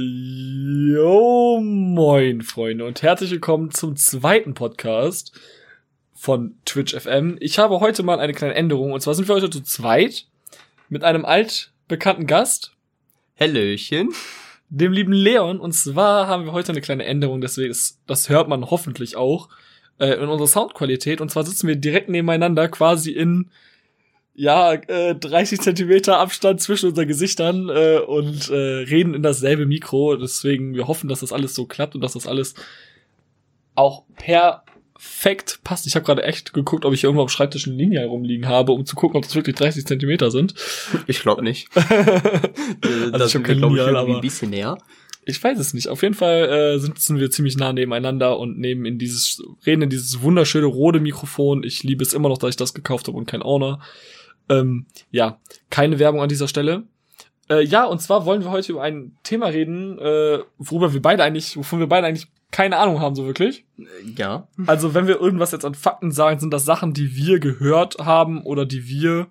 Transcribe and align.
Jo, 0.00 1.58
moin, 1.60 2.42
Freunde, 2.42 2.84
und 2.84 3.02
herzlich 3.02 3.32
willkommen 3.32 3.72
zum 3.72 3.96
zweiten 3.96 4.54
Podcast 4.54 5.32
von 6.14 6.54
Twitch 6.64 6.94
FM. 6.94 7.36
Ich 7.40 7.58
habe 7.58 7.80
heute 7.80 8.04
mal 8.04 8.20
eine 8.20 8.32
kleine 8.32 8.54
Änderung, 8.54 8.92
und 8.92 9.00
zwar 9.00 9.14
sind 9.14 9.26
wir 9.26 9.34
heute 9.34 9.50
zu 9.50 9.60
zweit 9.60 10.28
mit 10.88 11.02
einem 11.02 11.24
altbekannten 11.24 12.28
Gast, 12.28 12.76
Hallöchen. 13.40 14.10
dem 14.68 14.92
lieben 14.92 15.12
Leon, 15.12 15.58
und 15.58 15.72
zwar 15.72 16.28
haben 16.28 16.44
wir 16.44 16.52
heute 16.52 16.70
eine 16.70 16.80
kleine 16.80 17.04
Änderung, 17.04 17.40
deswegen 17.40 17.72
ist, 17.72 17.98
das 18.06 18.28
hört 18.28 18.48
man 18.48 18.70
hoffentlich 18.70 19.16
auch, 19.16 19.48
äh, 19.98 20.12
in 20.12 20.28
unserer 20.28 20.46
Soundqualität, 20.46 21.20
und 21.20 21.32
zwar 21.32 21.42
sitzen 21.42 21.66
wir 21.66 21.74
direkt 21.74 22.08
nebeneinander, 22.08 22.68
quasi 22.68 23.10
in 23.10 23.50
ja, 24.38 24.74
äh, 24.74 25.16
30 25.16 25.60
Zentimeter 25.60 26.18
Abstand 26.18 26.60
zwischen 26.60 26.90
unseren 26.90 27.08
Gesichtern 27.08 27.68
äh, 27.68 27.98
und 27.98 28.48
äh, 28.50 28.54
reden 28.54 29.14
in 29.14 29.22
dasselbe 29.24 29.66
Mikro. 29.66 30.14
Deswegen, 30.14 30.74
wir 30.74 30.86
hoffen, 30.86 31.08
dass 31.08 31.20
das 31.20 31.32
alles 31.32 31.56
so 31.56 31.66
klappt 31.66 31.96
und 31.96 32.02
dass 32.02 32.12
das 32.12 32.28
alles 32.28 32.54
auch 33.74 34.04
perfekt 34.14 35.58
passt. 35.64 35.88
Ich 35.88 35.96
habe 35.96 36.06
gerade 36.06 36.22
echt 36.22 36.52
geguckt, 36.52 36.84
ob 36.84 36.94
ich 36.94 37.02
irgendwo 37.02 37.22
am 37.22 37.28
Schreibtisch 37.28 37.66
eine 37.66 37.74
Linie 37.74 37.98
herumliegen 37.98 38.46
habe, 38.46 38.70
um 38.70 38.86
zu 38.86 38.94
gucken, 38.94 39.16
ob 39.16 39.24
das 39.24 39.34
wirklich 39.34 39.56
30 39.56 39.84
Zentimeter 39.84 40.30
sind. 40.30 40.54
Ich 41.08 41.18
glaube 41.18 41.42
nicht. 41.42 41.68
also 41.74 43.10
das 43.10 43.32
schon 43.32 43.44
sind 43.44 43.48
wir, 43.48 43.56
glaub 43.56 43.72
ich, 43.72 43.78
irgendwie 43.78 44.14
ein 44.14 44.20
bisschen 44.20 44.50
näher. 44.50 44.78
ich 45.26 45.42
weiß 45.42 45.58
es 45.58 45.74
nicht. 45.74 45.88
Auf 45.88 46.02
jeden 46.02 46.14
Fall 46.14 46.48
äh, 46.48 46.78
sitzen 46.78 47.18
wir 47.18 47.32
ziemlich 47.32 47.56
nah 47.56 47.72
nebeneinander 47.72 48.38
und 48.38 48.56
nehmen 48.56 48.84
in 48.84 48.98
dieses, 49.00 49.42
reden 49.66 49.82
in 49.82 49.90
dieses 49.90 50.22
wunderschöne 50.22 50.66
rote 50.66 51.00
Mikrofon. 51.00 51.64
Ich 51.64 51.82
liebe 51.82 52.04
es 52.04 52.12
immer 52.12 52.28
noch, 52.28 52.38
dass 52.38 52.50
ich 52.50 52.56
das 52.56 52.72
gekauft 52.72 53.08
habe 53.08 53.18
und 53.18 53.26
kein 53.26 53.42
Owner. 53.42 53.80
Ähm, 54.48 54.86
ja, 55.10 55.38
keine 55.70 55.98
Werbung 55.98 56.22
an 56.22 56.28
dieser 56.28 56.48
Stelle. 56.48 56.84
Äh, 57.50 57.64
ja, 57.64 57.84
und 57.84 58.00
zwar 58.00 58.26
wollen 58.26 58.42
wir 58.42 58.50
heute 58.50 58.72
über 58.72 58.82
ein 58.82 59.16
Thema 59.22 59.46
reden, 59.46 59.98
äh, 59.98 60.40
worüber 60.58 60.92
wir 60.92 61.02
beide 61.02 61.24
eigentlich, 61.24 61.56
wovon 61.56 61.80
wir 61.80 61.86
beide 61.86 62.06
eigentlich 62.06 62.28
keine 62.50 62.78
Ahnung 62.78 63.00
haben, 63.00 63.14
so 63.14 63.26
wirklich. 63.26 63.66
Ja. 64.16 64.48
Also, 64.66 64.94
wenn 64.94 65.06
wir 65.06 65.20
irgendwas 65.20 65.52
jetzt 65.52 65.64
an 65.64 65.74
Fakten 65.74 66.12
sagen, 66.12 66.40
sind 66.40 66.50
das 66.52 66.64
Sachen, 66.64 66.94
die 66.94 67.14
wir 67.14 67.40
gehört 67.40 67.98
haben 67.98 68.42
oder 68.42 68.64
die 68.64 68.86
wir 68.86 69.28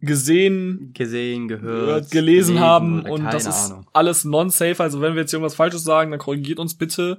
gesehen, 0.00 0.92
Gesehen, 0.94 1.48
gehört, 1.48 1.86
gehört, 1.86 2.10
gelesen 2.10 2.60
haben 2.60 3.02
und 3.02 3.24
das 3.24 3.46
ist 3.46 3.72
Ahnung. 3.72 3.86
alles 3.92 4.24
non-safe. 4.24 4.80
Also 4.80 5.00
wenn 5.00 5.14
wir 5.14 5.22
jetzt 5.22 5.32
irgendwas 5.32 5.56
Falsches 5.56 5.82
sagen, 5.82 6.10
dann 6.12 6.20
korrigiert 6.20 6.60
uns 6.60 6.74
bitte 6.74 7.18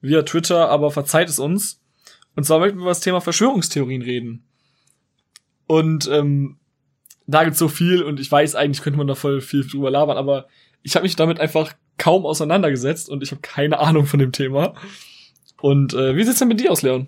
via 0.00 0.22
Twitter, 0.22 0.70
aber 0.70 0.90
verzeiht 0.90 1.28
es 1.28 1.38
uns. 1.38 1.81
Und 2.34 2.44
zwar 2.44 2.60
möchten 2.60 2.78
wir 2.78 2.82
über 2.82 2.90
das 2.90 3.00
Thema 3.00 3.20
Verschwörungstheorien 3.20 4.02
reden. 4.02 4.44
Und 5.66 6.08
ähm, 6.10 6.56
da 7.26 7.44
gibt's 7.44 7.58
so 7.58 7.68
viel 7.68 8.02
und 8.02 8.20
ich 8.20 8.30
weiß, 8.30 8.54
eigentlich 8.54 8.82
könnte 8.82 8.98
man 8.98 9.06
da 9.06 9.14
voll 9.14 9.40
viel 9.40 9.66
drüber 9.66 9.90
labern, 9.90 10.16
aber 10.16 10.46
ich 10.82 10.96
habe 10.96 11.04
mich 11.04 11.16
damit 11.16 11.40
einfach 11.40 11.72
kaum 11.98 12.26
auseinandergesetzt 12.26 13.08
und 13.08 13.22
ich 13.22 13.30
habe 13.30 13.42
keine 13.42 13.78
Ahnung 13.78 14.06
von 14.06 14.18
dem 14.18 14.32
Thema. 14.32 14.74
Und 15.60 15.94
äh, 15.94 16.16
wie 16.16 16.24
sieht's 16.24 16.40
denn 16.40 16.48
mit 16.48 16.60
dir 16.60 16.72
aus, 16.72 16.82
Leon? 16.82 17.06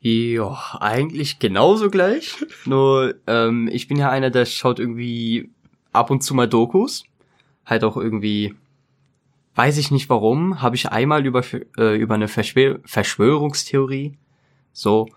Ja, 0.00 0.76
eigentlich 0.80 1.38
genauso 1.38 1.90
gleich. 1.90 2.36
Nur, 2.66 3.14
ähm, 3.26 3.68
ich 3.72 3.88
bin 3.88 3.96
ja 3.96 4.10
einer, 4.10 4.30
der 4.30 4.44
schaut 4.44 4.78
irgendwie 4.78 5.50
ab 5.92 6.10
und 6.10 6.22
zu 6.22 6.34
mal 6.34 6.46
Dokus. 6.46 7.04
Halt 7.64 7.82
auch 7.84 7.96
irgendwie, 7.96 8.54
weiß 9.54 9.78
ich 9.78 9.90
nicht 9.90 10.10
warum, 10.10 10.60
habe 10.60 10.76
ich 10.76 10.90
einmal 10.90 11.24
über, 11.24 11.42
äh, 11.78 11.96
über 11.96 12.14
eine 12.14 12.28
Verschwör 12.28 12.80
Verschwörungstheorie, 12.84 14.18
so, 14.74 15.08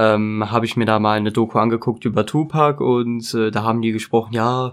ähm, 0.00 0.50
habe 0.50 0.66
ich 0.66 0.76
mir 0.76 0.86
da 0.86 0.98
mal 0.98 1.16
eine 1.16 1.30
Doku 1.30 1.58
angeguckt 1.58 2.04
über 2.04 2.26
Tupac 2.26 2.82
und 2.82 3.32
äh, 3.34 3.52
da 3.52 3.62
haben 3.62 3.80
die 3.82 3.92
gesprochen, 3.92 4.32
ja, 4.32 4.72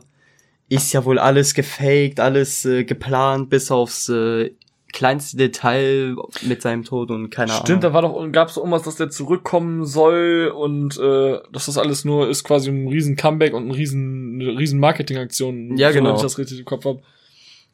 ist 0.68 0.94
ja 0.94 1.06
wohl 1.06 1.20
alles 1.20 1.54
gefaked, 1.54 2.20
alles 2.20 2.66
äh, 2.66 2.84
geplant, 2.84 3.50
bis 3.50 3.70
aufs 3.70 4.10
äh, 4.10 4.52
kleinste 4.94 5.38
Detail 5.38 6.16
mit 6.42 6.62
seinem 6.62 6.84
Tod 6.84 7.12
und 7.12 7.30
keine 7.30 7.52
Stimmt, 7.52 7.84
da 7.84 7.90
Ahnung. 7.90 8.16
war 8.16 8.24
doch, 8.24 8.32
gab's 8.32 8.54
doch 8.54 8.62
irgendwas, 8.62 8.84
dass 8.84 8.96
der 8.96 9.10
zurückkommen 9.10 9.86
soll 9.86 10.52
und 10.56 10.98
äh, 10.98 11.40
dass 11.52 11.66
das 11.66 11.78
alles 11.78 12.06
nur 12.06 12.30
ist 12.30 12.46
quasi 12.46 12.70
ein 12.70 12.88
riesen 12.88 13.18
Comeback 13.18 13.54
und 13.54 13.68
ein 13.68 13.72
riesen, 13.72 14.40
eine 14.42 14.58
riesen 14.58 14.80
Marketingaktion. 14.80 15.78
Ja, 15.78 15.90
so, 15.90 15.96
genau. 15.96 16.10
Wenn 16.10 16.16
ich 16.16 16.22
das 16.22 16.38
richtig 16.38 16.60
im 16.60 16.66
Kopf 16.66 16.86
hab. 16.86 17.02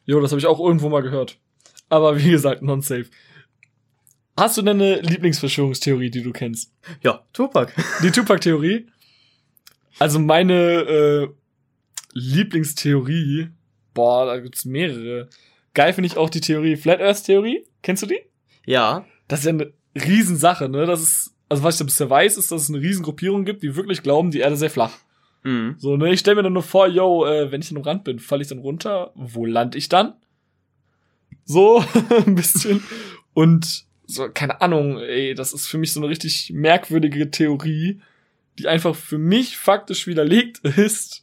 Jo, 0.05 0.19
das 0.19 0.31
habe 0.31 0.39
ich 0.39 0.47
auch 0.47 0.59
irgendwo 0.59 0.89
mal 0.89 1.03
gehört. 1.03 1.37
Aber 1.89 2.17
wie 2.17 2.31
gesagt, 2.31 2.63
non-safe. 2.63 3.05
Hast 4.37 4.57
du 4.57 4.61
denn 4.61 4.81
eine 4.81 5.01
Lieblingsverschwörungstheorie, 5.01 6.09
die 6.09 6.23
du 6.23 6.31
kennst? 6.31 6.73
Ja, 7.03 7.23
Tupac. 7.33 7.71
Die 8.01 8.11
Tupac-Theorie? 8.11 8.87
Also 9.99 10.19
meine 10.19 10.53
äh, 10.53 11.27
Lieblingstheorie, 12.13 13.49
boah, 13.93 14.25
da 14.25 14.39
gibt's 14.39 14.65
mehrere. 14.65 15.29
Geil 15.73 15.93
finde 15.93 16.07
ich 16.07 16.17
auch 16.17 16.29
die 16.29 16.41
Theorie 16.41 16.75
Flat 16.75 17.01
Earth 17.01 17.23
Theorie. 17.25 17.65
Kennst 17.81 18.03
du 18.03 18.07
die? 18.07 18.19
Ja, 18.65 19.05
Das 19.27 19.39
ist 19.39 19.45
ja 19.45 19.51
eine 19.51 19.73
Riesensache, 19.95 20.69
ne? 20.69 20.85
Das 20.85 21.01
ist, 21.01 21.33
also 21.49 21.63
was 21.63 21.75
ich 21.75 21.79
da 21.79 21.85
bisher 21.85 22.09
weiß, 22.09 22.37
ist, 22.37 22.51
dass 22.51 22.63
es 22.63 22.69
eine 22.69 22.81
Riesengruppierung 22.81 23.45
gibt, 23.45 23.63
die 23.63 23.75
wirklich 23.75 24.01
glauben, 24.03 24.31
die 24.31 24.39
Erde 24.39 24.55
sei 24.55 24.69
flach. 24.69 24.93
mhm. 25.43 25.75
So, 25.77 25.97
ne? 25.97 26.11
Ich 26.13 26.19
stelle 26.21 26.35
mir 26.37 26.43
dann 26.43 26.53
nur 26.53 26.63
vor, 26.63 26.87
yo, 26.87 27.25
äh, 27.25 27.51
wenn 27.51 27.61
ich 27.61 27.75
am 27.75 27.81
Rand 27.81 28.03
bin, 28.05 28.19
falle 28.19 28.41
ich 28.41 28.47
dann 28.49 28.59
runter? 28.59 29.11
Wo 29.15 29.45
land 29.45 29.75
ich 29.75 29.89
dann? 29.89 30.13
So, 31.45 31.83
ein 32.25 32.35
bisschen. 32.35 32.83
Und 33.33 33.85
so, 34.11 34.29
keine 34.29 34.61
Ahnung, 34.61 34.99
ey, 34.99 35.33
das 35.33 35.53
ist 35.53 35.67
für 35.67 35.77
mich 35.77 35.93
so 35.93 35.99
eine 35.99 36.09
richtig 36.09 36.51
merkwürdige 36.53 37.31
Theorie, 37.31 38.01
die 38.59 38.67
einfach 38.67 38.95
für 38.95 39.17
mich 39.17 39.57
faktisch 39.57 40.07
widerlegt 40.07 40.59
ist. 40.77 41.21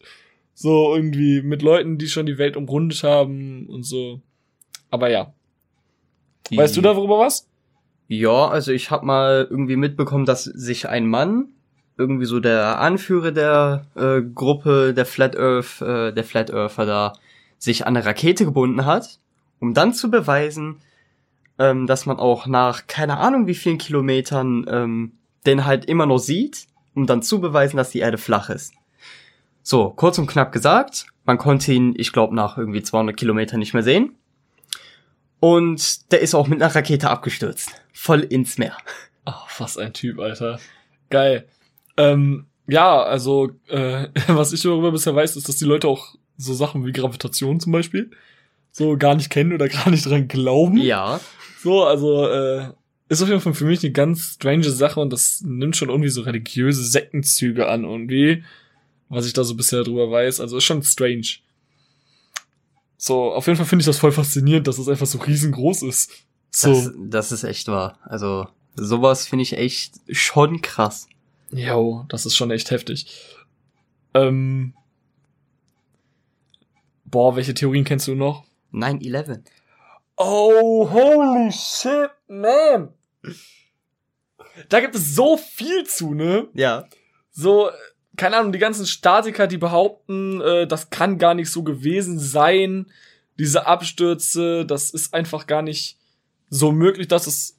So 0.54 0.94
irgendwie 0.94 1.43
mit 1.43 1.62
Leuten, 1.62 1.99
die 1.99 2.09
schon 2.09 2.26
die 2.26 2.38
Welt 2.38 2.56
umrundet 2.56 3.03
haben 3.04 3.66
und 3.69 3.84
so. 3.84 4.21
Aber 4.91 5.10
ja. 5.10 5.32
Weißt 6.50 6.76
du 6.76 6.81
darüber 6.81 7.19
was? 7.19 7.47
Ja, 8.09 8.49
also 8.49 8.72
ich 8.72 8.91
habe 8.91 9.05
mal 9.05 9.47
irgendwie 9.49 9.76
mitbekommen, 9.76 10.25
dass 10.25 10.44
sich 10.44 10.88
ein 10.88 11.06
Mann, 11.06 11.49
irgendwie 11.99 12.25
so 12.25 12.41
der 12.41 12.81
Anführer 12.81 13.32
der 13.32 13.87
äh, 13.97 14.22
Gruppe 14.22 14.94
der 14.94 15.05
Flat 15.05 15.37
Earth, 15.37 15.82
äh, 15.82 16.12
der 16.12 16.25
Flat 16.25 16.50
Earther 16.50 16.87
da, 16.87 17.12
sich 17.59 17.87
an 17.87 17.97
eine 17.97 18.06
Rakete 18.06 18.44
gebunden 18.44 18.87
hat, 18.87 19.19
um 19.60 19.75
dann 19.75 19.93
zu 19.93 20.10
beweisen, 20.10 20.76
ähm, 21.58 21.86
dass 21.86 22.06
man 22.06 22.19
auch 22.19 22.46
nach 22.46 22.86
keine 22.86 23.19
Ahnung 23.19 23.46
wie 23.46 23.54
vielen 23.54 23.78
Kilometern 23.78 24.66
ähm, 24.69 25.12
den 25.46 25.64
halt 25.64 25.84
immer 25.84 26.06
noch 26.06 26.19
sieht, 26.19 26.66
um 26.94 27.06
dann 27.06 27.22
zu 27.22 27.41
beweisen, 27.41 27.76
dass 27.76 27.91
die 27.91 28.00
Erde 28.00 28.19
flach 28.19 28.50
ist. 28.50 28.74
So, 29.62 29.91
kurz 29.91 30.19
und 30.19 30.26
knapp 30.26 30.52
gesagt, 30.52 31.06
man 31.24 31.38
konnte 31.38 31.72
ihn, 31.72 31.94
ich 31.96 32.12
glaube, 32.12 32.34
nach 32.34 32.56
irgendwie 32.56 32.82
200 32.82 33.16
Kilometern 33.16 33.58
nicht 33.58 33.74
mehr 33.74 33.82
sehen. 33.82 34.14
Und 35.41 36.10
der 36.10 36.20
ist 36.20 36.34
auch 36.34 36.48
mit 36.48 36.62
einer 36.62 36.74
Rakete 36.74 37.10
abgestürzt. 37.10 37.70
Voll 37.92 38.20
ins 38.20 38.58
Meer. 38.58 38.76
Ach, 39.25 39.46
was 39.58 39.76
ein 39.76 39.92
Typ, 39.92 40.19
Alter. 40.19 40.58
Geil. 41.10 41.46
Ähm, 41.96 42.46
ja, 42.66 43.02
also, 43.02 43.50
äh, 43.69 44.08
was 44.28 44.52
ich 44.52 44.62
darüber 44.62 44.90
bisher 44.90 45.14
weiß, 45.14 45.36
ist, 45.36 45.48
dass 45.48 45.56
die 45.56 45.64
Leute 45.64 45.88
auch 45.88 46.14
so 46.36 46.54
Sachen 46.54 46.86
wie 46.86 46.92
Gravitation 46.92 47.60
zum 47.60 47.72
Beispiel 47.72 48.10
so 48.72 48.96
gar 48.96 49.14
nicht 49.14 49.30
kennen 49.30 49.52
oder 49.52 49.69
gar 49.69 49.90
nicht 49.90 50.06
dran 50.06 50.28
glauben. 50.28 50.78
Ja. 50.78 51.20
So, 51.60 51.84
also, 51.84 52.26
äh, 52.28 52.69
ist 53.08 53.22
auf 53.22 53.28
jeden 53.28 53.41
Fall 53.41 53.54
für 53.54 53.64
mich 53.64 53.82
eine 53.82 53.92
ganz 53.92 54.34
strange 54.34 54.70
Sache 54.70 55.00
und 55.00 55.12
das 55.12 55.41
nimmt 55.42 55.76
schon 55.76 55.88
irgendwie 55.88 56.10
so 56.10 56.22
religiöse 56.22 56.84
Sektenzüge 56.84 57.69
an 57.69 57.84
irgendwie, 57.84 58.44
was 59.08 59.26
ich 59.26 59.32
da 59.32 59.44
so 59.44 59.54
bisher 59.54 59.82
drüber 59.82 60.10
weiß. 60.10 60.41
Also 60.41 60.58
ist 60.58 60.64
schon 60.64 60.82
strange. 60.82 61.26
So, 62.96 63.32
auf 63.32 63.46
jeden 63.46 63.56
Fall 63.56 63.66
finde 63.66 63.82
ich 63.82 63.86
das 63.86 63.98
voll 63.98 64.12
faszinierend, 64.12 64.66
dass 64.66 64.78
es 64.78 64.88
einfach 64.88 65.06
so 65.06 65.19
riesengroß 65.19 65.82
ist. 65.82 66.10
So. 66.50 66.74
Das, 66.74 66.92
das 66.96 67.32
ist 67.32 67.44
echt 67.44 67.69
wahr. 67.69 67.98
Also, 68.02 68.46
sowas 68.75 69.26
finde 69.26 69.44
ich 69.44 69.54
echt 69.54 69.94
schon 70.10 70.60
krass. 70.60 71.08
Jo, 71.50 72.04
das 72.08 72.26
ist 72.26 72.36
schon 72.36 72.50
echt 72.50 72.70
heftig. 72.70 73.06
Ähm, 74.14 74.75
boah, 77.04 77.36
welche 77.36 77.54
Theorien 77.54 77.84
kennst 77.84 78.08
du 78.08 78.14
noch? 78.14 78.44
9-11. 78.72 79.40
Oh, 80.19 80.91
holy 80.91 81.53
shit, 81.53 82.11
man. 82.26 82.88
Da 84.69 84.81
gibt 84.81 84.97
es 84.97 85.15
so 85.15 85.37
viel 85.37 85.85
zu, 85.85 86.12
ne? 86.12 86.49
Ja. 86.55 86.88
So, 87.31 87.70
keine 88.17 88.37
Ahnung, 88.37 88.50
die 88.50 88.59
ganzen 88.59 88.85
Statiker, 88.85 89.47
die 89.47 89.59
behaupten, 89.59 90.41
äh, 90.41 90.67
das 90.67 90.91
kann 90.91 91.19
gar 91.19 91.35
nicht 91.35 91.50
so 91.50 91.62
gewesen 91.62 92.19
sein. 92.19 92.87
Diese 93.38 93.67
Abstürze, 93.67 94.67
das 94.67 94.91
ist 94.91 95.15
einfach 95.15 95.47
gar 95.47 95.62
nicht 95.62 95.97
so 96.50 96.73
möglich, 96.73 97.06
dass 97.06 97.26
das 97.26 97.56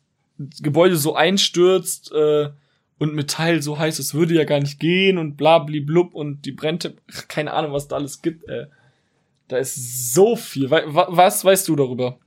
Gebäude 0.62 0.98
so 0.98 1.16
einstürzt 1.16 2.12
äh, 2.12 2.50
und 2.98 3.14
Metall 3.14 3.62
so 3.62 3.80
heiß, 3.80 4.00
es 4.00 4.14
würde 4.14 4.34
ja 4.34 4.44
gar 4.44 4.60
nicht 4.60 4.82
gehen 4.82 5.18
und 5.18 5.38
blub 5.38 6.14
und 6.14 6.42
die 6.46 6.52
Brennte, 6.52 6.96
keine 7.30 7.54
Ahnung, 7.54 7.72
was 7.72 7.88
da 7.88 7.96
alles 7.96 8.22
gibt. 8.22 8.50
Äh. 8.50 8.68
Da 9.48 9.58
ist 9.58 10.14
so 10.14 10.36
viel. 10.36 10.70
Was 10.70 11.44
weißt 11.44 11.68
du 11.70 11.76
darüber? 11.76 12.20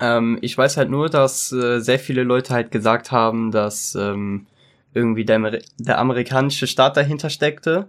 Ähm, 0.00 0.38
ich 0.40 0.56
weiß 0.56 0.76
halt 0.76 0.90
nur, 0.90 1.08
dass 1.08 1.52
äh, 1.52 1.80
sehr 1.80 1.98
viele 1.98 2.24
Leute 2.24 2.54
halt 2.54 2.70
gesagt 2.70 3.12
haben, 3.12 3.50
dass 3.50 3.94
ähm, 3.94 4.46
irgendwie 4.94 5.24
der, 5.24 5.60
der 5.78 5.98
amerikanische 5.98 6.66
Staat 6.66 6.96
dahinter 6.96 7.30
steckte. 7.30 7.88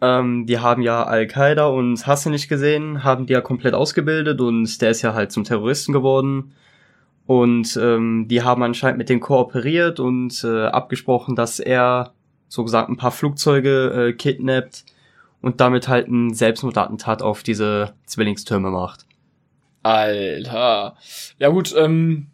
Ähm, 0.00 0.46
die 0.46 0.58
haben 0.58 0.82
ja 0.82 1.04
Al-Qaida 1.04 1.66
und 1.66 2.06
hast 2.06 2.26
du 2.26 2.30
nicht 2.30 2.48
gesehen, 2.48 3.02
haben 3.02 3.26
die 3.26 3.32
ja 3.32 3.40
komplett 3.40 3.74
ausgebildet 3.74 4.40
und 4.40 4.80
der 4.82 4.90
ist 4.90 5.02
ja 5.02 5.14
halt 5.14 5.32
zum 5.32 5.44
Terroristen 5.44 5.92
geworden. 5.92 6.52
Und 7.26 7.76
ähm, 7.82 8.26
die 8.28 8.42
haben 8.42 8.62
anscheinend 8.62 8.98
mit 8.98 9.08
dem 9.08 9.20
kooperiert 9.20 9.98
und 9.98 10.44
äh, 10.44 10.66
abgesprochen, 10.66 11.34
dass 11.34 11.58
er 11.58 12.12
so 12.48 12.62
gesagt 12.62 12.88
ein 12.88 12.96
paar 12.96 13.10
Flugzeuge 13.10 14.08
äh, 14.08 14.12
kidnappt 14.12 14.84
und 15.42 15.60
damit 15.60 15.88
halt 15.88 16.08
ein 16.08 16.32
Selbstmordattentat 16.34 17.22
auf 17.22 17.42
diese 17.42 17.94
Zwillingstürme 18.04 18.70
macht. 18.70 19.05
Alter. 19.86 20.96
Ja 21.38 21.48
gut, 21.48 21.72
ähm, 21.76 22.26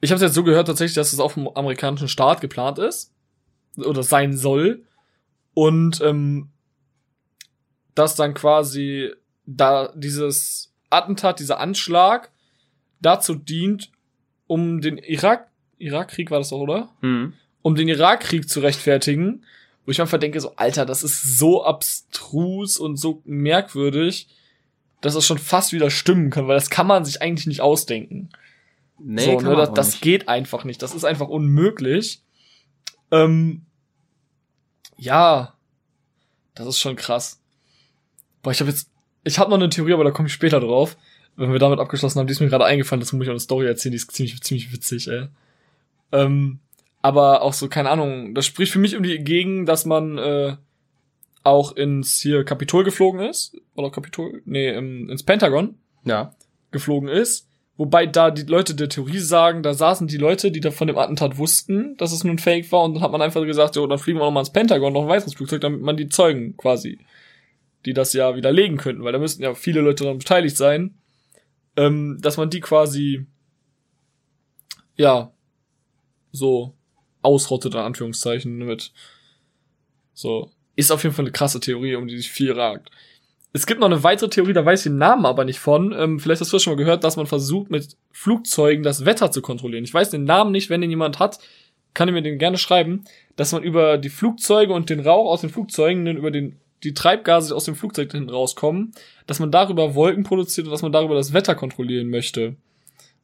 ich 0.00 0.12
habe 0.12 0.22
jetzt 0.22 0.34
so 0.34 0.44
gehört 0.44 0.68
tatsächlich, 0.68 0.94
dass 0.94 1.12
es 1.12 1.18
auf 1.18 1.34
dem 1.34 1.48
amerikanischen 1.48 2.06
Staat 2.06 2.40
geplant 2.40 2.78
ist 2.78 3.12
oder 3.76 4.04
sein 4.04 4.36
soll 4.36 4.84
und 5.54 6.00
ähm, 6.02 6.50
dass 7.96 8.14
dann 8.14 8.32
quasi 8.34 9.12
da 9.44 9.92
dieses 9.96 10.72
Attentat, 10.88 11.40
dieser 11.40 11.58
Anschlag 11.58 12.30
dazu 13.00 13.34
dient, 13.34 13.90
um 14.46 14.80
den 14.80 14.98
Irak 14.98 15.48
Irakkrieg 15.78 16.30
war 16.30 16.38
das 16.38 16.50
doch, 16.50 16.58
oder? 16.58 16.90
Mhm. 17.00 17.32
Um 17.62 17.74
den 17.74 17.88
Irakkrieg 17.88 18.48
zu 18.48 18.60
rechtfertigen, 18.60 19.44
wo 19.84 19.90
ich 19.90 20.00
einfach 20.00 20.18
denke 20.18 20.40
so, 20.40 20.54
Alter, 20.54 20.86
das 20.86 21.02
ist 21.02 21.38
so 21.38 21.64
abstrus 21.64 22.78
und 22.78 22.96
so 22.96 23.20
merkwürdig, 23.24 24.28
dass 25.00 25.14
das 25.14 25.26
schon 25.26 25.38
fast 25.38 25.72
wieder 25.72 25.90
stimmen 25.90 26.30
kann, 26.30 26.48
weil 26.48 26.56
das 26.56 26.70
kann 26.70 26.86
man 26.86 27.04
sich 27.04 27.22
eigentlich 27.22 27.46
nicht 27.46 27.60
ausdenken. 27.60 28.30
Nee, 28.98 29.24
so, 29.24 29.36
kann 29.36 29.44
ne, 29.44 29.56
man 29.56 29.58
das, 29.58 29.72
das 29.74 30.00
geht 30.00 30.28
einfach 30.28 30.64
nicht. 30.64 30.82
Das 30.82 30.94
ist 30.94 31.04
einfach 31.04 31.28
unmöglich. 31.28 32.22
Ähm, 33.10 33.62
ja, 34.96 35.54
das 36.54 36.66
ist 36.66 36.80
schon 36.80 36.96
krass. 36.96 37.40
Boah, 38.42 38.50
ich 38.50 38.60
habe 38.60 38.70
jetzt, 38.70 38.90
ich 39.22 39.38
habe 39.38 39.50
noch 39.50 39.56
eine 39.56 39.68
Theorie, 39.68 39.92
aber 39.92 40.04
da 40.04 40.10
komme 40.10 40.28
ich 40.28 40.34
später 40.34 40.60
drauf. 40.60 40.96
Wenn 41.36 41.52
wir 41.52 41.60
damit 41.60 41.78
abgeschlossen 41.78 42.18
haben, 42.18 42.26
die 42.26 42.32
ist 42.32 42.40
mir 42.40 42.48
gerade 42.48 42.64
eingefallen, 42.64 43.00
das 43.00 43.12
muss 43.12 43.22
ich 43.22 43.28
auch 43.28 43.34
eine 43.34 43.40
Story 43.40 43.66
erzählen, 43.66 43.92
die 43.92 43.98
ist 43.98 44.10
ziemlich, 44.10 44.42
ziemlich 44.42 44.72
witzig, 44.72 45.06
ey. 45.06 45.28
Ähm, 46.10 46.58
aber 47.00 47.42
auch 47.42 47.52
so, 47.52 47.68
keine 47.68 47.90
Ahnung, 47.90 48.34
das 48.34 48.46
spricht 48.46 48.72
für 48.72 48.80
mich 48.80 48.94
irgendwie 48.94 49.18
gegen, 49.18 49.64
dass 49.64 49.84
man 49.84 50.18
äh, 50.18 50.56
auch 51.44 51.72
ins 51.76 52.20
hier 52.20 52.44
Kapitol 52.44 52.84
geflogen 52.84 53.20
ist. 53.20 53.56
Oder 53.74 53.90
Kapitol? 53.90 54.42
Nee, 54.44 54.70
im, 54.70 55.08
ins 55.08 55.22
Pentagon 55.22 55.76
Ja. 56.04 56.34
geflogen 56.70 57.08
ist. 57.08 57.48
Wobei 57.76 58.06
da 58.06 58.32
die 58.32 58.42
Leute 58.42 58.74
der 58.74 58.88
Theorie 58.88 59.20
sagen, 59.20 59.62
da 59.62 59.72
saßen 59.72 60.08
die 60.08 60.16
Leute, 60.16 60.50
die 60.50 60.58
da 60.58 60.72
von 60.72 60.88
dem 60.88 60.98
Attentat 60.98 61.38
wussten, 61.38 61.96
dass 61.96 62.10
es 62.12 62.24
nun 62.24 62.38
Fake 62.38 62.72
war 62.72 62.82
und 62.82 62.94
dann 62.94 63.02
hat 63.04 63.12
man 63.12 63.22
einfach 63.22 63.44
gesagt, 63.44 63.74
so, 63.74 63.86
dann 63.86 64.00
fliegen 64.00 64.18
wir 64.18 64.24
noch 64.24 64.32
mal 64.32 64.40
ins 64.40 64.52
Pentagon, 64.52 64.92
noch 64.92 65.02
ein 65.02 65.08
weiteres 65.08 65.34
Flugzeug, 65.34 65.60
damit 65.60 65.80
man 65.80 65.96
die 65.96 66.08
Zeugen 66.08 66.56
quasi, 66.56 66.98
die 67.86 67.92
das 67.92 68.12
ja 68.14 68.34
widerlegen 68.34 68.78
könnten, 68.78 69.04
weil 69.04 69.12
da 69.12 69.20
müssten 69.20 69.44
ja 69.44 69.54
viele 69.54 69.80
Leute 69.80 70.02
daran 70.02 70.18
beteiligt 70.18 70.56
sein, 70.56 70.98
ähm, 71.76 72.18
dass 72.20 72.36
man 72.36 72.50
die 72.50 72.58
quasi, 72.58 73.26
ja, 74.96 75.32
so 76.32 76.74
ausrottet, 77.22 77.74
in 77.74 77.80
Anführungszeichen, 77.80 78.58
mit, 78.58 78.92
so, 80.14 80.50
ist 80.78 80.92
auf 80.92 81.02
jeden 81.02 81.14
Fall 81.14 81.24
eine 81.24 81.32
krasse 81.32 81.58
Theorie, 81.58 81.96
um 81.96 82.06
die 82.06 82.16
sich 82.16 82.30
viel 82.30 82.52
ragt. 82.52 82.90
Es 83.52 83.66
gibt 83.66 83.80
noch 83.80 83.88
eine 83.88 84.04
weitere 84.04 84.30
Theorie, 84.30 84.52
da 84.52 84.64
weiß 84.64 84.80
ich 84.80 84.84
den 84.84 84.98
Namen 84.98 85.26
aber 85.26 85.44
nicht 85.44 85.58
von. 85.58 85.92
Ähm, 85.92 86.20
vielleicht 86.20 86.40
hast 86.40 86.52
du 86.52 86.56
das 86.56 86.62
schon 86.62 86.74
mal 86.74 86.78
gehört, 86.78 87.02
dass 87.02 87.16
man 87.16 87.26
versucht, 87.26 87.68
mit 87.68 87.96
Flugzeugen 88.12 88.84
das 88.84 89.04
Wetter 89.04 89.32
zu 89.32 89.42
kontrollieren. 89.42 89.82
Ich 89.82 89.92
weiß 89.92 90.10
den 90.10 90.22
Namen 90.22 90.52
nicht, 90.52 90.70
wenn 90.70 90.80
den 90.80 90.90
jemand 90.90 91.18
hat, 91.18 91.40
kann 91.94 92.06
ich 92.06 92.14
mir 92.14 92.22
den 92.22 92.38
gerne 92.38 92.58
schreiben, 92.58 93.02
dass 93.34 93.50
man 93.50 93.64
über 93.64 93.98
die 93.98 94.08
Flugzeuge 94.08 94.72
und 94.72 94.88
den 94.88 95.00
Rauch 95.00 95.32
aus 95.32 95.40
den 95.40 95.50
Flugzeugen, 95.50 96.06
über 96.06 96.30
den, 96.30 96.60
die 96.84 96.94
Treibgase, 96.94 97.48
die 97.48 97.54
aus 97.54 97.64
dem 97.64 97.74
Flugzeug 97.74 98.12
hinten 98.12 98.30
rauskommen, 98.30 98.92
dass 99.26 99.40
man 99.40 99.50
darüber 99.50 99.96
Wolken 99.96 100.22
produziert 100.22 100.68
und 100.68 100.70
dass 100.70 100.82
man 100.82 100.92
darüber 100.92 101.16
das 101.16 101.32
Wetter 101.32 101.56
kontrollieren 101.56 102.08
möchte. 102.08 102.54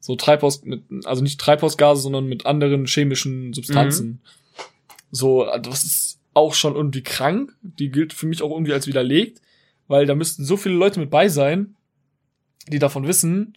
So 0.01 0.17
Treibhaus, 0.17 0.65
mit, 0.65 0.83
also 1.05 1.23
nicht 1.23 1.39
Treibhausgase, 1.39 2.01
sondern 2.01 2.25
mit 2.25 2.45
anderen 2.45 2.85
chemischen 2.85 3.53
Substanzen. 3.53 4.19
So, 5.11 5.47
das 5.61 5.85
ist 5.85 6.19
auch 6.35 6.53
schon 6.53 6.75
irgendwie 6.75 7.01
krank. 7.01 7.55
Die 7.61 7.89
gilt 7.89 8.13
für 8.13 8.27
mich 8.27 8.43
auch 8.43 8.51
irgendwie 8.51 8.73
als 8.73 8.85
widerlegt, 8.85 9.41
weil 9.87 10.05
da 10.05 10.13
müssten 10.13 10.45
so 10.45 10.57
viele 10.57 10.75
Leute 10.75 10.99
mit 10.99 11.09
bei 11.09 11.27
sein, 11.27 11.75
die 12.67 12.79
davon 12.79 13.07
wissen. 13.07 13.53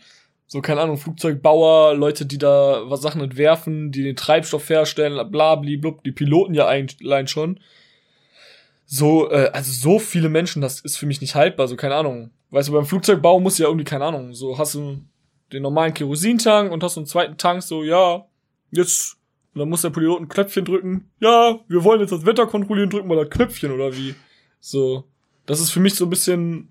So, 0.47 0.63
keine 0.63 0.81
Ahnung, 0.81 0.97
Flugzeugbauer, 0.97 1.95
Leute, 1.95 2.25
die 2.25 2.39
da 2.39 2.83
was 2.87 3.03
Sachen 3.03 3.21
entwerfen, 3.21 3.93
die 3.93 4.03
den 4.03 4.17
Treibstoff 4.17 4.71
herstellen, 4.71 5.31
bla, 5.31 5.57
bli, 5.57 5.77
blub, 5.77 6.03
die 6.05 6.13
Piloten 6.13 6.55
ja 6.55 6.67
allein 6.67 7.29
schon. 7.29 7.61
So, 8.87 9.31
äh, 9.31 9.51
also 9.53 9.71
so 9.71 9.99
viele 9.99 10.31
Menschen, 10.31 10.63
das 10.63 10.81
ist 10.81 10.97
für 10.97 11.05
mich 11.05 11.21
nicht 11.21 11.35
haltbar, 11.35 11.69
so 11.69 11.77
keine 11.77 11.97
Ahnung. 11.97 12.31
Weißt 12.51 12.69
du, 12.69 12.73
beim 12.73 12.87
Flugzeugbau 12.87 13.41
muss 13.41 13.59
ja 13.59 13.67
irgendwie, 13.67 13.85
keine 13.85 14.07
Ahnung, 14.07 14.33
so 14.33 14.57
hast 14.57 14.75
du 14.75 15.03
den 15.53 15.63
normalen 15.63 15.93
Kerosintank 15.93 16.73
und 16.73 16.83
hast 16.83 16.97
du 16.97 17.01
einen 17.01 17.07
zweiten 17.07 17.37
Tank, 17.37 17.63
so, 17.63 17.85
ja, 17.85 18.25
jetzt, 18.71 19.18
und 19.59 19.63
dann 19.63 19.71
muss 19.71 19.83
der 19.83 19.91
Pilot 19.91 20.21
ein 20.21 20.29
Knöpfchen 20.29 20.65
drücken. 20.65 21.11
Ja, 21.19 21.59
wir 21.67 21.83
wollen 21.83 22.01
jetzt 22.01 22.13
das 22.13 22.25
Wetter 22.25 22.47
kontrollieren, 22.47 22.91
drücken 22.91 23.09
wir 23.09 23.17
das 23.17 23.29
Knöpfchen 23.29 23.73
oder 23.73 23.97
wie. 23.97 24.15
So, 24.61 25.03
das 25.47 25.59
ist 25.59 25.73
für 25.73 25.81
mich 25.81 25.97
so 25.97 26.07
ein 26.07 26.11
bisschen 26.11 26.71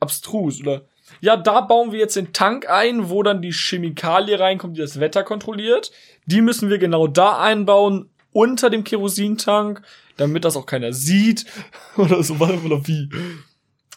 abstrus, 0.00 0.62
oder? 0.62 0.86
Ja, 1.20 1.36
da 1.36 1.60
bauen 1.60 1.92
wir 1.92 1.98
jetzt 1.98 2.16
den 2.16 2.32
Tank 2.32 2.70
ein, 2.70 3.10
wo 3.10 3.22
dann 3.22 3.42
die 3.42 3.52
Chemikalie 3.52 4.40
reinkommt, 4.40 4.78
die 4.78 4.80
das 4.80 4.98
Wetter 4.98 5.24
kontrolliert. 5.24 5.92
Die 6.24 6.40
müssen 6.40 6.70
wir 6.70 6.78
genau 6.78 7.06
da 7.06 7.38
einbauen, 7.38 8.08
unter 8.32 8.70
dem 8.70 8.82
Kerosintank, 8.82 9.82
damit 10.16 10.46
das 10.46 10.56
auch 10.56 10.64
keiner 10.64 10.94
sieht. 10.94 11.44
oder 11.98 12.22
so, 12.22 12.36
oder 12.36 12.86
wie. 12.86 13.10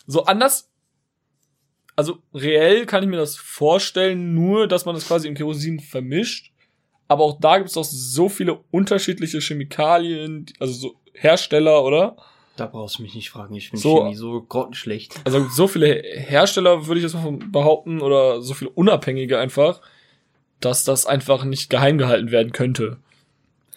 So 0.07 0.25
anders. 0.25 0.69
Also 1.95 2.17
reell 2.33 2.85
kann 2.85 3.01
ich 3.01 3.09
mir 3.09 3.15
das 3.15 3.37
vorstellen, 3.37 4.33
nur 4.33 4.67
dass 4.67 4.83
man 4.83 4.93
das 4.93 5.07
quasi 5.07 5.29
im 5.29 5.35
Kerosin 5.35 5.79
vermischt. 5.79 6.51
Aber 7.07 7.23
auch 7.23 7.39
da 7.39 7.57
gibt 7.57 7.69
es 7.69 7.75
doch 7.75 7.83
so 7.83 8.29
viele 8.29 8.59
unterschiedliche 8.71 9.39
Chemikalien, 9.39 10.45
also 10.59 10.73
so 10.73 10.95
Hersteller, 11.13 11.83
oder? 11.83 12.15
Da 12.55 12.67
brauchst 12.67 12.99
du 12.99 13.03
mich 13.03 13.15
nicht 13.15 13.29
fragen, 13.29 13.53
ich 13.55 13.69
finde 13.69 13.81
So. 13.81 13.97
Chemie 13.97 14.15
so 14.15 14.41
grottenschlecht. 14.41 15.19
Also 15.25 15.47
so 15.49 15.67
viele 15.67 15.87
Hersteller 15.87 16.87
würde 16.87 16.99
ich 16.99 17.03
jetzt 17.03 17.15
mal 17.15 17.37
behaupten 17.51 18.01
oder 18.01 18.41
so 18.41 18.53
viele 18.53 18.71
Unabhängige 18.71 19.37
einfach, 19.37 19.81
dass 20.61 20.83
das 20.83 21.05
einfach 21.05 21.43
nicht 21.43 21.69
geheim 21.69 21.97
gehalten 21.97 22.31
werden 22.31 22.53
könnte. 22.53 22.97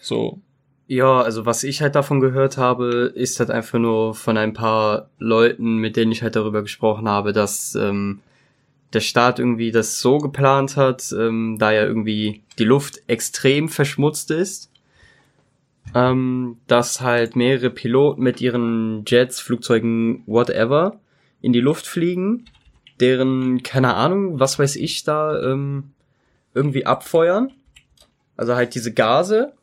So. 0.01 0.39
Ja, 0.87 1.21
also 1.21 1.45
was 1.45 1.63
ich 1.63 1.81
halt 1.81 1.93
davon 1.95 2.19
gehört 2.19 2.57
habe, 2.57 3.11
ist 3.13 3.39
halt 3.39 3.51
einfach 3.51 3.77
nur 3.77 4.15
von 4.15 4.37
ein 4.37 4.53
paar 4.53 5.09
Leuten, 5.19 5.77
mit 5.77 5.95
denen 5.97 6.11
ich 6.11 6.23
halt 6.23 6.35
darüber 6.35 6.63
gesprochen 6.63 7.07
habe, 7.07 7.31
dass 7.33 7.75
ähm, 7.75 8.21
der 8.93 9.01
Staat 9.01 9.39
irgendwie 9.39 9.71
das 9.71 9.99
so 9.99 10.17
geplant 10.17 10.77
hat, 10.77 11.13
ähm, 11.17 11.57
da 11.59 11.71
ja 11.71 11.83
irgendwie 11.83 12.43
die 12.57 12.65
Luft 12.65 13.01
extrem 13.07 13.69
verschmutzt 13.69 14.31
ist, 14.31 14.71
ähm, 15.93 16.57
dass 16.67 17.01
halt 17.01 17.35
mehrere 17.35 17.69
Piloten 17.69 18.21
mit 18.21 18.41
ihren 18.41 19.03
Jets, 19.07 19.39
Flugzeugen, 19.39 20.23
whatever, 20.25 20.99
in 21.41 21.53
die 21.53 21.61
Luft 21.61 21.87
fliegen, 21.87 22.45
deren, 22.99 23.63
keine 23.63 23.95
Ahnung, 23.95 24.39
was 24.39 24.59
weiß 24.59 24.75
ich 24.75 25.03
da, 25.03 25.41
ähm, 25.41 25.91
irgendwie 26.53 26.85
abfeuern. 26.85 27.51
Also 28.35 28.55
halt 28.55 28.75
diese 28.75 28.93
Gase. 28.93 29.53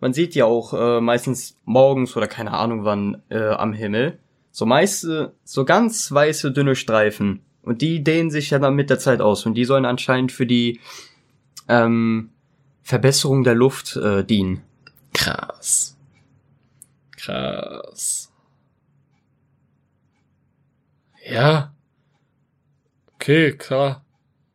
Man 0.00 0.12
sieht 0.12 0.34
ja 0.34 0.44
auch 0.44 0.74
äh, 0.74 1.00
meistens 1.00 1.56
morgens 1.64 2.16
oder 2.16 2.26
keine 2.26 2.52
Ahnung 2.52 2.84
wann 2.84 3.22
äh, 3.30 3.48
am 3.48 3.72
Himmel 3.72 4.18
so 4.54 4.66
meiste, 4.66 5.32
so 5.42 5.64
ganz 5.64 6.12
weiße 6.12 6.52
dünne 6.52 6.76
Streifen. 6.76 7.40
Und 7.64 7.82
die 7.82 8.04
dehnen 8.04 8.30
sich 8.30 8.50
ja 8.50 8.58
dann 8.58 8.74
mit 8.74 8.90
der 8.90 8.98
Zeit 8.98 9.20
aus. 9.20 9.46
Und 9.46 9.54
die 9.54 9.64
sollen 9.64 9.84
anscheinend 9.84 10.32
für 10.32 10.46
die 10.46 10.80
ähm, 11.68 12.30
Verbesserung 12.82 13.44
der 13.44 13.54
Luft 13.54 13.96
äh, 13.96 14.24
dienen. 14.24 14.62
Krass. 15.14 15.96
Krass. 17.16 18.30
Ja. 21.26 21.74
Okay, 23.14 23.56
klar. 23.56 24.04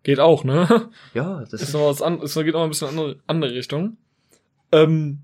Geht 0.03 0.19
auch, 0.19 0.43
ne? 0.43 0.89
Ja, 1.13 1.43
das 1.49 1.61
ist 1.61 1.73
noch 1.73 1.89
was 1.89 2.01
an, 2.01 2.21
ist, 2.21 2.35
geht 2.35 2.53
noch 2.53 2.63
ein 2.63 2.69
bisschen 2.69 2.89
in 2.89 2.99
andere, 2.99 3.19
andere 3.25 3.53
Richtung. 3.53 3.97
Ähm, 4.71 5.19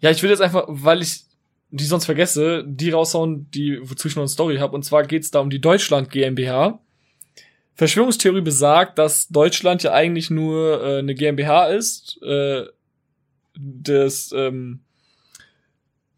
ja, 0.00 0.10
ich 0.10 0.22
will 0.22 0.30
jetzt 0.30 0.40
einfach, 0.42 0.64
weil 0.68 1.02
ich 1.02 1.24
die 1.70 1.84
sonst 1.84 2.04
vergesse, 2.04 2.64
die 2.64 2.90
raushauen, 2.90 3.50
die, 3.50 3.80
wozu 3.82 4.06
ich 4.06 4.14
noch 4.14 4.22
eine 4.22 4.28
Story 4.28 4.58
habe. 4.58 4.74
Und 4.76 4.84
zwar 4.84 5.02
geht's 5.02 5.32
da 5.32 5.40
um 5.40 5.50
die 5.50 5.60
Deutschland 5.60 6.10
GmbH. 6.10 6.78
Verschwörungstheorie 7.74 8.40
besagt, 8.40 8.98
dass 8.98 9.28
Deutschland 9.28 9.82
ja 9.82 9.92
eigentlich 9.92 10.30
nur 10.30 10.82
äh, 10.82 10.98
eine 10.98 11.14
GmbH 11.14 11.66
ist, 11.68 12.20
äh, 12.22 12.64
des, 13.56 14.32
ähm, 14.32 14.80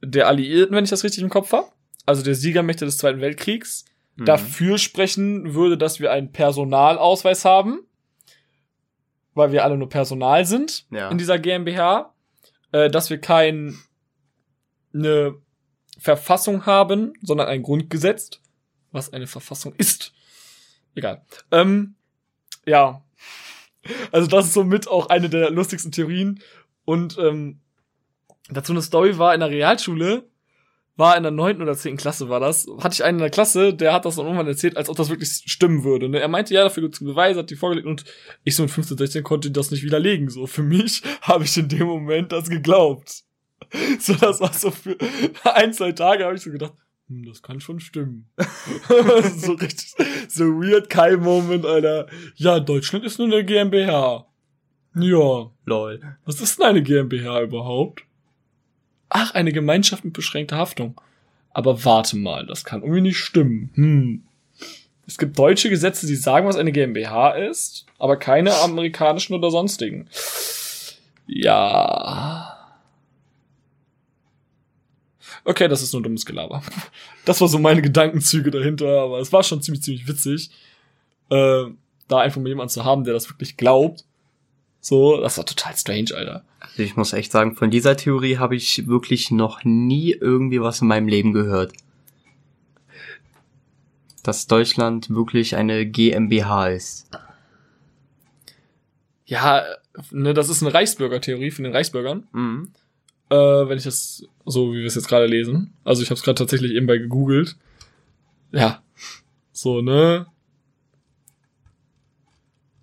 der 0.03 0.29
Alliierten, 0.29 0.75
wenn 0.77 0.85
ich 0.85 0.91
das 0.91 1.05
richtig 1.05 1.23
im 1.23 1.31
Kopf 1.31 1.53
habe. 1.53 1.69
Also 2.05 2.23
der 2.23 2.35
Siegermächte 2.35 2.85
des 2.85 2.99
Zweiten 2.99 3.21
Weltkriegs. 3.21 3.85
Mhm. 4.17 4.27
Dafür 4.27 4.79
sprechen 4.79 5.55
würde, 5.55 5.77
dass 5.79 5.99
wir 6.01 6.13
einen 6.13 6.33
Personalausweis 6.33 7.45
haben, 7.45 7.81
weil 9.35 9.53
wir 9.53 9.65
alle 9.65 9.77
nur 9.77 9.89
Personal 9.89 10.45
sind 10.47 10.87
Ja. 10.91 11.11
in 11.11 11.19
dieser 11.19 11.39
GmbH, 11.39 12.15
äh, 12.73 12.91
dass 12.91 13.11
wir 13.11 13.19
kein 13.19 13.79
ne 14.93 15.35
Verfassung 15.99 16.67
haben, 16.67 17.15
sondern 17.23 17.49
ein 17.49 17.63
Grundgesetz, 17.63 18.31
was 18.93 19.13
eine 19.13 19.27
Verfassung 19.27 19.75
ist. 19.77 20.13
Egal. 20.97 21.23
Ähm, 21.53 21.95
ja. 22.67 23.03
Also 24.11 24.27
das 24.27 24.47
ist 24.47 24.55
somit 24.55 24.89
auch 24.89 25.09
eine 25.09 25.29
der 25.29 25.51
lustigsten 25.51 25.93
Theorien. 25.93 26.43
Und 26.85 27.17
ähm, 27.19 27.61
dazu 28.51 28.73
eine 28.73 28.83
Story 28.83 29.19
war 29.19 29.35
in 29.35 29.41
der 29.41 29.51
Realschule, 29.51 30.29
war 30.97 31.17
in 31.17 31.23
der 31.23 31.33
neunten 31.33 31.63
oder 31.63 31.77
zehnten 31.77 31.99
Klasse 31.99 32.29
war 32.29 32.41
das, 32.41 32.67
hatte 32.81 32.95
ich 32.95 33.05
einen 33.05 33.19
in 33.19 33.23
der 33.23 33.31
Klasse, 33.31 33.75
der 33.75 33.93
hat 33.93 34.07
das 34.07 34.17
dann 34.17 34.25
irgendwann 34.25 34.47
erzählt, 34.47 34.79
als 34.79 34.89
ob 34.89 34.97
das 34.97 35.11
wirklich 35.11 35.43
stimmen 35.45 35.85
würde. 35.85 36.09
Ne? 36.09 36.21
Er 36.21 36.29
meinte, 36.29 36.55
ja, 36.55 36.65
dafür 36.65 36.85
gibt's 36.85 37.01
Beweise, 37.01 37.41
hat 37.41 37.51
die 37.51 37.57
vorgelegt 37.57 37.87
und 37.87 38.05
ich 38.45 38.57
so 38.57 38.63
in 38.63 38.71
15, 38.71 38.97
16 38.97 39.23
konnte 39.23 39.51
das 39.51 39.71
nicht 39.71 39.85
widerlegen. 39.85 40.31
So, 40.31 40.47
für 40.47 40.63
mich 40.63 41.03
habe 41.21 41.45
ich 41.45 41.57
in 41.57 41.69
dem 41.69 41.87
Moment 41.87 42.33
das 42.33 42.49
geglaubt. 42.49 43.23
So, 43.99 44.15
das 44.15 44.41
war 44.41 44.53
so 44.53 44.71
für 44.71 44.97
ein, 45.45 45.73
zwei 45.73 45.93
Tage 45.93 46.25
habe 46.25 46.37
ich 46.37 46.43
so 46.43 46.51
gedacht, 46.51 46.75
das 47.09 47.43
kann 47.43 47.61
schon 47.61 47.81
stimmen. 47.81 48.29
so 49.37 49.53
richtig, 49.53 49.95
so 50.29 50.45
weird 50.45 50.91
kein 50.91 51.21
Moment, 51.21 51.65
Alter. 51.65 52.09
Ja, 52.35 52.59
Deutschland 52.59 53.05
ist 53.05 53.19
nur 53.19 53.29
eine 53.29 53.45
GmbH. 53.45 54.27
Ja. 54.95 55.51
Lol. 55.65 56.01
Was 56.25 56.41
ist 56.41 56.59
denn 56.59 56.67
eine 56.67 56.83
GmbH 56.83 57.43
überhaupt? 57.43 58.03
Ach, 59.09 59.35
eine 59.35 59.53
Gemeinschaft 59.53 60.05
mit 60.05 60.15
beschränkter 60.15 60.57
Haftung. 60.57 61.01
Aber 61.51 61.85
warte 61.85 62.17
mal, 62.17 62.45
das 62.47 62.65
kann 62.65 62.83
irgendwie 62.83 63.03
nicht 63.03 63.19
stimmen. 63.19 63.71
Hm. 63.75 64.23
Es 65.07 65.19
gibt 65.19 65.39
deutsche 65.39 65.71
Gesetze, 65.71 66.07
die 66.07 66.17
sagen, 66.17 66.49
was 66.49 66.57
eine 66.57 66.73
GmbH 66.73 67.31
ist, 67.31 67.87
aber 67.99 68.17
keine 68.17 68.53
amerikanischen 68.57 69.35
oder 69.35 69.51
sonstigen. 69.51 70.09
Ja. 71.27 72.56
Okay, 75.47 75.69
das 75.69 75.81
ist 75.81 75.93
nur 75.93 76.03
dummes 76.03 76.27
Gelaber. 76.27 76.61
Das 77.25 77.41
war 77.41 77.47
so 77.47 77.61
meine 77.61 77.81
Gedankenzüge 77.81 78.51
dahinter, 78.51 79.01
aber 79.01 79.21
es 79.21 79.33
war 79.33 79.45
schon 79.45 79.63
ziemlich, 79.63 79.83
ziemlich 79.83 80.09
witzig, 80.09 80.51
äh, 81.31 81.65
da 82.09 82.19
einfach 82.19 82.41
mal 82.41 82.49
jemanden 82.49 82.71
zu 82.71 82.85
haben, 82.85 83.05
der 83.05 83.15
das 83.15 83.31
wirklich 83.31 83.57
glaubt. 83.57 84.05
So, 84.81 85.21
das 85.21 85.39
war 85.39 85.47
total 85.47 85.77
strange, 85.77 86.15
Alter. 86.17 86.45
Also 86.59 86.83
ich 86.83 86.97
muss 86.97 87.13
echt 87.13 87.31
sagen, 87.31 87.55
von 87.55 87.71
dieser 87.71 87.97
Theorie 87.97 88.39
habe 88.39 88.57
ich 88.57 88.89
wirklich 88.89 89.31
noch 89.31 89.63
nie 89.63 90.11
irgendwie 90.13 90.61
was 90.61 90.81
in 90.81 90.89
meinem 90.89 91.07
Leben 91.07 91.33
gehört. 91.33 91.73
Dass 94.25 94.49
Deutschland 94.49 95.11
wirklich 95.11 95.55
eine 95.55 95.87
GmbH 95.87 96.69
ist. 96.69 97.09
Ja, 99.27 99.65
ne, 100.11 100.35
das 100.35 100.49
ist 100.49 100.63
eine 100.63 100.75
Reichsbürgertheorie 100.75 101.53
von 101.53 101.63
den 101.65 101.73
Reichsbürgern. 101.73 102.27
Mhm. 102.33 102.73
Äh, 103.29 103.37
wenn 103.37 103.79
ich 103.79 103.85
das 103.85 104.25
so, 104.45 104.73
wie 104.73 104.79
wir 104.79 104.87
es 104.87 104.95
jetzt 104.95 105.09
gerade 105.09 105.27
lesen. 105.27 105.75
Also 105.85 106.03
ich 106.03 106.11
habe 106.11 106.19
es 106.19 106.23
gerade 106.23 106.39
tatsächlich 106.39 106.73
eben 106.73 106.87
bei 106.87 106.99
gegoogelt. 106.99 107.57
Ja, 108.53 108.83
so, 109.53 109.83
ne? 109.83 110.27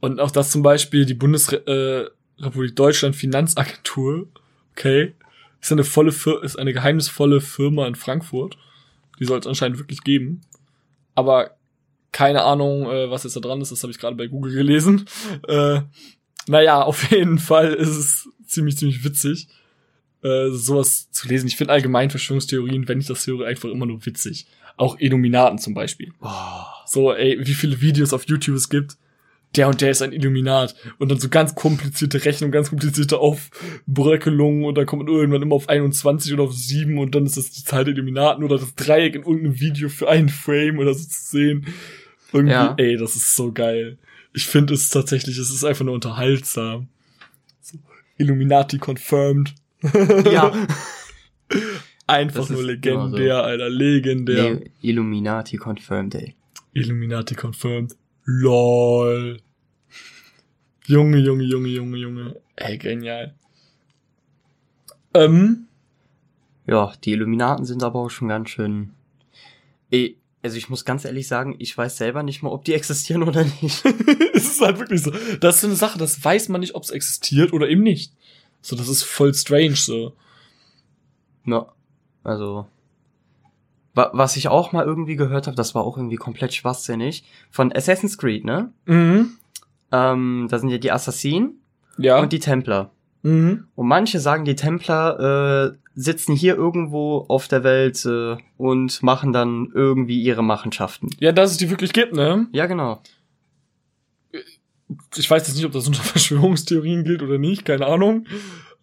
Und 0.02 0.20
auch 0.20 0.32
das 0.32 0.52
zum 0.52 0.64
Beispiel 0.64 1.06
die 1.06 1.14
Bundesrepublik 1.14 2.72
äh, 2.72 2.76
Deutschland 2.76 3.16
Finanzagentur, 3.16 4.28
okay, 4.72 5.14
ist 5.62 5.72
eine 5.72 5.86
volle 5.86 6.12
Fir 6.12 6.44
ist 6.44 6.60
eine 6.60 6.74
geheimnisvolle 6.74 7.40
Firma 7.40 7.88
in 7.88 7.96
Frankfurt. 7.96 8.58
Die 9.20 9.26
soll 9.26 9.40
es 9.40 9.48
anscheinend 9.48 9.80
wirklich 9.80 10.04
geben. 10.04 10.42
Aber 11.16 11.52
keine 12.12 12.44
Ahnung, 12.44 12.90
äh, 12.90 13.10
was 13.10 13.24
jetzt 13.24 13.38
da 13.38 13.40
dran 13.40 13.62
ist, 13.62 13.72
das 13.72 13.82
habe 13.84 13.92
ich 13.92 14.00
gerade 14.00 14.18
bei 14.18 14.28
Google 14.28 14.54
gelesen. 14.54 15.06
Äh, 15.48 15.82
naja, 16.48 16.82
auf 16.82 17.10
jeden 17.12 17.40
Fall 17.40 17.74
ist 17.74 17.96
es 17.96 18.30
ziemlich, 18.46 18.78
ziemlich 18.78 19.04
witzig, 19.06 19.48
äh, 20.24 20.50
sowas 20.52 21.10
zu 21.12 21.28
lesen. 21.28 21.48
Ich 21.48 21.56
finde 21.58 21.74
allgemein 21.74 22.10
Verschwörungstheorien, 22.10 22.88
wenn 22.88 23.00
ich 23.00 23.08
das 23.08 23.26
höre, 23.28 23.46
einfach 23.48 23.70
immer 23.70 23.86
nur 23.86 24.06
witzig. 24.06 24.46
Auch 24.78 24.98
Illuminaten 25.00 25.60
zum 25.60 25.74
Beispiel. 25.74 26.12
Boah. 26.20 26.68
So, 26.88 27.14
ey, 27.14 27.38
wie 27.46 27.54
viele 27.54 27.82
Videos 27.82 28.14
auf 28.14 28.26
YouTube 28.28 28.56
es 28.56 28.70
gibt. 28.70 28.98
Der 29.56 29.68
und 29.68 29.82
der 29.82 29.92
ist 29.92 30.02
ein 30.02 30.14
Illuminat. 30.14 30.76
Und 30.98 31.12
dann 31.12 31.20
so 31.20 31.30
ganz 31.30 31.54
komplizierte 31.54 32.26
Rechnung, 32.26 32.50
ganz 32.50 32.70
komplizierte 32.70 33.20
Aufbröckelungen 33.20 34.66
und 34.66 34.76
dann 34.76 34.86
kommt 34.86 35.04
man 35.06 35.14
irgendwann 35.14 35.42
immer 35.44 35.56
auf 35.56 35.70
21 35.70 36.34
oder 36.34 36.44
auf 36.44 36.54
7 36.54 36.98
und 36.98 37.14
dann 37.16 37.26
ist 37.26 37.38
das 37.38 37.52
die 37.52 37.64
Zahl 37.64 37.84
der 37.84 37.94
Illuminaten 37.94 38.44
oder 38.44 38.58
das 38.58 38.74
Dreieck 38.76 39.16
in 39.16 39.22
irgendeinem 39.24 39.60
Video 39.60 39.90
für 39.90 40.10
einen 40.10 40.30
Frame 40.30 40.80
oder 40.80 40.94
so 40.94 41.04
zu 41.08 41.32
sehen. 41.38 41.68
Irgendwie, 42.32 42.54
Ja. 42.54 42.74
ey, 42.78 42.98
das 42.98 43.16
ist 43.16 43.36
so 43.36 43.52
geil. 43.52 43.98
Ich 44.34 44.48
finde 44.48 44.74
es 44.74 44.90
tatsächlich, 44.90 45.38
es 45.38 45.52
ist 45.52 45.64
einfach 45.64 45.86
nur 45.86 45.94
unterhaltsam. 45.94 46.88
So, 47.62 47.78
Illuminati 48.18 48.80
confirmed. 48.80 49.54
Ja. 50.32 50.52
Einfach 52.08 52.42
Das 52.42 52.50
nur 52.50 52.64
legendär, 52.64 53.44
Alter, 53.44 53.70
legendär. 53.70 54.56
Nee, 54.56 54.72
Illuminati 54.82 55.58
confirmed, 55.58 56.16
ey. 56.16 56.36
Illuminati 56.74 57.36
confirmed. 57.36 57.96
LOL. 58.26 59.40
Junge, 60.86 61.18
Junge, 61.20 61.44
Junge, 61.44 61.70
Junge, 61.70 61.98
Junge. 61.98 62.42
Ey, 62.58 62.78
genial. 62.78 63.34
Ähm, 65.14 65.68
Ja, 66.66 66.94
die 67.04 67.12
Illuminaten 67.12 67.66
sind 67.66 67.84
aber 67.84 68.00
auch 68.00 68.10
schon 68.10 68.28
ganz 68.30 68.50
schön. 68.50 68.92
Ey, 69.92 70.18
also 70.42 70.58
ich 70.58 70.70
muss 70.70 70.84
ganz 70.86 71.06
ehrlich 71.06 71.28
sagen, 71.28 71.56
ich 71.60 71.78
weiß 71.78 71.98
selber 71.98 72.24
nicht 72.24 72.42
mal, 72.42 72.50
ob 72.50 72.66
die 72.66 72.74
existieren 72.80 73.24
oder 73.24 73.46
nicht. 73.62 73.86
es 74.34 74.44
ist 74.46 74.62
halt 74.62 74.80
wirklich 74.80 75.02
so. 75.02 75.12
Das 75.40 75.56
ist 75.56 75.62
so 75.62 75.68
eine 75.68 75.76
Sache, 75.76 76.00
das 76.00 76.24
weiß 76.24 76.50
man 76.50 76.62
nicht, 76.62 76.76
ob 76.76 76.84
es 76.84 76.90
existiert 76.90 77.54
oder 77.54 77.70
eben 77.70 77.84
nicht. 77.84 78.14
So, 78.64 78.76
das 78.76 78.88
ist 78.88 79.04
voll 79.04 79.34
strange, 79.36 79.76
so. 79.76 80.14
Ja, 81.46 81.68
also. 82.24 82.66
Wa 83.94 84.10
was 84.14 84.38
ich 84.38 84.48
auch 84.48 84.72
mal 84.72 84.86
irgendwie 84.86 85.16
gehört 85.16 85.46
habe, 85.46 85.56
das 85.56 85.76
war 85.76 85.84
auch 85.84 85.98
irgendwie 85.98 86.16
komplett 86.16 86.54
schwachsinnig. 86.54 87.24
Von 87.52 87.72
Assassin's 87.76 88.18
Creed, 88.18 88.44
ne? 88.46 88.72
Mhm. 88.86 89.34
Ähm, 89.92 90.48
da 90.50 90.58
sind 90.58 90.70
ja 90.70 90.80
die 90.80 90.92
Assassinen 90.92 91.60
Ja. 91.98 92.20
und 92.20 92.34
die 92.34 92.40
Templer. 92.40 92.90
mhm. 93.22 93.66
Und 93.76 93.88
manche 93.88 94.20
sagen, 94.20 94.46
die 94.46 94.56
Templer 94.56 95.74
äh, 95.74 95.78
sitzen 95.94 96.34
hier 96.36 96.56
irgendwo 96.56 97.26
auf 97.28 97.48
der 97.48 97.64
Welt 97.64 98.04
äh, 98.06 98.38
und 98.58 99.04
machen 99.04 99.32
dann 99.34 99.70
irgendwie 99.76 100.20
ihre 100.24 100.42
Machenschaften. 100.44 101.10
Ja, 101.20 101.32
dass 101.32 101.52
es 101.52 101.58
die 101.58 101.70
wirklich 101.70 101.94
gibt, 101.94 102.14
ne? 102.14 102.48
Ja, 102.52 102.66
genau. 102.66 103.00
Ich 105.16 105.30
weiß 105.30 105.48
jetzt 105.48 105.56
nicht, 105.56 105.66
ob 105.66 105.72
das 105.72 105.88
unter 105.88 106.04
Verschwörungstheorien 106.04 107.04
gilt 107.04 107.22
oder 107.22 107.38
nicht, 107.38 107.66
keine 107.66 107.88
Ahnung. 107.88 108.26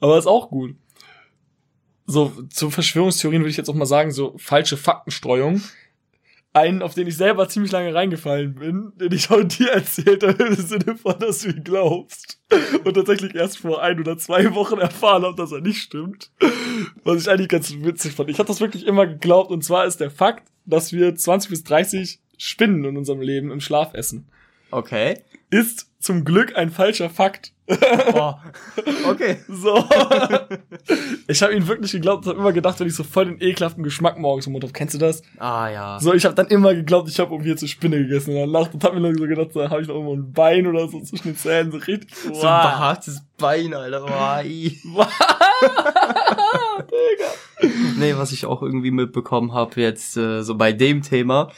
Aber 0.01 0.19
ist 0.19 0.27
auch 0.27 0.49
gut. 0.51 0.75
So, 2.07 2.33
zu 2.49 2.71
Verschwörungstheorien 2.71 3.43
würde 3.43 3.51
ich 3.51 3.57
jetzt 3.57 3.69
auch 3.69 3.75
mal 3.75 3.87
sagen, 3.87 4.11
so 4.11 4.35
falsche 4.39 4.77
Faktenstreuung. 4.77 5.63
Einen, 6.53 6.83
auf 6.83 6.95
den 6.95 7.07
ich 7.07 7.17
selber 7.17 7.49
ziemlich 7.49 7.71
lange 7.71 7.95
reingefallen 7.95 8.57
bin, 8.57 8.93
den 8.97 9.13
ich 9.13 9.31
auch 9.31 9.45
dir 9.45 9.71
erzählt 9.71 10.25
habe, 10.25 10.43
im 10.43 10.57
Sinne 10.57 10.97
von, 10.97 11.17
dass 11.21 11.41
du 11.41 11.51
ihn 11.51 11.63
glaubst. 11.63 12.41
Und 12.83 12.95
tatsächlich 12.95 13.37
erst 13.37 13.59
vor 13.59 13.81
ein 13.81 14.01
oder 14.01 14.19
zwei 14.19 14.53
Wochen 14.57 14.79
erfahren 14.79 15.23
habe, 15.23 15.37
dass 15.37 15.53
er 15.53 15.61
nicht 15.61 15.81
stimmt. 15.81 16.33
Was 17.05 17.23
ich 17.23 17.31
eigentlich 17.31 17.49
ganz 17.49 17.73
witzig 17.73 18.15
fand. 18.15 18.31
Ich 18.31 18.41
habe 18.41 18.49
das 18.49 18.61
wirklich 18.61 18.85
immer 18.85 19.07
geglaubt, 19.07 19.53
und 19.53 19.63
zwar 19.63 19.87
ist 19.87 20.01
der 20.01 20.11
Fakt, 20.11 20.49
dass 20.67 20.93
wir 20.93 21.15
20 21.15 21.51
bis 21.51 21.63
30 21.63 22.19
Spinnen 22.37 22.85
in 22.85 22.97
unserem 22.97 23.21
Leben 23.21 23.53
im 23.53 23.61
Schlaf 23.61 23.95
essen. 23.95 24.27
Okay. 24.73 25.21
Ist 25.51 25.91
zum 25.99 26.25
Glück 26.25 26.57
ein 26.57 26.71
falscher 26.71 27.11
Fakt. 27.11 27.53
Oh. 28.15 28.35
Okay. 29.07 29.39
So. 29.49 29.85
ich 31.29 31.43
habe 31.43 31.55
ihn 31.55 31.67
wirklich 31.67 31.93
geglaubt 31.93 32.25
und 32.25 32.31
habe 32.31 32.41
immer 32.41 32.53
gedacht, 32.53 32.81
wenn 32.81 32.87
ich 32.87 32.95
so 32.95 33.05
voll 33.05 33.27
den 33.27 33.41
ekelhaften 33.41 33.83
Geschmack 33.83 34.19
morgens 34.19 34.47
im 34.47 34.53
Mund 34.53 34.65
habe. 34.65 34.73
Kennst 34.73 34.95
du 34.95 34.99
das? 34.99 35.23
Ah 35.39 35.69
ja. 35.69 35.99
So, 36.01 36.15
ich 36.15 36.25
habe 36.25 36.35
dann 36.35 36.47
immer 36.47 36.75
geglaubt, 36.75 37.09
ich 37.09 37.19
habe 37.21 37.33
irgendwie 37.33 37.51
jetzt 37.51 37.63
eine 37.63 37.69
Spinne 37.69 37.99
gegessen 37.99 38.31
in 38.31 38.37
der 38.37 38.47
Nacht 38.47 38.73
und 38.73 38.83
habe 38.83 38.97
mir 38.97 39.03
dann 39.03 39.17
so 39.17 39.27
gedacht, 39.27 39.51
da 39.55 39.71
habe 39.71 39.83
ich 39.83 39.89
noch 39.89 39.97
irgendwo 39.97 40.15
ein 40.15 40.33
Bein 40.33 40.67
oder 40.67 40.89
so 40.89 41.01
zwischen 41.01 41.29
den 41.29 41.37
Zähnen, 41.37 41.73
so 41.73 41.79
richtig. 41.79 42.11
So 42.23 42.31
ein 42.31 42.63
behaartes 42.63 43.23
Bein, 43.37 43.75
Alter. 43.75 44.01
Boah, 44.01 44.43
i. 44.45 44.79
nee, 47.99 48.15
was 48.17 48.33
ich 48.33 48.47
auch 48.47 48.63
irgendwie 48.63 48.91
mitbekommen 48.91 49.53
habe 49.53 49.81
jetzt 49.81 50.17
äh, 50.17 50.43
so 50.43 50.55
bei 50.55 50.73
dem 50.73 51.03
Thema, 51.03 51.51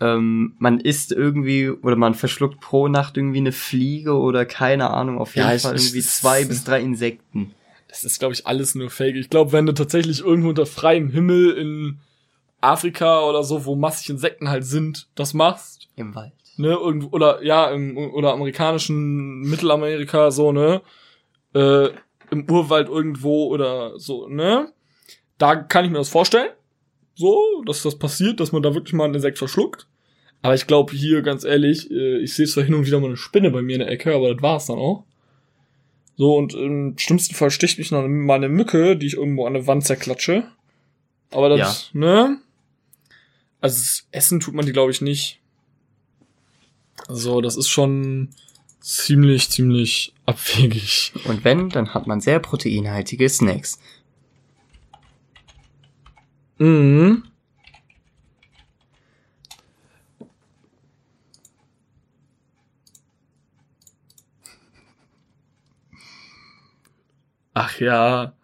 ähm, 0.00 0.54
man 0.58 0.80
isst 0.80 1.12
irgendwie 1.12 1.70
oder 1.70 1.96
man 1.96 2.14
verschluckt 2.14 2.60
pro 2.60 2.88
Nacht 2.88 3.16
irgendwie 3.16 3.38
eine 3.38 3.52
Fliege 3.52 4.14
oder 4.14 4.44
keine 4.44 4.90
Ahnung, 4.90 5.18
auf 5.18 5.34
jeden 5.36 5.48
Ja, 5.48 5.58
Fall 5.58 5.76
irgendwie 5.76 6.02
zwei 6.02 6.44
bis 6.44 6.64
drei 6.64 6.80
Insekten. 6.80 7.52
Das 7.88 8.04
ist, 8.04 8.18
glaube 8.18 8.34
ich, 8.34 8.46
alles 8.46 8.74
nur 8.74 8.90
Fake. 8.90 9.16
Ich 9.16 9.30
glaube, 9.30 9.52
wenn 9.52 9.64
du 9.66 9.72
tatsächlich 9.72 10.20
irgendwo 10.20 10.50
unter 10.50 10.66
freiem 10.66 11.08
Himmel 11.10 11.52
in 11.52 11.98
Afrika 12.60 13.20
oder 13.22 13.42
so, 13.42 13.64
wo 13.64 13.74
massig 13.76 14.10
Insekten 14.10 14.48
halt 14.50 14.64
sind, 14.64 15.08
das 15.14 15.32
machst, 15.34 15.88
Im 15.96 16.14
Wald. 16.14 16.32
ne, 16.56 16.72
irgendwo, 16.72 17.08
oder 17.08 17.42
ja, 17.42 17.70
im, 17.70 17.96
oder 17.96 18.32
amerikanischen 18.32 19.40
Mittelamerika, 19.42 20.30
so, 20.30 20.52
ne, 20.52 20.82
äh, 21.54 21.88
im 22.30 22.50
Urwald 22.50 22.88
irgendwo 22.88 23.46
oder 23.46 23.98
so, 23.98 24.28
ne, 24.28 24.72
da 25.38 25.54
kann 25.56 25.84
ich 25.84 25.90
mir 25.90 25.98
das 25.98 26.08
vorstellen, 26.08 26.50
so, 27.16 27.64
dass 27.66 27.82
das 27.82 27.98
passiert, 27.98 28.38
dass 28.38 28.52
man 28.52 28.62
da 28.62 28.74
wirklich 28.74 28.92
mal 28.92 29.06
ein 29.06 29.14
Insekt 29.14 29.38
verschluckt. 29.38 29.88
Aber 30.42 30.54
ich 30.54 30.66
glaube 30.66 30.94
hier, 30.94 31.22
ganz 31.22 31.44
ehrlich, 31.44 31.90
äh, 31.90 32.18
ich 32.18 32.34
sehe 32.34 32.46
zwar 32.46 32.62
hin 32.62 32.74
und 32.74 32.86
wieder 32.86 33.00
mal 33.00 33.08
eine 33.08 33.16
Spinne 33.16 33.50
bei 33.50 33.62
mir 33.62 33.74
in 33.74 33.80
der 33.80 33.90
Ecke, 33.90 34.14
aber 34.14 34.32
das 34.32 34.42
war's 34.42 34.66
dann 34.66 34.78
auch. 34.78 35.04
So, 36.16 36.36
und 36.36 36.54
im 36.54 36.96
schlimmsten 36.98 37.34
Fall 37.34 37.50
sticht 37.50 37.78
mich 37.78 37.90
noch 37.90 38.06
mal 38.06 38.34
eine 38.34 38.48
Mücke, 38.48 38.96
die 38.96 39.06
ich 39.06 39.14
irgendwo 39.14 39.46
an 39.46 39.54
der 39.54 39.66
Wand 39.66 39.84
zerklatsche. 39.84 40.46
Aber 41.30 41.48
das, 41.48 41.90
ja. 41.92 42.00
ne? 42.00 42.38
Also 43.60 44.02
Essen 44.12 44.40
tut 44.40 44.54
man 44.54 44.64
die, 44.64 44.72
glaube 44.72 44.92
ich, 44.92 45.00
nicht. 45.00 45.40
Also, 47.08 47.40
das 47.40 47.56
ist 47.56 47.68
schon 47.68 48.30
ziemlich, 48.80 49.50
ziemlich 49.50 50.14
abwegig. 50.24 51.12
Und 51.24 51.44
wenn, 51.44 51.70
dann 51.70 51.92
hat 51.92 52.06
man 52.06 52.20
sehr 52.20 52.38
proteinhaltige 52.38 53.28
Snacks. 53.28 53.78
Mhm. 56.58 57.22
Ach 67.54 67.80
ja. 67.80 68.34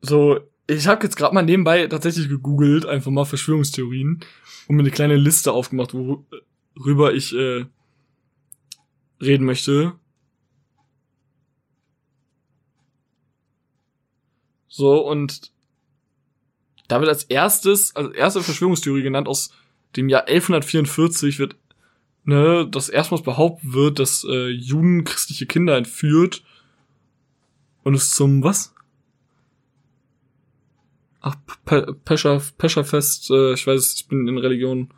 So, 0.00 0.40
ich 0.66 0.86
habe 0.86 1.04
jetzt 1.04 1.16
gerade 1.16 1.34
mal 1.34 1.42
nebenbei 1.42 1.86
tatsächlich 1.86 2.28
gegoogelt, 2.28 2.86
einfach 2.86 3.10
mal 3.10 3.24
Verschwörungstheorien 3.24 4.20
und 4.68 4.76
mir 4.76 4.82
eine 4.82 4.90
kleine 4.90 5.16
Liste 5.16 5.52
aufgemacht, 5.52 5.92
worüber 5.94 7.12
ich 7.14 7.34
äh, 7.34 7.66
reden 9.20 9.44
möchte. 9.44 9.94
So, 14.68 15.06
und 15.06 15.52
da 16.88 17.00
wird 17.00 17.08
als 17.08 17.24
erstes, 17.24 17.94
als 17.96 18.14
erste 18.14 18.42
Verschwörungstheorie 18.42 19.02
genannt 19.02 19.28
aus 19.28 19.50
dem 19.96 20.08
Jahr 20.08 20.26
1144 20.26 21.38
wird, 21.38 21.56
ne, 22.24 22.66
das 22.70 22.88
erstmals 22.88 23.22
behauptet 23.22 23.72
wird, 23.72 23.98
dass 23.98 24.24
äh, 24.28 24.48
Juden 24.48 25.04
christliche 25.04 25.46
Kinder 25.46 25.76
entführt 25.76 26.42
und 27.82 27.94
es 27.94 28.10
zum 28.10 28.42
was? 28.42 28.74
Ach, 31.20 31.36
Pe 31.64 31.94
Pescher, 32.04 32.40
Pescherfest, 32.58 33.30
äh, 33.30 33.54
ich 33.54 33.66
weiß, 33.66 33.94
ich 33.94 34.08
bin 34.08 34.28
in 34.28 34.38
Religion. 34.38 34.90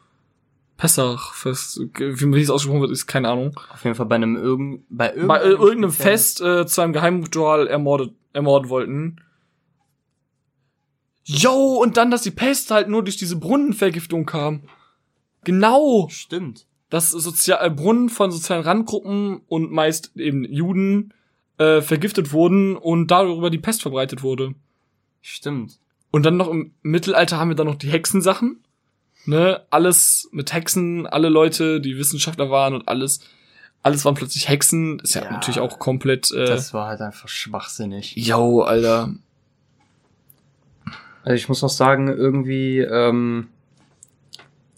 Pessachfest, 0.79 1.81
wie 1.99 2.41
es 2.41 2.51
ausgesprochen 2.51 2.83
wird, 2.83 2.93
ist 2.93 3.09
keine 3.09 3.29
Ahnung. 3.29 3.59
Auf 3.73 3.83
jeden 3.83 3.97
Fall 3.97 4.07
bei 4.07 4.15
einem 4.15 4.37
irgend, 4.37 4.85
bei, 4.89 5.09
irgendeinem, 5.09 5.29
bei, 5.29 5.39
äh, 5.41 5.51
irgendeinem 5.51 5.91
Fest 5.91 6.41
äh, 6.41 6.67
zu 6.67 6.81
einem 6.81 6.93
Geheimritual 6.93 7.67
ermordet, 7.67 8.13
ermorden 8.33 8.69
wollten. 8.69 9.17
Yo, 11.31 11.75
und 11.75 11.99
dann, 11.99 12.11
dass 12.11 12.23
die 12.23 12.31
Pest 12.31 12.71
halt 12.71 12.89
nur 12.89 13.05
durch 13.05 13.19
diese 13.19 13.37
Brunnenvergiftung 13.37 14.25
kam. 14.25 14.63
Genau. 15.45 16.09
Stimmt. 16.11 16.65
Dass 16.89 17.11
Sozial 17.11 17.67
äh, 17.67 17.69
Brunnen 17.69 18.09
von 18.09 18.31
sozialen 18.31 18.63
Randgruppen 18.63 19.43
und 19.47 19.71
meist 19.71 20.17
eben 20.17 20.45
Juden 20.45 21.13
äh, 21.59 21.83
vergiftet 21.83 22.33
wurden 22.33 22.77
und 22.79 23.11
darüber 23.11 23.51
die 23.51 23.59
Pest 23.59 23.83
verbreitet 23.83 24.23
wurde. 24.23 24.55
Stimmt. 25.21 25.79
Und 26.11 26.25
dann 26.25 26.39
noch 26.39 26.49
im 26.49 26.73
Mittelalter 26.81 27.37
haben 27.37 27.51
wir 27.51 27.57
dann 27.57 27.67
noch 27.67 27.77
die 27.77 27.91
Hexensachen. 27.91 28.65
Ne, 29.27 29.61
alles 29.69 30.31
mit 30.33 30.55
Hexen, 30.55 31.07
alle 31.07 31.29
Leute, 31.29 31.83
die 31.83 31.99
Wissenschaftler 31.99 32.49
waren 32.49 32.73
und 32.73 32.89
alles, 32.89 33.21
alles 33.83 34.07
waren 34.07 34.15
plötzlich 34.15 34.49
Hexen. 34.49 34.99
Ist 35.01 35.15
ja, 35.15 35.25
ja 35.25 35.33
natürlich 35.33 35.61
auch 35.61 35.79
komplett. 35.79 36.31
Äh, 36.31 36.47
das 36.47 36.73
war 36.73 36.89
halt 36.89 37.03
einfach 37.03 37.29
schwachsinnig. 37.29 38.17
Yo, 38.17 38.63
Alter. 38.63 39.13
Also 41.23 41.35
ich 41.35 41.49
muss 41.49 41.63
noch 41.63 41.69
sagen, 41.69 42.09
irgendwie, 42.09 42.79
ähm, 42.79 43.49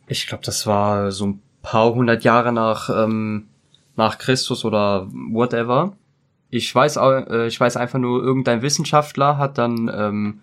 ich 0.09 0.26
glaube, 0.26 0.44
das 0.44 0.66
war 0.66 1.12
so 1.12 1.26
ein 1.26 1.42
paar 1.62 1.94
hundert 1.94 2.25
Jahre 2.25 2.52
nach 2.52 2.90
ähm, 2.90 3.49
nach 3.97 4.18
Christus 4.18 4.64
oder 4.64 5.06
whatever. 5.12 5.97
Ich 6.49 6.75
weiß, 6.75 6.97
äh, 6.97 7.47
ich 7.47 7.61
weiß 7.61 7.76
einfach 7.76 7.99
nur, 7.99 8.23
irgendein 8.23 8.62
Wissenschaftler 8.62 9.38
hat 9.38 9.59
dann 9.59 9.90
ähm, 9.94 10.40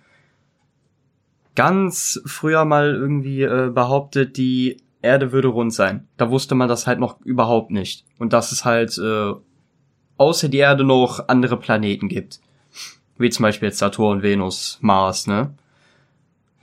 ganz 1.55 2.21
früher 2.25 2.65
mal 2.65 2.93
irgendwie 2.93 3.41
äh, 3.41 3.71
behauptet, 3.73 4.37
die 4.37 4.77
Erde 5.01 5.31
würde 5.31 5.49
rund 5.49 5.73
sein. 5.73 6.07
Da 6.17 6.29
wusste 6.29 6.55
man 6.55 6.69
das 6.69 6.87
halt 6.87 6.99
noch 6.99 7.19
überhaupt 7.21 7.71
nicht. 7.71 8.05
Und 8.19 8.31
dass 8.31 8.51
es 8.51 8.63
halt 8.63 8.97
äh, 8.97 9.33
außer 10.17 10.49
die 10.49 10.57
Erde 10.57 10.83
noch 10.83 11.27
andere 11.27 11.57
Planeten 11.57 12.07
gibt. 12.07 12.39
Wie 13.17 13.29
zum 13.29 13.43
Beispiel 13.43 13.69
jetzt 13.69 13.79
Saturn, 13.79 14.21
Venus, 14.21 14.77
Mars, 14.81 15.27
ne? 15.27 15.53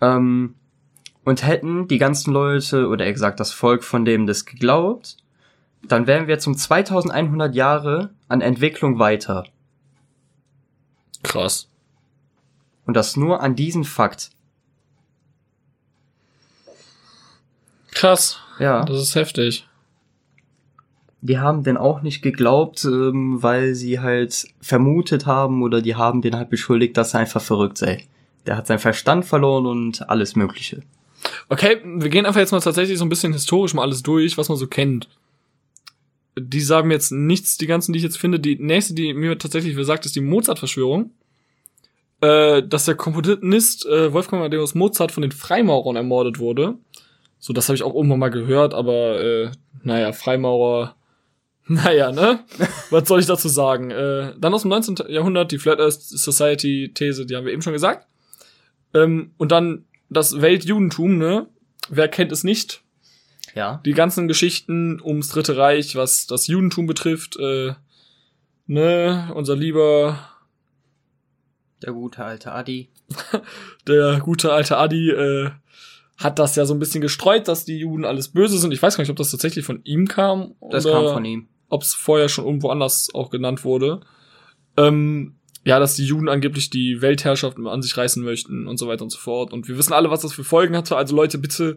Ähm, 0.04 0.54
und 1.24 1.42
hätten 1.42 1.88
die 1.88 1.98
ganzen 1.98 2.32
Leute, 2.32 2.88
oder 2.88 3.04
eher 3.06 3.12
gesagt 3.12 3.40
das 3.40 3.52
Volk 3.52 3.82
von 3.82 4.04
dem 4.04 4.26
das 4.26 4.44
geglaubt, 4.44 5.16
dann 5.82 6.06
wären 6.06 6.26
wir 6.26 6.38
zum 6.38 6.56
2100 6.56 7.54
Jahre 7.54 8.10
an 8.28 8.40
Entwicklung 8.40 8.98
weiter. 8.98 9.44
Krass. 11.22 11.68
Und 12.86 12.94
das 12.94 13.16
nur 13.16 13.40
an 13.40 13.56
diesem 13.56 13.84
Fakt. 13.84 14.30
Krass. 17.92 18.38
Ja. 18.58 18.84
Das 18.84 19.00
ist 19.00 19.14
heftig. 19.14 19.66
Die 21.22 21.38
haben 21.38 21.64
den 21.64 21.78
auch 21.78 22.02
nicht 22.02 22.20
geglaubt, 22.20 22.84
ähm, 22.84 23.42
weil 23.42 23.74
sie 23.74 24.00
halt 24.00 24.46
vermutet 24.60 25.24
haben 25.24 25.62
oder 25.62 25.80
die 25.80 25.94
haben 25.94 26.20
den 26.20 26.36
halt 26.36 26.50
beschuldigt, 26.50 26.98
dass 26.98 27.14
er 27.14 27.20
einfach 27.20 27.40
verrückt 27.40 27.78
sei. 27.78 28.06
Der 28.46 28.56
hat 28.56 28.66
seinen 28.66 28.78
Verstand 28.78 29.24
verloren 29.24 29.66
und 29.66 30.08
alles 30.08 30.36
Mögliche. 30.36 30.82
Okay, 31.48 31.78
wir 31.84 32.10
gehen 32.10 32.26
einfach 32.26 32.40
jetzt 32.40 32.52
mal 32.52 32.60
tatsächlich 32.60 32.98
so 32.98 33.04
ein 33.04 33.08
bisschen 33.08 33.32
historisch 33.32 33.74
mal 33.74 33.82
alles 33.82 34.02
durch, 34.02 34.36
was 34.36 34.48
man 34.48 34.58
so 34.58 34.66
kennt 34.66 35.08
die 36.36 36.60
sagen 36.60 36.90
jetzt 36.90 37.12
nichts, 37.12 37.56
die 37.58 37.66
ganzen, 37.66 37.92
die 37.92 37.98
ich 37.98 38.02
jetzt 38.02 38.18
finde. 38.18 38.40
Die 38.40 38.56
nächste, 38.56 38.94
die 38.94 39.14
mir 39.14 39.38
tatsächlich 39.38 39.76
sagt, 39.86 40.06
ist 40.06 40.16
die 40.16 40.20
Mozart-Verschwörung. 40.20 41.10
Äh, 42.20 42.62
dass 42.62 42.86
der 42.86 42.94
Komponist 42.94 43.86
äh, 43.86 44.12
Wolfgang 44.12 44.40
Amadeus 44.40 44.74
Mozart 44.74 45.12
von 45.12 45.22
den 45.22 45.32
Freimaurern 45.32 45.96
ermordet 45.96 46.38
wurde. 46.38 46.76
So, 47.38 47.52
das 47.52 47.68
habe 47.68 47.76
ich 47.76 47.82
auch 47.82 47.94
irgendwann 47.94 48.20
mal 48.20 48.30
gehört, 48.30 48.72
aber 48.72 49.20
äh, 49.20 49.50
naja, 49.82 50.12
Freimaurer, 50.12 50.94
naja, 51.66 52.12
ne? 52.12 52.40
Was 52.90 53.08
soll 53.08 53.20
ich 53.20 53.26
dazu 53.26 53.48
sagen? 53.48 53.90
Äh, 53.90 54.32
dann 54.38 54.54
aus 54.54 54.62
dem 54.62 54.70
19. 54.70 54.96
Jahrhundert 55.08 55.52
die 55.52 55.58
Flat 55.58 55.80
Earth 55.80 56.00
Society 56.00 56.92
These, 56.94 57.26
die 57.26 57.36
haben 57.36 57.44
wir 57.44 57.52
eben 57.52 57.62
schon 57.62 57.72
gesagt. 57.72 58.06
Ähm, 58.94 59.32
und 59.36 59.52
dann 59.52 59.84
das 60.08 60.40
Weltjudentum, 60.40 61.18
ne? 61.18 61.46
Wer 61.88 62.08
kennt 62.08 62.32
es 62.32 62.44
nicht? 62.44 62.82
Ja. 63.54 63.80
Die 63.84 63.92
ganzen 63.92 64.28
Geschichten 64.28 65.00
ums 65.02 65.28
Dritte 65.28 65.56
Reich, 65.56 65.96
was 65.96 66.26
das 66.26 66.46
Judentum 66.46 66.86
betrifft, 66.86 67.36
äh, 67.36 67.74
ne, 68.66 69.30
unser 69.34 69.56
lieber 69.56 70.18
der 71.84 71.92
gute 71.92 72.24
alte 72.24 72.52
Adi. 72.52 72.88
der 73.86 74.20
gute 74.20 74.52
alte 74.52 74.78
Adi 74.78 75.10
äh, 75.10 75.50
hat 76.16 76.38
das 76.38 76.56
ja 76.56 76.64
so 76.64 76.72
ein 76.74 76.78
bisschen 76.78 77.00
gestreut, 77.00 77.46
dass 77.48 77.64
die 77.64 77.78
Juden 77.78 78.04
alles 78.04 78.28
böse 78.28 78.58
sind. 78.58 78.72
Ich 78.72 78.82
weiß 78.82 78.96
gar 78.96 79.02
nicht, 79.02 79.10
ob 79.10 79.16
das 79.16 79.30
tatsächlich 79.30 79.64
von 79.64 79.80
ihm 79.84 80.08
kam. 80.08 80.54
Das 80.70 80.84
kam 80.84 81.12
von 81.12 81.24
ihm. 81.24 81.48
Ob 81.68 81.82
es 81.82 81.92
vorher 81.94 82.28
schon 82.28 82.46
irgendwo 82.46 82.70
anders 82.70 83.08
auch 83.12 83.30
genannt 83.30 83.64
wurde. 83.64 84.00
Ähm, 84.76 85.36
ja, 85.64 85.78
dass 85.78 85.96
die 85.96 86.04
Juden 86.04 86.28
angeblich 86.28 86.70
die 86.70 87.00
Weltherrschaft 87.00 87.58
an 87.58 87.82
sich 87.82 87.96
reißen 87.96 88.22
möchten 88.22 88.66
und 88.66 88.76
so 88.76 88.86
weiter 88.86 89.02
und 89.02 89.10
so 89.10 89.18
fort. 89.18 89.52
Und 89.52 89.66
wir 89.68 89.78
wissen 89.78 89.92
alle, 89.94 90.10
was 90.10 90.20
das 90.20 90.34
für 90.34 90.44
Folgen 90.44 90.76
hatte. 90.76 90.96
Also 90.96 91.16
Leute, 91.16 91.38
bitte 91.38 91.76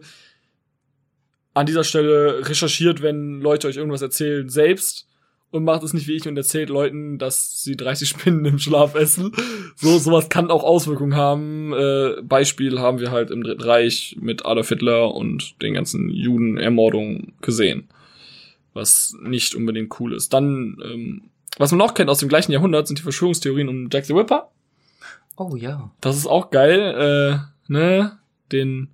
an 1.54 1.66
dieser 1.66 1.84
Stelle 1.84 2.48
recherchiert, 2.48 3.02
wenn 3.02 3.40
Leute 3.40 3.66
euch 3.66 3.76
irgendwas 3.76 4.02
erzählen, 4.02 4.48
selbst 4.48 5.08
und 5.50 5.64
macht 5.64 5.82
es 5.82 5.94
nicht 5.94 6.06
wie 6.06 6.16
ich 6.16 6.28
und 6.28 6.36
erzählt 6.36 6.68
Leuten, 6.68 7.18
dass 7.18 7.62
sie 7.62 7.76
30 7.76 8.08
Spinnen 8.10 8.44
im 8.44 8.58
Schlaf 8.58 8.94
essen. 8.94 9.32
So, 9.76 9.98
sowas 9.98 10.28
kann 10.28 10.50
auch 10.50 10.62
Auswirkungen 10.62 11.16
haben. 11.16 11.72
Äh, 11.72 12.22
Beispiel 12.22 12.78
haben 12.78 13.00
wir 13.00 13.10
halt 13.10 13.30
im 13.30 13.42
Dritten 13.42 13.62
Reich 13.62 14.16
mit 14.20 14.44
Adolf 14.44 14.68
Hitler 14.68 15.14
und 15.14 15.60
den 15.62 15.74
ganzen 15.74 16.10
Judenermordungen 16.10 17.32
gesehen. 17.40 17.88
Was 18.74 19.16
nicht 19.22 19.54
unbedingt 19.54 19.98
cool 19.98 20.14
ist. 20.14 20.32
Dann, 20.32 20.76
ähm, 20.84 21.22
was 21.58 21.70
man 21.72 21.78
noch 21.78 21.94
kennt 21.94 22.10
aus 22.10 22.18
dem 22.18 22.28
gleichen 22.28 22.52
Jahrhundert, 22.52 22.86
sind 22.86 22.98
die 22.98 23.02
Verschwörungstheorien 23.02 23.68
um 23.68 23.88
Jack 23.92 24.06
the 24.06 24.12
Ripper. 24.14 24.50
Oh 25.36 25.54
ja. 25.56 25.90
Das 26.00 26.16
ist 26.16 26.26
auch 26.26 26.50
geil, 26.50 26.80
äh, 26.80 27.72
ne? 27.72 28.18
Den 28.50 28.88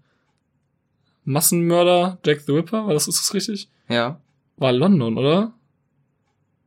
Massenmörder 1.25 2.19
Jack 2.25 2.41
the 2.41 2.53
Ripper, 2.53 2.87
war 2.87 2.95
das, 2.95 3.09
ist 3.09 3.21
das 3.21 3.35
richtig? 3.35 3.69
Ja. 3.89 4.21
War 4.57 4.73
London, 4.73 5.17
oder? 5.19 5.53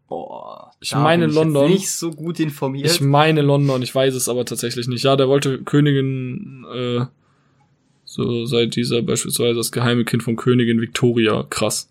Boah. 0.08 0.72
Ich 0.80 0.94
meine 0.94 1.26
ich 1.26 1.34
London. 1.34 1.70
nicht 1.70 1.92
so 1.92 2.12
gut 2.12 2.40
informiert. 2.40 2.86
Ich 2.86 3.02
meine 3.02 3.42
London, 3.42 3.82
ich 3.82 3.94
weiß 3.94 4.14
es 4.14 4.30
aber 4.30 4.46
tatsächlich 4.46 4.88
nicht. 4.88 5.04
Ja, 5.04 5.16
der 5.16 5.28
wollte 5.28 5.64
Königin, 5.64 6.66
äh, 6.74 7.06
so 8.06 8.46
seit 8.46 8.76
dieser 8.76 9.02
beispielsweise 9.02 9.56
das 9.56 9.72
geheime 9.72 10.06
Kind 10.06 10.24
von 10.24 10.36
Königin 10.36 10.80
Victoria. 10.80 11.44
Krass. 11.50 11.90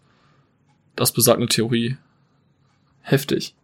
Das 0.94 1.12
besagt 1.12 1.38
eine 1.38 1.48
Theorie. 1.48 1.96
Heftig. 3.02 3.54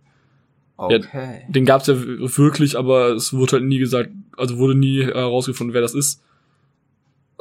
Okay. 0.76 1.42
Ja, 1.46 1.52
den 1.52 1.64
gab's 1.64 1.87
ja 1.87 1.94
wirklich, 1.96 2.76
aber 2.76 3.11
es 3.11 3.32
wurde 3.32 3.52
halt 3.52 3.64
nie 3.64 3.78
gesagt, 3.78 4.11
also 4.37 4.58
wurde 4.58 4.74
nie 4.74 5.04
herausgefunden, 5.04 5.74
wer 5.74 5.82
das 5.82 5.94
ist 5.94 6.22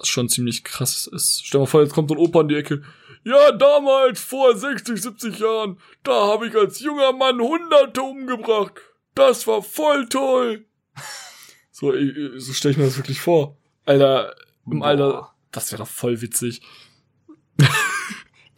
was 0.01 0.07
schon 0.07 0.29
ziemlich 0.29 0.63
krass 0.63 1.07
ist. 1.07 1.45
Stell 1.45 1.59
dir 1.59 1.63
mal 1.63 1.67
vor, 1.67 1.81
jetzt 1.81 1.93
kommt 1.93 2.09
so 2.09 2.15
ein 2.15 2.19
Opa 2.19 2.41
in 2.41 2.47
die 2.49 2.55
Ecke. 2.55 2.81
Ja, 3.23 3.51
damals, 3.51 4.19
vor 4.19 4.55
60, 4.55 4.99
70 4.99 5.39
Jahren, 5.39 5.77
da 6.03 6.27
habe 6.27 6.47
ich 6.47 6.55
als 6.55 6.79
junger 6.79 7.13
Mann 7.13 7.39
Hunderte 7.39 8.01
umgebracht. 8.01 8.73
Das 9.13 9.45
war 9.45 9.61
voll 9.61 10.07
toll. 10.07 10.65
so, 11.71 11.93
so 12.37 12.53
stelle 12.53 12.71
ich 12.71 12.77
mir 12.77 12.85
das 12.85 12.97
wirklich 12.97 13.21
vor. 13.21 13.57
Alter, 13.85 14.35
im 14.65 14.79
Boah. 14.79 14.87
Alter, 14.87 15.35
das 15.51 15.71
wäre 15.71 15.83
doch 15.83 15.89
voll 15.89 16.21
witzig. 16.21 16.61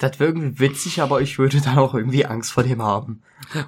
Das 0.04 0.20
wäre 0.20 0.32
irgendwie 0.32 0.60
witzig, 0.60 1.02
aber 1.02 1.22
ich 1.22 1.39
würde 1.39 1.62
dann 1.62 1.78
auch 1.78 1.94
irgendwie 1.94 2.26
Angst 2.26 2.52
vor 2.52 2.63
dem 2.63 2.82
haben. 2.82 3.22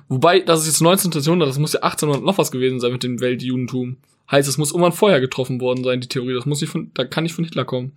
Wobei, 0.09 0.41
das 0.41 0.61
ist 0.61 0.67
jetzt 0.67 0.81
19. 0.81 1.11
Jahrhundert, 1.21 1.47
das 1.47 1.59
muss 1.59 1.71
ja 1.71 1.79
1800 1.79 2.25
noch 2.25 2.37
was 2.37 2.51
gewesen 2.51 2.81
sein 2.81 2.91
mit 2.91 3.03
dem 3.03 3.21
Weltjudentum. 3.21 3.95
Heißt, 4.29 4.49
es 4.49 4.57
muss 4.57 4.71
irgendwann 4.71 4.91
vorher 4.91 5.21
getroffen 5.21 5.61
worden 5.61 5.85
sein, 5.85 6.01
die 6.01 6.09
Theorie. 6.09 6.33
Das 6.33 6.45
muss 6.45 6.59
nicht 6.59 6.71
von, 6.71 6.91
da 6.93 7.05
kann 7.05 7.23
nicht 7.23 7.35
von 7.35 7.45
Hitler 7.45 7.63
kommen. 7.63 7.93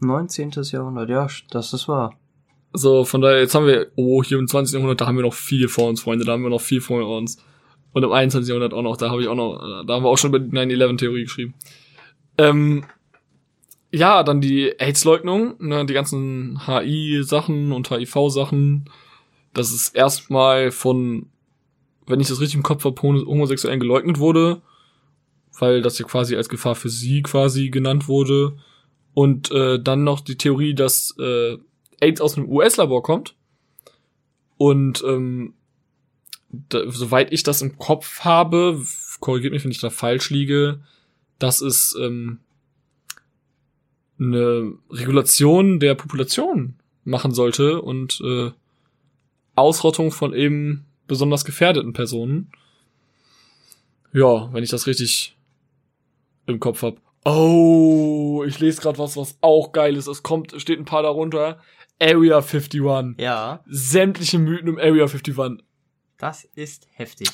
19. 0.00 0.50
Jahrhundert, 0.72 1.08
ja, 1.08 1.28
das 1.50 1.72
ist 1.72 1.86
wahr. 1.86 2.18
So, 2.72 3.04
von 3.04 3.20
daher, 3.20 3.38
jetzt 3.38 3.54
haben 3.54 3.66
wir, 3.66 3.92
oh, 3.94 4.24
hier 4.24 4.40
im 4.40 4.48
20. 4.48 4.74
Jahrhundert, 4.74 5.00
da 5.00 5.06
haben 5.06 5.16
wir 5.16 5.22
noch 5.22 5.32
viel 5.32 5.68
vor 5.68 5.88
uns, 5.88 6.00
Freunde, 6.00 6.24
da 6.24 6.32
haben 6.32 6.42
wir 6.42 6.50
noch 6.50 6.60
viel 6.60 6.80
vor 6.80 7.16
uns. 7.16 7.36
Und 7.92 8.02
im 8.02 8.10
21. 8.10 8.48
Jahrhundert 8.48 8.74
auch 8.74 8.82
noch, 8.82 8.96
da 8.96 9.08
habe 9.10 9.22
ich 9.22 9.28
auch 9.28 9.36
noch, 9.36 9.84
da 9.86 9.94
haben 9.94 10.02
wir 10.02 10.08
auch 10.08 10.18
schon 10.18 10.34
über 10.34 10.40
die 10.40 10.50
9-11-Theorie 10.50 11.22
geschrieben. 11.22 11.54
Ähm, 12.38 12.84
ja, 13.96 14.22
dann 14.22 14.42
die 14.42 14.78
AIDS-Leugnung, 14.78 15.54
ne, 15.58 15.86
die 15.86 15.94
ganzen 15.94 16.66
HI-Sachen 16.66 17.72
und 17.72 17.90
HIV-Sachen. 17.90 18.90
Das 19.54 19.72
ist 19.72 19.96
erstmal 19.96 20.70
von, 20.70 21.30
wenn 22.06 22.20
ich 22.20 22.28
das 22.28 22.40
richtig 22.40 22.56
im 22.56 22.62
Kopf 22.62 22.84
habe, 22.84 23.00
Homosexuellen 23.00 23.80
geleugnet 23.80 24.18
wurde, 24.18 24.60
weil 25.58 25.80
das 25.80 25.98
ja 25.98 26.04
quasi 26.04 26.36
als 26.36 26.50
Gefahr 26.50 26.74
für 26.74 26.90
sie 26.90 27.22
quasi 27.22 27.70
genannt 27.70 28.06
wurde. 28.06 28.58
Und 29.14 29.50
äh, 29.50 29.80
dann 29.82 30.04
noch 30.04 30.20
die 30.20 30.36
Theorie, 30.36 30.74
dass 30.74 31.14
äh, 31.18 31.56
AIDS 32.00 32.20
aus 32.20 32.36
einem 32.36 32.50
US-Labor 32.50 33.02
kommt. 33.02 33.34
Und 34.58 35.02
ähm, 35.06 35.54
da, 36.50 36.90
soweit 36.90 37.32
ich 37.32 37.42
das 37.42 37.62
im 37.62 37.78
Kopf 37.78 38.20
habe, 38.20 38.78
korrigiert 39.20 39.54
mich, 39.54 39.64
wenn 39.64 39.70
ich 39.70 39.80
da 39.80 39.88
falsch 39.88 40.28
liege, 40.28 40.80
das 41.38 41.62
ist 41.62 41.96
ähm, 41.98 42.40
eine 44.18 44.72
Regulation 44.90 45.80
der 45.80 45.94
Population 45.94 46.74
machen 47.04 47.32
sollte 47.34 47.82
und 47.82 48.20
äh, 48.24 48.50
Ausrottung 49.54 50.10
von 50.10 50.34
eben 50.34 50.86
besonders 51.06 51.44
gefährdeten 51.44 51.92
Personen. 51.92 52.50
Ja, 54.12 54.52
wenn 54.52 54.64
ich 54.64 54.70
das 54.70 54.86
richtig 54.86 55.36
im 56.46 56.60
Kopf 56.60 56.82
hab. 56.82 57.00
Oh, 57.24 58.44
ich 58.46 58.60
lese 58.60 58.80
gerade 58.80 58.98
was, 58.98 59.16
was 59.16 59.36
auch 59.40 59.72
geil 59.72 59.96
ist. 59.96 60.06
Es 60.06 60.22
kommt, 60.22 60.54
steht 60.60 60.78
ein 60.78 60.84
paar 60.84 61.02
darunter. 61.02 61.60
Area 62.00 62.38
51. 62.38 62.82
Ja, 63.18 63.64
Sämtliche 63.66 64.38
Mythen 64.38 64.68
um 64.68 64.78
Area 64.78 65.04
51. 65.04 65.64
das 66.18 66.44
ist 66.54 66.86
heftig. 66.92 67.28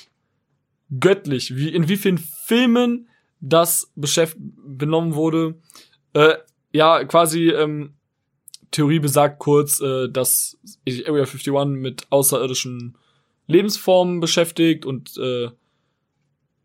Göttlich. 0.98 1.56
Wie, 1.56 1.68
in 1.68 1.88
wie 1.88 1.96
vielen 1.96 2.18
Filmen 2.18 3.08
das 3.40 3.90
beschäft 3.96 4.36
benommen 4.38 5.14
wurde. 5.14 5.56
Äh, 6.14 6.34
ja, 6.72 7.04
quasi, 7.04 7.50
ähm, 7.50 7.94
Theorie 8.72 8.98
besagt 8.98 9.38
kurz, 9.38 9.80
äh, 9.80 10.08
dass 10.08 10.58
sich 10.85 11.08
Area 11.08 11.24
51 11.24 11.52
mit 11.66 12.06
außerirdischen 12.11 12.96
Lebensformen 13.46 14.20
beschäftigt 14.20 14.85
und 14.87 15.16
äh, 15.18 15.50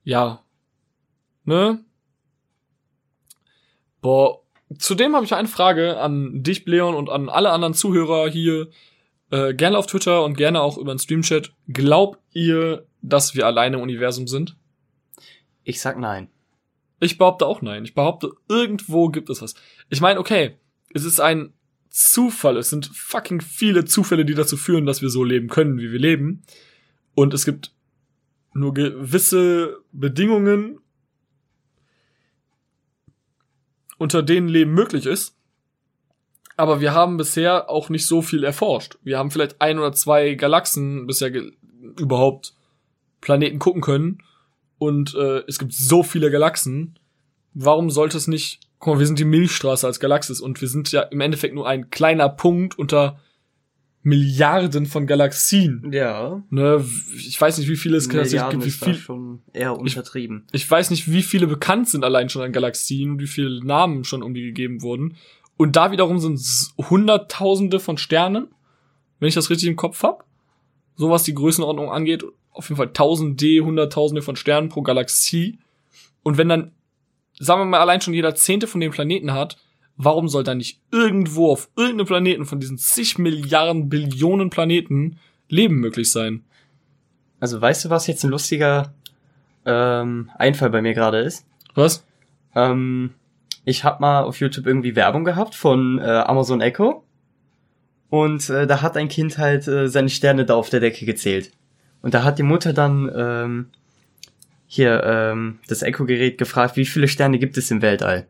ja, 0.03 0.43
ne? 1.43 1.83
Boah, 4.01 4.41
zudem 4.79 5.15
habe 5.15 5.25
ich 5.25 5.33
eine 5.33 5.47
Frage 5.47 5.99
an 5.99 6.43
dich, 6.43 6.65
Leon, 6.65 6.95
und 6.95 7.09
an 7.09 7.29
alle 7.29 7.51
anderen 7.51 7.73
Zuhörer 7.73 8.29
hier. 8.29 8.69
Äh, 9.29 9.53
gerne 9.53 9.77
auf 9.77 9.87
Twitter 9.87 10.23
und 10.23 10.37
gerne 10.37 10.61
auch 10.61 10.77
über 10.77 10.93
den 10.93 10.99
Streamchat. 10.99 11.51
Glaubt 11.67 12.19
ihr, 12.31 12.85
dass 13.01 13.35
wir 13.35 13.45
alleine 13.45 13.75
im 13.75 13.83
Universum 13.83 14.27
sind? 14.27 14.55
Ich 15.63 15.81
sag 15.81 15.97
nein. 15.97 16.29
Ich 16.99 17.17
behaupte 17.17 17.45
auch 17.45 17.61
nein. 17.61 17.83
Ich 17.83 17.93
behaupte, 17.93 18.31
irgendwo 18.47 19.09
gibt 19.09 19.29
es 19.29 19.41
was. 19.41 19.53
Ich 19.89 20.01
meine, 20.01 20.19
okay, 20.19 20.57
es 20.93 21.03
ist 21.03 21.19
ein 21.19 21.53
Zufall. 21.89 22.57
Es 22.57 22.69
sind 22.69 22.87
fucking 22.87 23.41
viele 23.41 23.85
Zufälle, 23.85 24.25
die 24.25 24.33
dazu 24.33 24.57
führen, 24.57 24.85
dass 24.85 25.01
wir 25.01 25.09
so 25.09 25.23
leben 25.23 25.47
können, 25.47 25.77
wie 25.77 25.91
wir 25.91 25.99
leben. 25.99 26.43
Und 27.13 27.33
es 27.33 27.45
gibt 27.45 27.73
nur 28.53 28.73
gewisse 28.73 29.77
Bedingungen, 29.91 30.79
unter 33.97 34.23
denen 34.23 34.47
Leben 34.47 34.73
möglich 34.73 35.05
ist. 35.05 35.35
Aber 36.55 36.81
wir 36.81 36.93
haben 36.93 37.17
bisher 37.17 37.69
auch 37.69 37.89
nicht 37.89 38.07
so 38.07 38.23
viel 38.23 38.43
erforscht. 38.43 38.97
Wir 39.03 39.19
haben 39.19 39.29
vielleicht 39.29 39.61
ein 39.61 39.77
oder 39.77 39.93
zwei 39.93 40.33
Galaxen 40.33 41.05
bisher 41.05 41.31
überhaupt 41.99 42.55
Planeten 43.21 43.59
gucken 43.59 43.81
können. 43.81 44.23
Und 44.77 45.15
äh, 45.15 45.43
es 45.47 45.59
gibt 45.59 45.73
so 45.73 46.03
viele 46.03 46.31
Galaxen. 46.31 46.99
Warum 47.53 47.89
sollte 47.89 48.17
es 48.17 48.27
nicht. 48.27 48.59
Guck 48.79 48.93
mal, 48.93 48.99
wir 48.99 49.07
sind 49.07 49.19
die 49.19 49.25
Milchstraße 49.25 49.87
als 49.87 49.99
Galaxis 49.99 50.39
und 50.39 50.61
wir 50.61 50.67
sind 50.67 50.91
ja 50.91 51.01
im 51.01 51.19
Endeffekt 51.19 51.55
nur 51.55 51.67
ein 51.67 51.89
kleiner 51.89 52.29
Punkt 52.29 52.77
unter 52.77 53.19
Milliarden 54.07 54.85
von 54.85 55.05
Galaxien. 55.05 55.91
Ja. 55.91 56.41
Ne, 56.49 56.85
ich 57.17 57.39
weiß 57.41 57.57
nicht, 57.57 57.67
wie 57.67 57.75
viele 57.75 57.97
es 57.97 58.07
Milliarden 58.07 58.61
gibt, 58.61 58.65
wie 58.81 58.85
viel, 58.85 58.95
schon 58.95 59.41
eher 59.51 59.77
untertrieben. 59.77 60.45
ich 60.53 60.69
weiß 60.69 60.91
nicht, 60.91 61.11
wie 61.11 61.23
viele 61.23 61.45
bekannt 61.45 61.89
sind 61.89 62.05
allein 62.05 62.29
schon 62.29 62.41
an 62.41 62.53
Galaxien 62.53 63.11
und 63.11 63.19
wie 63.19 63.27
viele 63.27 63.65
Namen 63.65 64.05
schon 64.05 64.23
um 64.23 64.33
die 64.33 64.43
gegeben 64.43 64.81
wurden. 64.81 65.17
Und 65.57 65.75
da 65.75 65.91
wiederum 65.91 66.19
sind 66.19 66.35
es 66.35 66.73
Hunderttausende 66.77 67.81
von 67.81 67.97
Sternen, 67.97 68.47
wenn 69.19 69.27
ich 69.27 69.35
das 69.35 69.49
richtig 69.49 69.67
im 69.67 69.75
Kopf 69.75 70.03
hab. 70.03 70.23
So 70.95 71.09
was 71.09 71.23
die 71.23 71.33
Größenordnung 71.33 71.91
angeht. 71.91 72.23
Auf 72.57 72.69
jeden 72.69 72.77
Fall 72.77 72.93
Tausende, 72.93 73.59
Hunderttausende 73.61 74.21
von 74.21 74.35
Sternen 74.35 74.69
pro 74.69 74.81
Galaxie. 74.81 75.59
Und 76.23 76.37
wenn 76.37 76.49
dann, 76.49 76.71
sagen 77.39 77.61
wir 77.61 77.65
mal, 77.65 77.79
allein 77.79 78.01
schon 78.01 78.13
jeder 78.13 78.35
Zehnte 78.35 78.67
von 78.67 78.81
dem 78.81 78.91
Planeten 78.91 79.33
hat, 79.33 79.57
warum 79.95 80.27
soll 80.27 80.43
dann 80.43 80.57
nicht 80.57 80.81
irgendwo 80.91 81.51
auf 81.51 81.69
irgendeinem 81.75 82.07
Planeten 82.07 82.45
von 82.45 82.59
diesen 82.59 82.77
zig 82.77 83.17
Milliarden, 83.17 83.89
Billionen 83.89 84.49
Planeten 84.49 85.19
Leben 85.49 85.75
möglich 85.75 86.11
sein? 86.11 86.43
Also 87.39 87.61
weißt 87.61 87.85
du, 87.85 87.89
was 87.89 88.07
jetzt 88.07 88.23
ein 88.23 88.31
lustiger 88.31 88.93
ähm, 89.65 90.29
Einfall 90.37 90.69
bei 90.69 90.81
mir 90.81 90.93
gerade 90.93 91.19
ist? 91.19 91.45
Was? 91.75 92.03
Ähm, 92.55 93.13
ich 93.65 93.83
habe 93.83 94.01
mal 94.01 94.23
auf 94.23 94.39
YouTube 94.39 94.65
irgendwie 94.65 94.95
Werbung 94.95 95.23
gehabt 95.23 95.53
von 95.53 95.99
äh, 95.99 96.03
Amazon 96.03 96.61
Echo. 96.61 97.03
Und 98.09 98.49
äh, 98.49 98.65
da 98.65 98.81
hat 98.81 98.95
ein 98.95 99.09
Kind 99.09 99.37
halt 99.37 99.67
äh, 99.67 99.89
seine 99.89 100.09
Sterne 100.09 100.45
da 100.45 100.55
auf 100.55 100.69
der 100.69 100.79
Decke 100.79 101.05
gezählt. 101.05 101.51
Und 102.07 102.13
da 102.13 102.23
hat 102.23 102.39
die 102.39 102.43
Mutter 102.43 102.71
dann 102.71 103.11
ähm, 103.13 103.69
hier 104.65 105.03
ähm, 105.03 105.59
das 105.67 105.81
Echo-Gerät 105.81 106.37
gefragt, 106.37 106.77
wie 106.77 106.85
viele 106.85 107.09
Sterne 107.09 107.37
gibt 107.37 107.57
es 107.57 107.69
im 107.69 107.81
Weltall? 107.81 108.27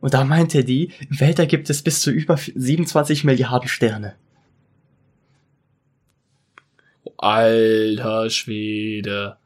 Und 0.00 0.12
da 0.12 0.24
meinte 0.24 0.64
die, 0.64 0.90
im 1.08 1.20
Weltall 1.20 1.46
gibt 1.46 1.70
es 1.70 1.82
bis 1.82 2.00
zu 2.00 2.10
über 2.10 2.36
27 2.36 3.22
Milliarden 3.22 3.68
Sterne. 3.68 4.16
Alter 7.16 8.28
Schwede. 8.28 9.36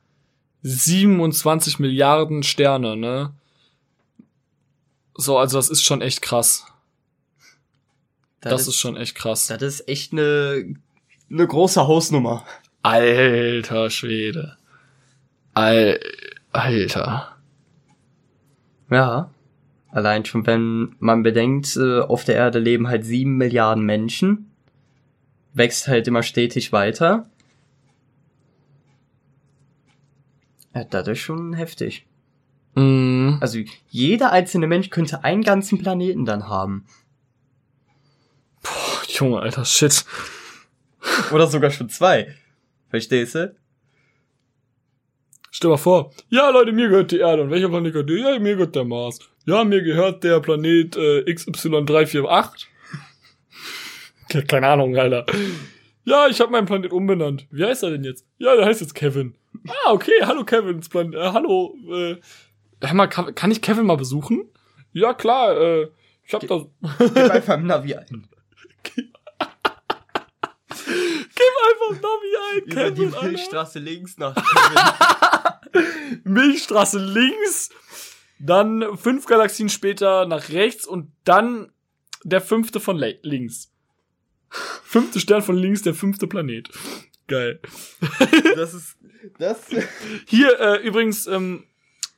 27 0.63 1.79
Milliarden 1.79 2.43
Sterne, 2.45 2.97
ne? 2.97 3.35
So, 5.17 5.37
also 5.37 5.59
das 5.59 5.69
ist 5.69 5.85
schon 5.85 6.01
echt 6.01 6.23
krass. 6.23 6.65
Das, 8.41 8.69
ist, 8.69 8.79
schon 8.79 8.97
echt 8.97 9.15
krass. 9.15 9.49
Das 9.49 9.61
ist 9.61 9.87
echt 9.87 10.13
eine, 10.13 10.77
eine 11.31 11.47
große 11.47 11.87
Hausnummer. 11.87 12.47
Alter 12.85 13.89
Schwede. 13.89 14.59
Al 15.55 15.99
Alter. 16.53 17.35
Ja. 18.91 19.31
Allein 19.89 20.27
schon, 20.27 20.47
wenn 20.47 20.95
man 20.99 21.23
bedenkt, 21.23 21.77
äh, 21.77 22.01
auf 22.01 22.25
der 22.25 22.35
Erde 22.35 22.59
leben 22.59 22.87
halt 22.89 23.07
sieben 23.07 23.39
Milliarden 23.39 23.85
Menschen, 23.87 24.51
wächst 25.55 25.89
halt 25.89 26.07
immer 26.09 26.23
stetig 26.23 26.73
weiter. 26.73 27.31
Ja, 30.75 30.85
das 30.85 31.09
ist 31.09 31.21
schon 31.21 31.55
heftig. 31.55 32.07
Mm. 32.75 33.39
Also 33.41 33.61
jeder 33.89 34.31
einzelne 34.31 34.67
Mensch 34.67 34.91
könnte 34.91 35.25
einen 35.25 35.43
ganzen 35.43 35.79
Planeten 35.79 36.27
dann 36.27 36.49
haben. 36.49 36.85
Boah, 38.63 39.03
Junge, 39.09 39.41
alter 39.41 39.65
Shit. 39.65 40.05
Oder 41.33 41.47
sogar 41.47 41.71
schon 41.71 41.89
zwei. 41.89 42.35
Verstehst 42.95 43.35
du? 43.35 43.53
Stell 45.51 45.69
mal 45.69 45.79
vor. 45.79 46.13
Ja, 46.29 46.49
Leute, 46.51 46.71
mir 46.71 46.89
gehört 46.89 47.11
die 47.11 47.19
Erde. 47.19 47.43
Und 47.43 47.51
welcher 47.51 47.69
Planet 47.69 47.93
gehört 47.93 48.09
dir? 48.09 48.19
Ja, 48.19 48.39
mir 48.39 48.55
gehört 48.55 48.77
der 48.77 48.85
Mars. 48.85 49.19
Ja, 49.47 49.65
mir 49.65 49.83
gehört 49.83 50.23
der 50.23 50.39
Planet 50.39 50.97
äh, 50.97 51.23
XY348. 51.23 52.67
Ja, 54.31 54.43
Keine 54.43 54.69
Ahnung, 54.69 54.97
Alter. 54.97 55.27
Ja, 56.05 56.29
ich 56.29 56.41
habe 56.41 56.53
meinen 56.53 56.67
Planet 56.67 56.93
umbenannt. 56.93 57.49
Wie 57.51 57.65
heißt 57.65 57.83
er 57.83 57.91
denn 57.91 58.05
jetzt? 58.05 58.29
Ja, 58.39 58.55
der 58.55 58.65
heißt 58.65 58.81
jetzt 58.81 58.95
Kevin. 58.95 59.35
Ah, 59.67 59.91
okay. 59.91 60.13
Hallo, 60.23 60.45
Kevins 60.45 60.89
Planet. 60.89 61.17
Äh, 61.17 61.33
hallo. 61.33 61.77
Äh, 61.91 62.17
hör 62.81 62.95
mal, 62.95 63.09
kann, 63.09 63.35
kann 63.35 63.51
ich 63.51 63.61
Kevin 63.61 63.87
mal 63.87 63.97
besuchen? 63.97 64.45
Ja, 64.93 65.15
klar. 65.15 65.61
Äh, 65.61 65.89
ich 66.25 66.33
hab 66.33 66.47
da... 66.47 66.65
Gib 66.99 67.31
einfach 67.31 67.59
im 67.59 67.67
Navi 67.67 67.97
ein. 67.97 68.29
Einfach 71.65 72.03
Navi 72.03 72.37
ein, 72.53 72.63
Über 72.65 72.91
die 72.91 73.03
Kevin, 73.03 73.15
Alter. 73.15 73.27
Milchstraße 73.29 73.79
links 73.79 74.19
nach 74.19 74.35
Kevin. 75.73 76.21
Milchstraße 76.25 76.99
links. 76.99 77.71
Dann 78.39 78.97
fünf 78.97 79.27
Galaxien 79.27 79.69
später 79.69 80.27
nach 80.27 80.51
rechts 80.51 80.87
und 80.87 81.11
dann 81.25 81.73
der 82.25 82.41
fünfte 82.41 82.81
von 82.81 82.99
links. 83.23 83.71
Fünfte 84.51 85.21
Stern 85.21 85.43
von 85.43 85.57
links, 85.57 85.83
der 85.83 85.95
fünfte 85.95 86.27
Planet. 86.27 86.69
Geil. 87.27 87.61
Das 88.55 88.75
ist 88.75 88.97
das. 89.39 89.59
Hier 90.27 90.61
äh, 90.61 90.87
übrigens, 90.87 91.27
ähm, 91.27 91.65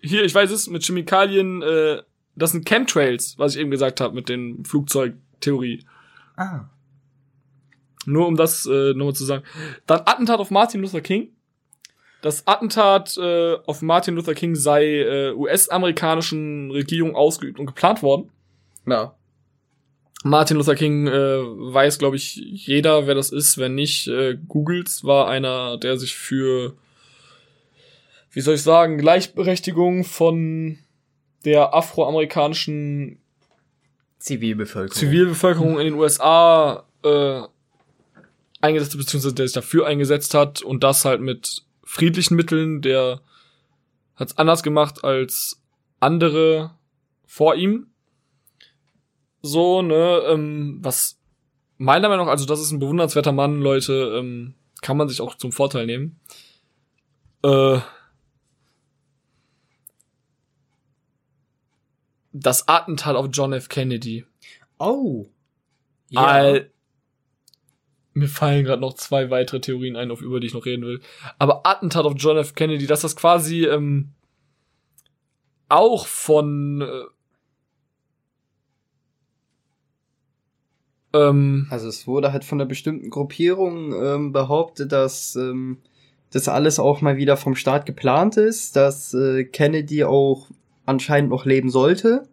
hier, 0.00 0.24
ich 0.24 0.34
weiß 0.34 0.50
es, 0.50 0.68
mit 0.68 0.84
Chemikalien, 0.84 1.62
äh, 1.62 2.02
das 2.34 2.52
sind 2.52 2.66
Chemtrails, 2.66 3.38
was 3.38 3.54
ich 3.54 3.60
eben 3.60 3.70
gesagt 3.70 4.00
habe 4.00 4.14
mit 4.14 4.28
den 4.28 4.64
Flugzeugtheorie. 4.64 5.86
Ah. 6.36 6.68
Nur 8.06 8.26
um 8.26 8.36
das 8.36 8.66
äh, 8.66 8.94
nochmal 8.94 9.14
zu 9.14 9.24
sagen. 9.24 9.44
Dann 9.86 10.00
Attentat 10.06 10.38
auf 10.38 10.50
Martin 10.50 10.80
Luther 10.80 11.00
King. 11.00 11.28
Das 12.22 12.46
Attentat 12.46 13.16
äh, 13.18 13.56
auf 13.66 13.82
Martin 13.82 14.14
Luther 14.14 14.34
King 14.34 14.54
sei 14.54 14.84
äh, 14.84 15.32
US-amerikanischen 15.32 16.70
Regierung 16.70 17.14
ausgeübt 17.14 17.58
und 17.58 17.66
geplant 17.66 18.02
worden. 18.02 18.30
Ja. 18.86 19.14
Martin 20.24 20.56
Luther 20.56 20.74
King 20.74 21.06
äh, 21.06 21.12
weiß, 21.12 21.98
glaube 21.98 22.16
ich, 22.16 22.36
jeder, 22.36 23.06
wer 23.06 23.14
das 23.14 23.30
ist. 23.30 23.58
Wenn 23.58 23.74
nicht, 23.74 24.08
äh, 24.08 24.36
googelt's, 24.48 25.04
war 25.04 25.28
einer, 25.28 25.76
der 25.76 25.98
sich 25.98 26.14
für, 26.14 26.74
wie 28.30 28.40
soll 28.40 28.54
ich 28.54 28.62
sagen, 28.62 28.98
Gleichberechtigung 28.98 30.04
von 30.04 30.78
der 31.44 31.74
afroamerikanischen 31.74 33.18
Zivilbevölkerung. 34.18 34.96
Zivilbevölkerung 34.96 35.78
in 35.78 35.84
den 35.84 35.94
USA 35.94 36.84
äh, 37.04 37.42
eingesetzt 38.60 38.92
hat, 38.92 38.98
beziehungsweise 38.98 39.34
der 39.34 39.46
sich 39.46 39.54
dafür 39.54 39.86
eingesetzt 39.86 40.34
hat 40.34 40.62
und 40.62 40.82
das 40.82 41.04
halt 41.04 41.20
mit 41.20 41.64
friedlichen 41.84 42.36
Mitteln. 42.36 42.82
Der 42.82 43.20
hat's 44.14 44.38
anders 44.38 44.62
gemacht 44.62 45.04
als 45.04 45.62
andere 46.00 46.76
vor 47.26 47.54
ihm. 47.54 47.88
So, 49.42 49.82
ne, 49.82 50.22
ähm, 50.26 50.78
was 50.82 51.18
meiner 51.78 52.08
Meinung 52.08 52.26
nach, 52.26 52.32
also 52.32 52.46
das 52.46 52.60
ist 52.60 52.72
ein 52.72 52.78
bewundernswerter 52.78 53.32
Mann, 53.32 53.60
Leute, 53.60 54.16
ähm, 54.18 54.54
kann 54.82 54.96
man 54.96 55.08
sich 55.08 55.20
auch 55.20 55.34
zum 55.34 55.52
Vorteil 55.52 55.86
nehmen. 55.86 56.18
Äh, 57.42 57.80
das 62.32 62.68
Attentat 62.68 63.16
auf 63.16 63.28
John 63.32 63.52
F. 63.52 63.68
Kennedy. 63.68 64.24
Oh. 64.78 65.26
All, 66.14 66.70
mir 68.16 68.28
fallen 68.28 68.64
gerade 68.64 68.80
noch 68.80 68.94
zwei 68.94 69.30
weitere 69.30 69.60
Theorien 69.60 69.94
ein, 69.96 70.10
auf 70.10 70.22
über 70.22 70.40
die 70.40 70.46
ich 70.46 70.54
noch 70.54 70.64
reden 70.64 70.84
will. 70.84 71.00
Aber 71.38 71.66
Attentat 71.66 72.06
auf 72.06 72.14
John 72.16 72.38
F. 72.38 72.54
Kennedy, 72.54 72.86
dass 72.86 73.02
das 73.02 73.14
quasi 73.14 73.66
ähm, 73.66 74.12
auch 75.68 76.06
von 76.06 76.80
äh, 76.80 77.04
ähm, 81.18 81.66
Also 81.70 81.88
es 81.88 82.06
wurde 82.06 82.32
halt 82.32 82.44
von 82.44 82.60
einer 82.60 82.68
bestimmten 82.68 83.10
Gruppierung 83.10 83.92
ähm, 83.92 84.32
behauptet, 84.32 84.92
dass 84.92 85.36
ähm, 85.36 85.78
das 86.30 86.48
alles 86.48 86.78
auch 86.78 87.02
mal 87.02 87.18
wieder 87.18 87.36
vom 87.36 87.54
Staat 87.54 87.84
geplant 87.84 88.36
ist, 88.38 88.76
dass 88.76 89.12
äh, 89.12 89.44
Kennedy 89.44 90.04
auch 90.04 90.48
anscheinend 90.86 91.30
noch 91.30 91.44
leben 91.44 91.68
sollte 91.68 92.28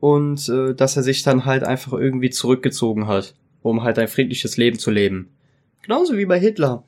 und 0.00 0.48
äh, 0.48 0.74
dass 0.74 0.96
er 0.96 1.02
sich 1.02 1.22
dann 1.22 1.44
halt 1.44 1.64
einfach 1.64 1.92
irgendwie 1.92 2.30
zurückgezogen 2.30 3.06
hat, 3.06 3.34
um 3.64 3.82
halt 3.82 3.98
ein 3.98 4.08
friedliches 4.08 4.56
Leben 4.56 4.78
zu 4.78 4.90
leben. 4.90 5.34
Genauso 5.82 6.16
wie 6.16 6.26
bei 6.26 6.38
Hitler. 6.38 6.84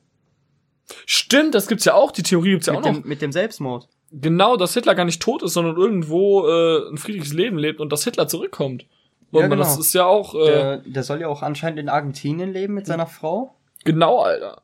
Stimmt, 1.04 1.54
das 1.54 1.66
gibt's 1.66 1.84
ja 1.84 1.94
auch, 1.94 2.12
die 2.12 2.22
Theorie 2.22 2.50
gibt's 2.52 2.66
ja 2.66 2.74
mit, 2.74 2.82
auch 2.82 2.86
noch. 2.92 3.00
dem, 3.00 3.08
mit 3.08 3.22
dem 3.22 3.32
Selbstmord. 3.32 3.88
Genau, 4.12 4.56
dass 4.56 4.74
Hitler 4.74 4.94
gar 4.94 5.04
nicht 5.04 5.20
tot 5.20 5.42
ist, 5.42 5.54
sondern 5.54 5.76
irgendwo 5.76 6.46
äh, 6.46 6.88
ein 6.88 6.96
friedliches 6.96 7.32
Leben 7.32 7.58
lebt 7.58 7.80
und 7.80 7.90
dass 7.92 8.04
Hitler 8.04 8.28
zurückkommt. 8.28 8.86
Ja, 9.32 9.40
Ja, 9.40 9.46
genau. 9.48 9.62
Das 9.62 9.78
ist 9.78 9.92
ja 9.94 10.04
auch 10.06 10.34
äh, 10.34 10.46
Der, 10.46 10.76
der 10.78 11.02
soll 11.02 11.20
ja 11.20 11.28
auch 11.28 11.42
anscheinend 11.42 11.80
in 11.80 11.88
Argentinien 11.88 12.52
leben 12.52 12.74
mit 12.74 12.86
seiner 12.86 13.06
Frau. 13.06 13.56
genau, 13.84 14.20
Alter. 14.20 14.62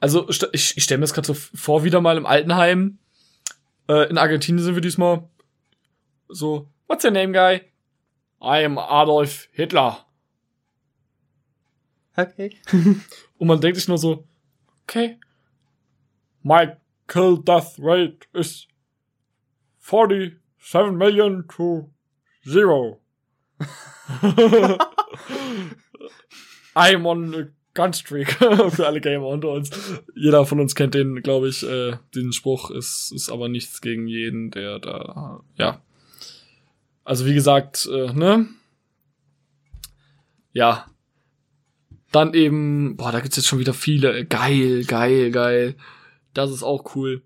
Also 0.00 0.26
st- 0.28 0.48
ich, 0.52 0.76
ich 0.78 0.84
stelle 0.84 0.98
mir 0.98 1.02
das 1.04 1.12
gerade 1.12 1.26
so 1.26 1.34
vor, 1.34 1.84
wieder 1.84 2.00
mal 2.00 2.16
im 2.16 2.24
Altenheim. 2.24 2.96
Äh, 3.88 4.08
in 4.08 4.16
Argentinien 4.16 4.64
sind 4.64 4.74
wir 4.76 4.80
diesmal 4.82 5.24
so, 6.28 6.66
what's 6.86 7.04
your 7.04 7.10
name, 7.10 7.32
guy? 7.32 7.56
I 8.42 8.64
am 8.64 8.78
Adolf 8.78 9.48
Hitler. 9.52 10.06
Okay. 12.16 12.56
Und 13.38 13.46
man 13.46 13.60
denkt 13.60 13.76
sich 13.78 13.88
nur 13.88 13.98
so, 13.98 14.24
okay, 14.82 15.18
my 16.42 16.76
kill 17.06 17.38
death 17.38 17.78
rate 17.78 18.26
is 18.32 18.66
47 19.78 20.96
million 20.96 21.46
to 21.48 21.90
zero. 22.44 23.00
I'm 26.74 27.06
on 27.06 27.34
a 27.34 27.48
gun 27.74 27.92
streak 27.92 28.32
für 28.70 28.86
alle 28.86 29.00
Gamer 29.00 29.26
unter 29.26 29.50
uns. 29.50 29.70
Jeder 30.14 30.46
von 30.46 30.60
uns 30.60 30.74
kennt 30.74 30.94
den, 30.94 31.22
glaube 31.22 31.48
ich, 31.48 31.62
äh, 31.62 31.96
den 32.14 32.32
Spruch. 32.32 32.70
Ist, 32.70 33.12
ist 33.14 33.30
aber 33.30 33.48
nichts 33.48 33.80
gegen 33.80 34.06
jeden, 34.06 34.50
der 34.50 34.78
da, 34.78 35.40
ja. 35.56 35.82
Also 37.04 37.26
wie 37.26 37.34
gesagt, 37.34 37.88
äh, 37.90 38.12
ne? 38.12 38.48
Ja, 40.52 40.89
dann 42.12 42.34
eben, 42.34 42.96
boah, 42.96 43.12
da 43.12 43.20
gibt's 43.20 43.36
jetzt 43.36 43.46
schon 43.46 43.58
wieder 43.58 43.74
viele. 43.74 44.24
Geil, 44.24 44.84
geil, 44.84 45.30
geil. 45.30 45.76
Das 46.34 46.50
ist 46.50 46.62
auch 46.62 46.94
cool. 46.94 47.22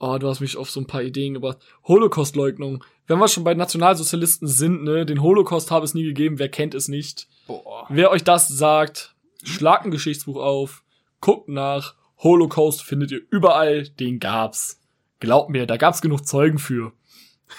Oh, 0.00 0.16
du 0.18 0.28
hast 0.28 0.40
mich 0.40 0.56
auf 0.56 0.70
so 0.70 0.80
ein 0.80 0.86
paar 0.86 1.02
Ideen 1.02 1.34
gebracht. 1.34 1.58
Holocaust-Leugnung. 1.84 2.84
Wenn 3.06 3.18
wir 3.18 3.28
schon 3.28 3.44
bei 3.44 3.54
Nationalsozialisten 3.54 4.46
sind, 4.46 4.84
ne, 4.84 5.06
den 5.06 5.22
Holocaust 5.22 5.70
habe 5.70 5.84
es 5.84 5.94
nie 5.94 6.04
gegeben, 6.04 6.38
wer 6.38 6.48
kennt 6.48 6.74
es 6.74 6.88
nicht? 6.88 7.26
Boah. 7.46 7.86
Wer 7.88 8.10
euch 8.10 8.22
das 8.22 8.48
sagt, 8.48 9.14
schlagt 9.42 9.86
ein 9.86 9.90
Geschichtsbuch 9.90 10.36
auf, 10.36 10.84
guckt 11.20 11.48
nach, 11.48 11.94
Holocaust 12.18 12.82
findet 12.82 13.10
ihr 13.12 13.22
überall, 13.30 13.88
den 13.88 14.18
gab's. 14.18 14.80
Glaubt 15.20 15.50
mir, 15.50 15.66
da 15.66 15.76
gab's 15.76 16.02
genug 16.02 16.26
Zeugen 16.26 16.58
für. 16.58 16.92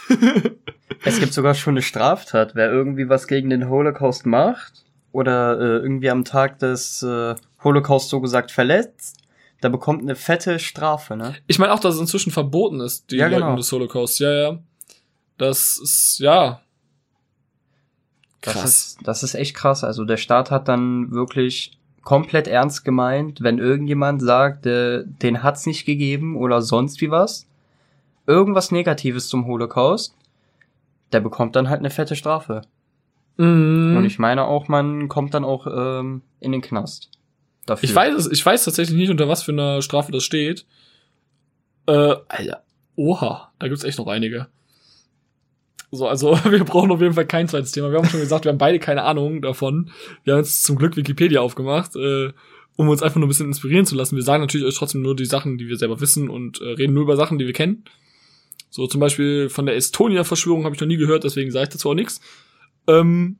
Es 1.06 1.18
gibt 1.22 1.32
sogar 1.32 1.54
schon 1.54 1.76
eine 1.76 1.82
Straftat, 1.82 2.56
wer 2.56 2.70
irgendwie 2.70 3.08
was 3.08 3.28
gegen 3.28 3.50
den 3.50 3.70
Holocaust 3.70 4.26
macht 4.26 4.84
oder 5.12 5.60
äh, 5.60 5.78
irgendwie 5.78 6.10
am 6.10 6.24
Tag 6.26 6.60
des 6.60 7.04
äh, 7.04 7.36
Holocaust 7.64 8.10
so 8.10 8.22
gesagt 8.22 8.52
verletzt, 8.52 9.18
der 9.62 9.70
bekommt 9.70 10.02
eine 10.02 10.16
fette 10.16 10.60
Strafe, 10.60 11.16
ne? 11.18 11.36
Ich 11.48 11.60
meine 11.60 11.74
auch, 11.74 11.80
dass 11.80 11.96
es 11.96 12.02
inzwischen 12.02 12.32
verboten 12.32 12.80
ist, 12.80 13.12
die 13.12 13.18
Ja, 13.18 13.28
genau. 13.28 13.40
Leugnung 13.40 13.58
des 13.58 13.72
Holocaust. 13.72 14.20
Ja, 14.20 14.32
ja. 14.32 14.60
Das 15.38 15.78
ist, 15.82 16.20
ja. 16.20 16.62
Das 18.42 18.54
Krass. 18.54 18.64
ist, 18.64 19.00
das 19.04 19.24
ist 19.24 19.36
echt 19.36 19.56
krass. 19.56 19.84
Also 19.84 20.06
der 20.06 20.18
Staat 20.18 20.50
hat 20.52 20.68
dann 20.70 21.12
wirklich 21.12 21.78
komplett 22.04 22.48
ernst 22.48 22.86
gemeint, 22.86 23.42
wenn 23.42 23.60
irgendjemand 23.60 24.22
sagt, 24.22 24.66
äh, 24.66 25.04
den 25.06 25.44
hat's 25.44 25.66
nicht 25.66 25.86
gegeben 25.86 26.38
oder 26.38 26.62
sonst 26.62 27.02
wie 27.02 27.12
was, 27.12 27.46
irgendwas 28.26 28.72
Negatives 28.72 29.28
zum 29.28 29.46
Holocaust, 29.46 30.16
der 31.12 31.20
bekommt 31.20 31.56
dann 31.56 31.70
halt 31.70 31.80
eine 31.80 31.90
fette 31.90 32.16
Strafe. 32.16 32.62
Mhm. 33.40 33.96
Und 33.96 34.06
ich 34.06 34.20
meine 34.20 34.44
auch, 34.46 34.68
man 34.68 35.08
kommt 35.08 35.34
dann 35.34 35.46
auch 35.46 35.66
ähm, 35.66 36.22
in 36.42 36.52
den 36.52 36.62
Knast. 36.62 37.10
Dafür. 37.66 37.88
Ich 37.88 37.96
weiß 37.96 38.14
es, 38.16 38.28
ich 38.30 38.46
weiß 38.46 38.66
tatsächlich 38.66 38.98
nicht, 38.98 39.10
unter 39.10 39.30
was 39.30 39.44
für 39.44 39.54
einer 39.54 39.82
Strafe 39.82 40.12
das 40.12 40.24
steht. 40.24 40.66
Äh, 41.88 42.16
Alter, 42.28 42.64
oha, 42.98 43.54
da 43.58 43.68
gibt's 43.70 43.86
echt 43.86 43.98
noch 43.98 44.08
einige. 44.08 44.48
So, 45.90 46.06
also 46.06 46.38
wir 46.50 46.66
brauchen 46.66 46.92
auf 46.92 47.00
jeden 47.00 47.14
Fall 47.14 47.28
kein 47.28 47.48
zweites 47.48 47.72
Thema. 47.72 47.92
Wir 47.92 48.00
haben 48.00 48.10
schon 48.10 48.20
gesagt, 48.20 48.44
wir 48.44 48.52
haben 48.52 48.58
beide 48.58 48.78
keine 48.78 49.04
Ahnung 49.04 49.42
davon. 49.42 49.90
Wir 50.26 50.34
haben 50.34 50.42
jetzt 50.42 50.64
zum 50.64 50.76
Glück 50.76 50.98
Wikipedia 50.98 51.40
aufgemacht, 51.40 51.96
äh, 51.96 52.34
um 52.76 52.90
uns 52.90 53.02
einfach 53.02 53.18
nur 53.18 53.28
ein 53.28 53.30
bisschen 53.30 53.48
inspirieren 53.48 53.86
zu 53.86 53.96
lassen. 53.96 54.18
Wir 54.18 54.24
sagen 54.24 54.42
natürlich 54.42 54.68
euch 54.68 54.76
trotzdem 54.76 55.02
nur 55.02 55.16
die 55.16 55.26
Sachen, 55.26 55.58
die 55.58 55.70
wir 55.70 55.78
selber 55.78 56.02
wissen 56.02 56.30
und 56.30 56.60
äh, 56.60 56.72
reden 56.72 56.94
nur 56.94 57.04
über 57.04 57.16
Sachen, 57.16 57.38
die 57.38 57.46
wir 57.46 57.54
kennen. 57.54 57.86
So 58.70 58.86
zum 58.86 59.00
Beispiel 59.00 59.48
von 59.48 59.66
der 59.66 59.78
Estonia-Verschwörung 59.78 60.66
habe 60.66 60.76
ich 60.76 60.82
noch 60.82 60.88
nie 60.88 60.98
gehört, 60.98 61.24
deswegen 61.24 61.52
sage 61.52 61.64
ich 61.64 61.70
dazu 61.70 61.90
auch 61.90 61.96
nichts. 61.96 62.20
Ähm, 62.90 63.38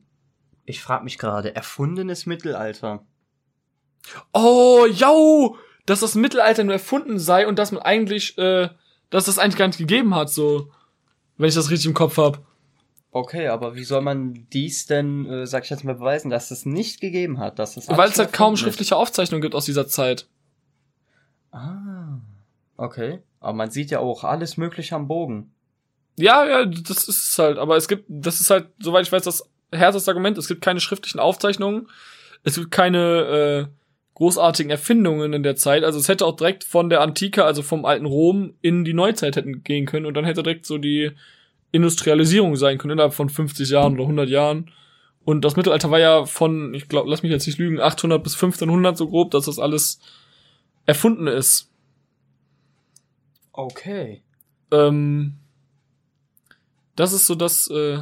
Ich 0.64 0.80
frage 0.80 1.04
mich 1.04 1.18
gerade, 1.18 1.54
erfundenes 1.54 2.26
Mittelalter. 2.26 3.04
Oh, 4.32 4.86
yo, 4.90 5.56
dass 5.86 6.00
das 6.00 6.14
Mittelalter 6.14 6.64
nur 6.64 6.74
erfunden 6.74 7.18
sei 7.18 7.46
und 7.46 7.58
dass 7.58 7.72
man 7.72 7.82
eigentlich, 7.82 8.38
äh, 8.38 8.68
dass 9.10 9.24
das 9.26 9.38
eigentlich 9.38 9.56
gar 9.56 9.66
nicht 9.66 9.78
gegeben 9.78 10.14
hat, 10.14 10.30
so, 10.30 10.70
wenn 11.36 11.48
ich 11.48 11.54
das 11.54 11.70
richtig 11.70 11.88
im 11.88 11.94
Kopf 11.94 12.16
hab. 12.16 12.46
Okay, 13.12 13.48
aber 13.48 13.74
wie 13.74 13.82
soll 13.84 14.02
man 14.02 14.46
dies 14.52 14.86
denn, 14.86 15.26
äh, 15.26 15.46
sag 15.46 15.64
ich 15.64 15.70
jetzt 15.70 15.82
mal, 15.84 15.96
beweisen, 15.96 16.30
dass 16.30 16.52
es 16.52 16.64
nicht 16.64 17.00
gegeben 17.00 17.38
hat? 17.40 17.58
Dass 17.58 17.76
es 17.76 17.88
Weil 17.88 18.08
es 18.08 18.18
halt 18.18 18.32
kaum 18.32 18.54
ist? 18.54 18.60
schriftliche 18.60 18.94
Aufzeichnungen 18.96 19.42
gibt 19.42 19.56
aus 19.56 19.64
dieser 19.64 19.88
Zeit. 19.88 20.28
Ah, 21.50 22.20
okay. 22.76 23.18
Aber 23.40 23.54
man 23.54 23.70
sieht 23.70 23.90
ja 23.90 23.98
auch 23.98 24.22
alles 24.22 24.56
Mögliche 24.56 24.94
am 24.94 25.08
Bogen. 25.08 25.52
Ja, 26.20 26.46
ja, 26.46 26.66
das 26.66 27.08
ist 27.08 27.30
es 27.30 27.38
halt, 27.38 27.58
aber 27.58 27.76
es 27.76 27.88
gibt, 27.88 28.04
das 28.08 28.40
ist 28.40 28.50
halt, 28.50 28.68
soweit 28.78 29.06
ich 29.06 29.12
weiß, 29.12 29.22
das 29.22 29.48
härteste 29.72 30.10
Argument, 30.10 30.38
es 30.38 30.48
gibt 30.48 30.62
keine 30.62 30.80
schriftlichen 30.80 31.20
Aufzeichnungen, 31.20 31.88
es 32.42 32.56
gibt 32.56 32.70
keine, 32.70 33.68
äh, 33.68 33.80
großartigen 34.20 34.70
Erfindungen 34.70 35.32
in 35.32 35.42
der 35.42 35.56
Zeit. 35.56 35.82
Also 35.82 35.98
es 35.98 36.08
hätte 36.08 36.26
auch 36.26 36.36
direkt 36.36 36.62
von 36.62 36.90
der 36.90 37.00
Antike, 37.00 37.42
also 37.42 37.62
vom 37.62 37.86
alten 37.86 38.04
Rom, 38.04 38.52
in 38.60 38.84
die 38.84 38.92
Neuzeit 38.92 39.34
hätten 39.34 39.64
gehen 39.64 39.86
können 39.86 40.04
und 40.04 40.12
dann 40.12 40.26
hätte 40.26 40.42
direkt 40.42 40.66
so 40.66 40.76
die 40.76 41.12
Industrialisierung 41.72 42.54
sein 42.56 42.76
können 42.76 42.92
innerhalb 42.92 43.14
von 43.14 43.30
50 43.30 43.70
Jahren 43.70 43.94
oder 43.94 44.02
100 44.02 44.28
Jahren. 44.28 44.70
Und 45.24 45.42
das 45.42 45.56
Mittelalter 45.56 45.90
war 45.90 46.00
ja 46.00 46.26
von, 46.26 46.74
ich 46.74 46.86
glaube, 46.86 47.08
lass 47.08 47.22
mich 47.22 47.32
jetzt 47.32 47.46
nicht 47.46 47.58
lügen, 47.58 47.80
800 47.80 48.22
bis 48.22 48.34
1500 48.34 48.94
so 48.94 49.08
grob, 49.08 49.30
dass 49.30 49.46
das 49.46 49.58
alles 49.58 50.00
erfunden 50.84 51.26
ist. 51.26 51.70
Okay. 53.52 54.22
Ähm, 54.70 55.36
das 57.00 57.14
ist 57.14 57.26
so 57.26 57.34
das, 57.34 57.68
äh, 57.70 57.98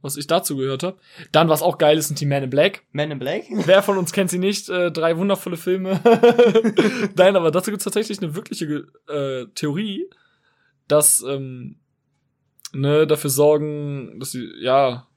was 0.00 0.16
ich 0.16 0.28
dazu 0.28 0.56
gehört 0.56 0.84
habe. 0.84 0.98
Dann, 1.32 1.48
was 1.48 1.60
auch 1.60 1.76
geil 1.76 1.98
ist, 1.98 2.06
sind 2.06 2.20
die 2.20 2.26
Men 2.26 2.44
in 2.44 2.50
Black. 2.50 2.84
Men 2.92 3.10
in 3.10 3.18
Black? 3.18 3.42
Wer 3.50 3.82
von 3.82 3.98
uns 3.98 4.12
kennt 4.12 4.30
sie 4.30 4.38
nicht? 4.38 4.68
Äh, 4.68 4.92
drei 4.92 5.18
wundervolle 5.18 5.56
Filme. 5.56 6.00
Nein, 7.16 7.34
aber 7.34 7.50
dazu 7.50 7.72
gibt 7.72 7.80
es 7.80 7.84
tatsächlich 7.84 8.22
eine 8.22 8.36
wirkliche 8.36 8.86
äh, 9.08 9.46
Theorie, 9.56 10.08
dass 10.86 11.20
ähm, 11.28 11.80
ne, 12.72 13.08
dafür 13.08 13.30
sorgen, 13.30 14.20
dass 14.20 14.30
sie, 14.30 14.48
ja, 14.60 15.08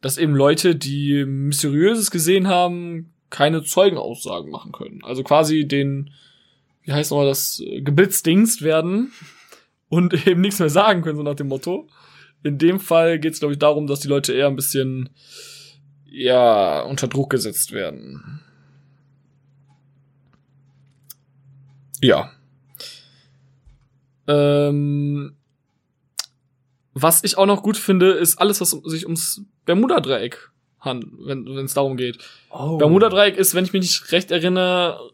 dass 0.00 0.16
eben 0.16 0.34
Leute, 0.34 0.74
die 0.74 1.26
Mysteriöses 1.26 2.10
gesehen 2.10 2.48
haben, 2.48 3.12
keine 3.28 3.62
Zeugenaussagen 3.62 4.50
machen 4.50 4.72
können. 4.72 5.04
Also 5.04 5.22
quasi 5.22 5.68
den, 5.68 6.14
wie 6.80 6.92
heißt 6.92 7.10
nochmal 7.10 7.26
das, 7.26 7.62
Geblitzdingst 7.82 8.62
werden 8.62 9.12
und 9.92 10.14
eben 10.26 10.40
nichts 10.40 10.58
mehr 10.58 10.70
sagen 10.70 11.02
können, 11.02 11.18
so 11.18 11.22
nach 11.22 11.34
dem 11.34 11.48
Motto. 11.48 11.86
In 12.42 12.56
dem 12.56 12.80
Fall 12.80 13.18
geht 13.18 13.34
es, 13.34 13.40
glaube 13.40 13.52
ich, 13.52 13.58
darum, 13.58 13.86
dass 13.86 14.00
die 14.00 14.08
Leute 14.08 14.32
eher 14.32 14.46
ein 14.46 14.56
bisschen, 14.56 15.10
ja, 16.06 16.80
unter 16.80 17.08
Druck 17.08 17.28
gesetzt 17.28 17.72
werden. 17.72 18.40
Ja. 22.00 22.32
Ähm, 24.26 25.36
was 26.94 27.22
ich 27.22 27.36
auch 27.36 27.46
noch 27.46 27.62
gut 27.62 27.76
finde, 27.76 28.12
ist 28.12 28.36
alles, 28.38 28.62
was 28.62 28.70
sich 28.70 29.04
ums 29.04 29.42
Bermuda-Dreieck 29.66 30.50
handelt, 30.80 31.12
wenn 31.26 31.64
es 31.64 31.74
darum 31.74 31.98
geht. 31.98 32.18
Oh. 32.50 32.78
Bermuda-Dreieck 32.78 33.36
ist, 33.36 33.54
wenn 33.54 33.66
ich 33.66 33.74
mich 33.74 33.82
nicht 33.82 34.10
recht 34.10 34.30
erinnere, 34.30 35.12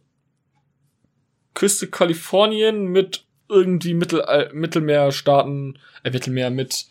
Küste 1.55 1.89
Kalifornien 1.89 2.87
mit 2.87 3.28
irgendwie 3.49 3.95
Mittel, 3.95 4.21
äh, 4.21 4.49
Mittelmeerstaaten, 4.53 5.79
äh, 6.03 6.11
Mittelmeer 6.11 6.51
mit 6.51 6.87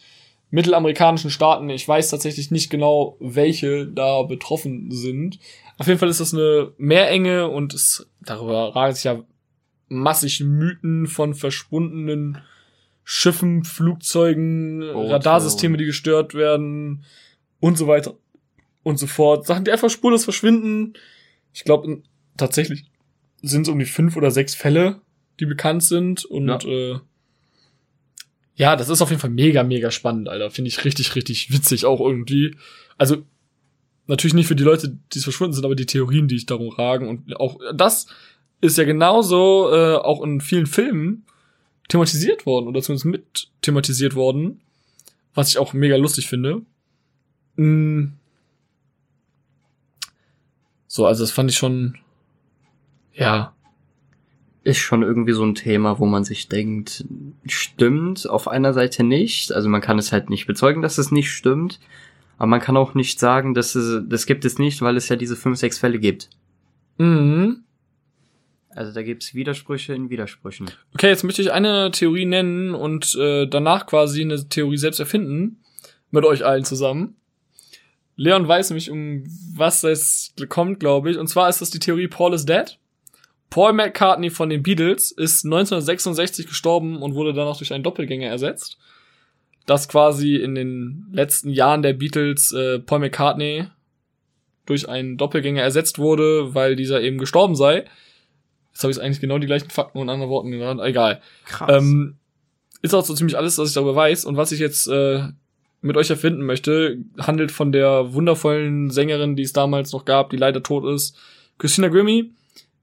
mittelamerikanischen 0.49 1.29
Staaten. 1.29 1.69
Ich 1.69 1.87
weiß 1.87 2.09
tatsächlich 2.09 2.51
nicht 2.51 2.69
genau, 2.69 3.17
welche 3.19 3.85
da 3.85 4.23
betroffen 4.23 4.91
sind. 4.91 5.39
Auf 5.77 5.87
jeden 5.87 5.99
Fall 5.99 6.09
ist 6.09 6.19
das 6.19 6.33
eine 6.33 6.71
Meerenge 6.77 7.49
und 7.49 7.73
es, 7.73 8.07
darüber 8.21 8.75
ragen 8.75 8.95
sich 8.95 9.03
ja 9.03 9.21
massig 9.89 10.41
Mythen 10.41 11.07
von 11.07 11.33
verschwundenen 11.33 12.41
Schiffen, 13.03 13.63
Flugzeugen, 13.63 14.83
Oh, 14.83 15.09
Radarsysteme, 15.09 15.77
die 15.77 15.85
gestört 15.85 16.33
werden 16.33 17.05
und 17.59 17.77
so 17.77 17.87
weiter 17.87 18.15
und 18.83 18.97
so 18.97 19.07
fort. 19.07 19.45
Sachen, 19.45 19.65
die 19.65 19.71
einfach 19.71 19.89
spurlos 19.89 20.23
verschwinden. 20.23 20.93
Ich 21.53 21.63
glaube, 21.63 22.01
tatsächlich 22.37 22.85
sind 23.41 23.63
es 23.63 23.69
um 23.69 23.79
die 23.79 23.85
fünf 23.85 24.17
oder 24.17 24.31
sechs 24.31 24.55
Fälle, 24.55 25.01
die 25.39 25.45
bekannt 25.45 25.83
sind. 25.83 26.25
Und 26.25 26.47
Ja. 26.47 26.59
Äh, 26.63 26.99
ja, 28.55 28.75
das 28.75 28.89
ist 28.89 29.01
auf 29.01 29.09
jeden 29.09 29.21
Fall 29.21 29.29
mega, 29.29 29.63
mega 29.63 29.91
spannend, 29.91 30.29
Alter. 30.29 30.49
Finde 30.49 30.69
ich 30.69 30.83
richtig, 30.83 31.15
richtig 31.15 31.51
witzig 31.51 31.85
auch 31.85 31.99
irgendwie. 31.99 32.55
Also, 32.97 33.17
natürlich 34.07 34.33
nicht 34.33 34.47
für 34.47 34.55
die 34.55 34.63
Leute, 34.63 34.97
die 35.13 35.19
es 35.19 35.23
verschwunden 35.23 35.53
sind, 35.53 35.63
aber 35.63 35.75
die 35.75 35.85
Theorien, 35.85 36.27
die 36.27 36.37
ich 36.37 36.47
darum 36.47 36.69
ragen. 36.69 37.07
Und 37.07 37.35
auch 37.39 37.59
das 37.75 38.07
ist 38.59 38.77
ja 38.77 38.83
genauso 38.83 39.69
äh, 39.71 39.95
auch 39.95 40.23
in 40.23 40.41
vielen 40.41 40.65
Filmen 40.65 41.25
thematisiert 41.87 42.45
worden 42.45 42.67
oder 42.67 42.81
zumindest 42.81 43.05
mit 43.05 43.47
thematisiert 43.61 44.15
worden, 44.15 44.61
was 45.33 45.49
ich 45.49 45.57
auch 45.57 45.73
mega 45.73 45.95
lustig 45.95 46.27
finde. 46.27 46.63
Mm. 47.55 48.13
So, 50.87 51.05
also 51.05 51.23
das 51.23 51.31
fand 51.31 51.51
ich 51.51 51.57
schon, 51.57 51.97
ja, 53.13 53.53
Ist 54.67 54.79
schon 54.79 55.01
irgendwie 55.01 55.31
so 55.31 55.45
ein 55.45 55.55
Thema, 55.55 55.97
wo 55.97 56.05
man 56.05 56.25
sich 56.25 56.49
denkt, 56.49 57.05
stimmt 57.45 58.29
auf 58.29 58.49
einer 58.49 58.73
Seite 58.73 59.05
nicht. 59.05 59.53
Also 59.53 59.69
man 59.69 59.79
kann 59.79 59.97
es 59.97 60.11
halt 60.11 60.29
nicht 60.29 60.45
bezeugen, 60.45 60.81
dass 60.81 60.97
es 60.97 61.09
nicht 61.09 61.31
stimmt. 61.31 61.79
Aber 62.37 62.47
man 62.47 62.59
kann 62.59 62.75
auch 62.75 62.93
nicht 62.93 63.17
sagen, 63.17 63.53
dass 63.53 63.75
es, 63.75 64.03
das 64.09 64.25
gibt 64.25 64.43
es 64.43 64.59
nicht, 64.59 64.81
weil 64.81 64.97
es 64.97 65.07
ja 65.07 65.15
diese 65.15 65.37
fünf, 65.37 65.57
sechs 65.57 65.79
Fälle 65.79 65.99
gibt. 65.99 66.29
mhm. 66.97 67.63
Also 68.71 68.91
da 68.91 69.03
gibt's 69.03 69.33
Widersprüche 69.33 69.93
in 69.93 70.09
Widersprüchen. 70.09 70.69
Okay, 70.93 71.07
jetzt 71.07 71.23
möchte 71.23 71.41
ich 71.41 71.53
eine 71.53 71.89
Theorie 71.91 72.25
nennen 72.25 72.75
und 72.75 73.15
äh, 73.15 73.47
danach 73.47 73.87
quasi 73.87 74.21
eine 74.21 74.49
Theorie 74.49 74.77
selbst 74.77 74.99
erfinden. 74.99 75.61
Mit 76.11 76.25
euch 76.25 76.45
allen 76.45 76.65
zusammen. 76.65 77.15
Leon 78.17 78.45
weiß 78.45 78.69
nämlich, 78.69 78.91
um 78.91 79.23
was 79.55 79.85
es 79.85 80.33
kommt, 80.49 80.81
glaube 80.81 81.09
ich. 81.09 81.17
Und 81.17 81.27
zwar 81.27 81.47
ist 81.47 81.61
das 81.61 81.69
die 81.69 81.79
Theorie 81.79 82.09
Paul 82.09 82.33
is 82.33 82.45
dead. 82.45 82.77
Paul 83.49 83.73
McCartney 83.73 84.29
von 84.29 84.49
den 84.49 84.63
Beatles 84.63 85.11
ist 85.11 85.45
1966 85.45 86.47
gestorben 86.47 87.01
und 87.01 87.15
wurde 87.15 87.33
danach 87.33 87.57
durch 87.57 87.73
einen 87.73 87.83
Doppelgänger 87.83 88.27
ersetzt. 88.27 88.77
Dass 89.65 89.89
quasi 89.89 90.35
in 90.35 90.55
den 90.55 91.07
letzten 91.11 91.49
Jahren 91.49 91.81
der 91.81 91.93
Beatles 91.93 92.51
äh, 92.53 92.79
Paul 92.79 92.99
McCartney 92.99 93.67
durch 94.65 94.87
einen 94.87 95.17
Doppelgänger 95.17 95.61
ersetzt 95.61 95.97
wurde, 95.97 96.53
weil 96.53 96.75
dieser 96.75 97.01
eben 97.01 97.17
gestorben 97.17 97.55
sei. 97.55 97.85
Jetzt 98.73 98.83
habe 98.83 98.91
ich 98.91 99.01
eigentlich 99.01 99.21
genau 99.21 99.39
die 99.39 99.47
gleichen 99.47 99.69
Fakten 99.69 99.97
und 99.97 100.09
anderen 100.09 100.29
Worten 100.29 100.51
genannt. 100.51 100.81
Egal. 100.83 101.21
Krass. 101.45 101.69
Ähm, 101.71 102.17
ist 102.81 102.93
auch 102.93 103.03
so 103.03 103.15
ziemlich 103.15 103.37
alles, 103.37 103.57
was 103.57 103.69
ich 103.69 103.73
darüber 103.73 103.95
weiß. 103.95 104.25
Und 104.25 104.37
was 104.37 104.51
ich 104.51 104.59
jetzt 104.59 104.87
äh, 104.87 105.23
mit 105.81 105.97
euch 105.97 106.09
erfinden 106.09 106.45
möchte, 106.45 106.97
handelt 107.17 107.51
von 107.51 107.71
der 107.71 108.13
wundervollen 108.13 108.89
Sängerin, 108.91 109.35
die 109.35 109.43
es 109.43 109.53
damals 109.53 109.91
noch 109.93 110.05
gab, 110.05 110.29
die 110.29 110.37
leider 110.37 110.61
tot 110.61 110.85
ist, 110.85 111.17
Christina 111.57 111.87
Grimmie. 111.87 112.33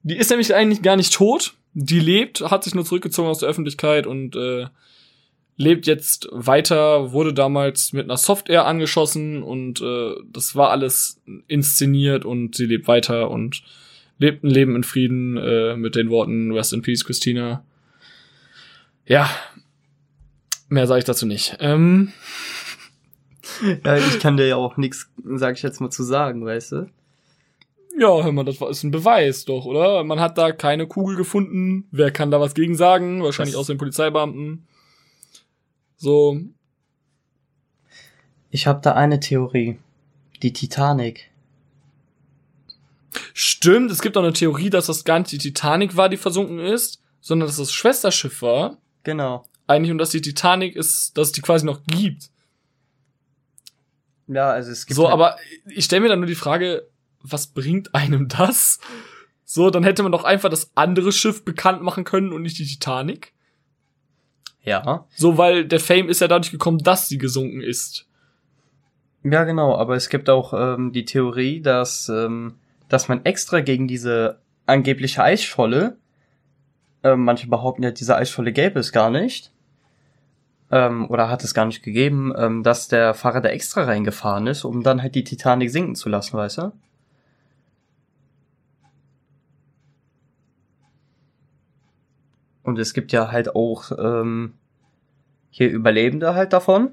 Die 0.05 0.15
ist 0.15 0.29
nämlich 0.29 0.53
eigentlich 0.53 0.83
gar 0.83 0.95
nicht 0.95 1.13
tot. 1.13 1.55
Die 1.73 1.99
lebt, 1.99 2.41
hat 2.41 2.63
sich 2.63 2.75
nur 2.75 2.85
zurückgezogen 2.85 3.27
aus 3.27 3.39
der 3.39 3.49
Öffentlichkeit 3.49 4.05
und 4.05 4.35
äh, 4.35 4.67
lebt 5.57 5.87
jetzt 5.87 6.27
weiter, 6.31 7.11
wurde 7.11 7.33
damals 7.33 7.91
mit 7.91 8.03
einer 8.03 8.17
Software 8.17 8.65
angeschossen 8.65 9.41
und 9.41 9.81
äh, 9.81 10.13
das 10.31 10.55
war 10.55 10.69
alles 10.69 11.19
inszeniert 11.47 12.23
und 12.23 12.55
sie 12.55 12.67
lebt 12.67 12.87
weiter 12.87 13.31
und 13.31 13.63
lebt 14.19 14.43
ein 14.43 14.51
Leben 14.51 14.75
in 14.75 14.83
Frieden 14.83 15.37
äh, 15.37 15.75
mit 15.75 15.95
den 15.95 16.11
Worten 16.11 16.51
Rest 16.51 16.73
in 16.73 16.83
Peace, 16.83 17.03
Christina. 17.03 17.65
Ja, 19.07 19.27
mehr 20.69 20.85
sage 20.85 20.99
ich 20.99 21.05
dazu 21.05 21.25
nicht. 21.25 21.57
Ähm, 21.61 22.13
ja, 23.83 23.97
ich 23.97 24.19
kann 24.19 24.37
dir 24.37 24.45
ja 24.45 24.55
auch 24.55 24.77
nichts, 24.77 25.09
sag 25.23 25.55
ich 25.55 25.63
jetzt 25.63 25.81
mal, 25.81 25.89
zu 25.89 26.03
sagen, 26.03 26.45
weißt 26.45 26.73
du? 26.73 26.89
Ja, 27.97 28.23
hör 28.23 28.31
mal, 28.31 28.43
das 28.45 28.59
war, 28.61 28.69
ist 28.69 28.83
ein 28.83 28.91
Beweis 28.91 29.45
doch, 29.45 29.65
oder? 29.65 30.03
Man 30.03 30.19
hat 30.19 30.37
da 30.37 30.51
keine 30.51 30.87
Kugel 30.87 31.15
gefunden. 31.15 31.87
Wer 31.91 32.11
kann 32.11 32.31
da 32.31 32.39
was 32.39 32.53
gegen 32.53 32.75
sagen? 32.75 33.23
Wahrscheinlich 33.23 33.55
außer 33.55 33.73
den 33.73 33.77
Polizeibeamten. 33.79 34.67
So, 35.97 36.39
Ich 38.51 38.67
habe 38.67 38.81
da 38.81 38.93
eine 38.93 39.19
Theorie. 39.19 39.77
Die 40.41 40.53
Titanic. 40.53 41.31
stimmt, 43.33 43.91
es 43.91 44.01
gibt 44.01 44.17
auch 44.17 44.23
eine 44.23 44.33
Theorie, 44.33 44.69
dass 44.69 44.87
das 44.87 45.03
gar 45.05 45.19
nicht 45.19 45.31
die 45.31 45.37
Titanic 45.37 45.95
war, 45.95 46.09
die 46.09 46.17
versunken 46.17 46.59
ist, 46.59 47.01
sondern 47.21 47.47
dass 47.47 47.57
das 47.57 47.71
Schwesterschiff 47.71 48.41
war. 48.41 48.77
Genau. 49.03 49.45
Eigentlich 49.67 49.91
und 49.91 49.97
dass 49.97 50.09
die 50.11 50.21
Titanic 50.21 50.75
ist, 50.75 51.17
dass 51.17 51.27
es 51.27 51.31
die 51.33 51.41
quasi 51.41 51.65
noch 51.65 51.81
gibt. 51.87 52.29
Ja, 54.27 54.49
also 54.51 54.71
es 54.71 54.85
gibt 54.85 54.95
So, 54.95 55.03
halt- 55.05 55.13
aber 55.13 55.37
ich 55.65 55.85
stelle 55.85 56.01
mir 56.01 56.09
dann 56.09 56.19
nur 56.19 56.27
die 56.27 56.35
Frage, 56.35 56.87
was 57.31 57.47
bringt 57.47 57.93
einem 57.95 58.27
das? 58.27 58.79
So, 59.43 59.69
dann 59.69 59.83
hätte 59.83 60.03
man 60.03 60.11
doch 60.11 60.23
einfach 60.23 60.49
das 60.49 60.71
andere 60.75 61.11
Schiff 61.11 61.45
bekannt 61.45 61.81
machen 61.81 62.03
können 62.03 62.33
und 62.33 62.41
nicht 62.41 62.57
die 62.57 62.65
Titanic. 62.65 63.33
ja. 64.83 65.05
So, 65.15 65.37
weil 65.37 65.65
der 65.65 65.79
Fame 65.79 66.09
ist 66.09 66.21
ja 66.21 66.27
dadurch 66.27 66.51
gekommen, 66.51 66.79
dass 66.79 67.07
sie 67.07 67.17
gesunken 67.17 67.61
ist. 67.61 68.07
Ja, 69.23 69.43
genau, 69.43 69.75
aber 69.75 69.95
es 69.95 70.09
gibt 70.09 70.29
auch 70.29 70.53
ähm, 70.53 70.91
die 70.91 71.05
Theorie, 71.05 71.61
dass, 71.61 72.09
ähm, 72.09 72.55
dass 72.89 73.07
man 73.07 73.25
extra 73.25 73.61
gegen 73.61 73.87
diese 73.87 74.39
angebliche 74.65 75.23
Eisscholle, 75.23 75.97
ähm, 77.03 77.23
manche 77.23 77.47
behaupten 77.47 77.83
ja, 77.83 77.91
diese 77.91 78.15
Eisscholle 78.15 78.51
gäbe 78.51 78.79
es 78.79 78.91
gar 78.91 79.09
nicht, 79.09 79.51
ähm, 80.71 81.09
oder 81.09 81.29
hat 81.29 81.43
es 81.43 81.53
gar 81.53 81.65
nicht 81.65 81.83
gegeben, 81.83 82.33
ähm, 82.37 82.63
dass 82.63 82.87
der 82.87 83.13
Fahrer 83.13 83.41
da 83.41 83.49
extra 83.49 83.83
reingefahren 83.83 84.47
ist, 84.47 84.63
um 84.63 84.83
dann 84.83 85.01
halt 85.01 85.15
die 85.15 85.23
Titanic 85.23 85.69
sinken 85.71 85.95
zu 85.95 86.09
lassen, 86.09 86.37
weißt 86.37 86.57
du? 86.59 86.71
Und 92.65 92.79
es 92.79 92.93
gibt 92.93 93.11
ja 93.11 93.31
halt 93.31 93.55
auch 93.55 93.91
ähm, 93.97 94.53
hier 95.49 95.69
Überlebende 95.71 96.35
halt 96.35 96.51
davon 96.51 96.91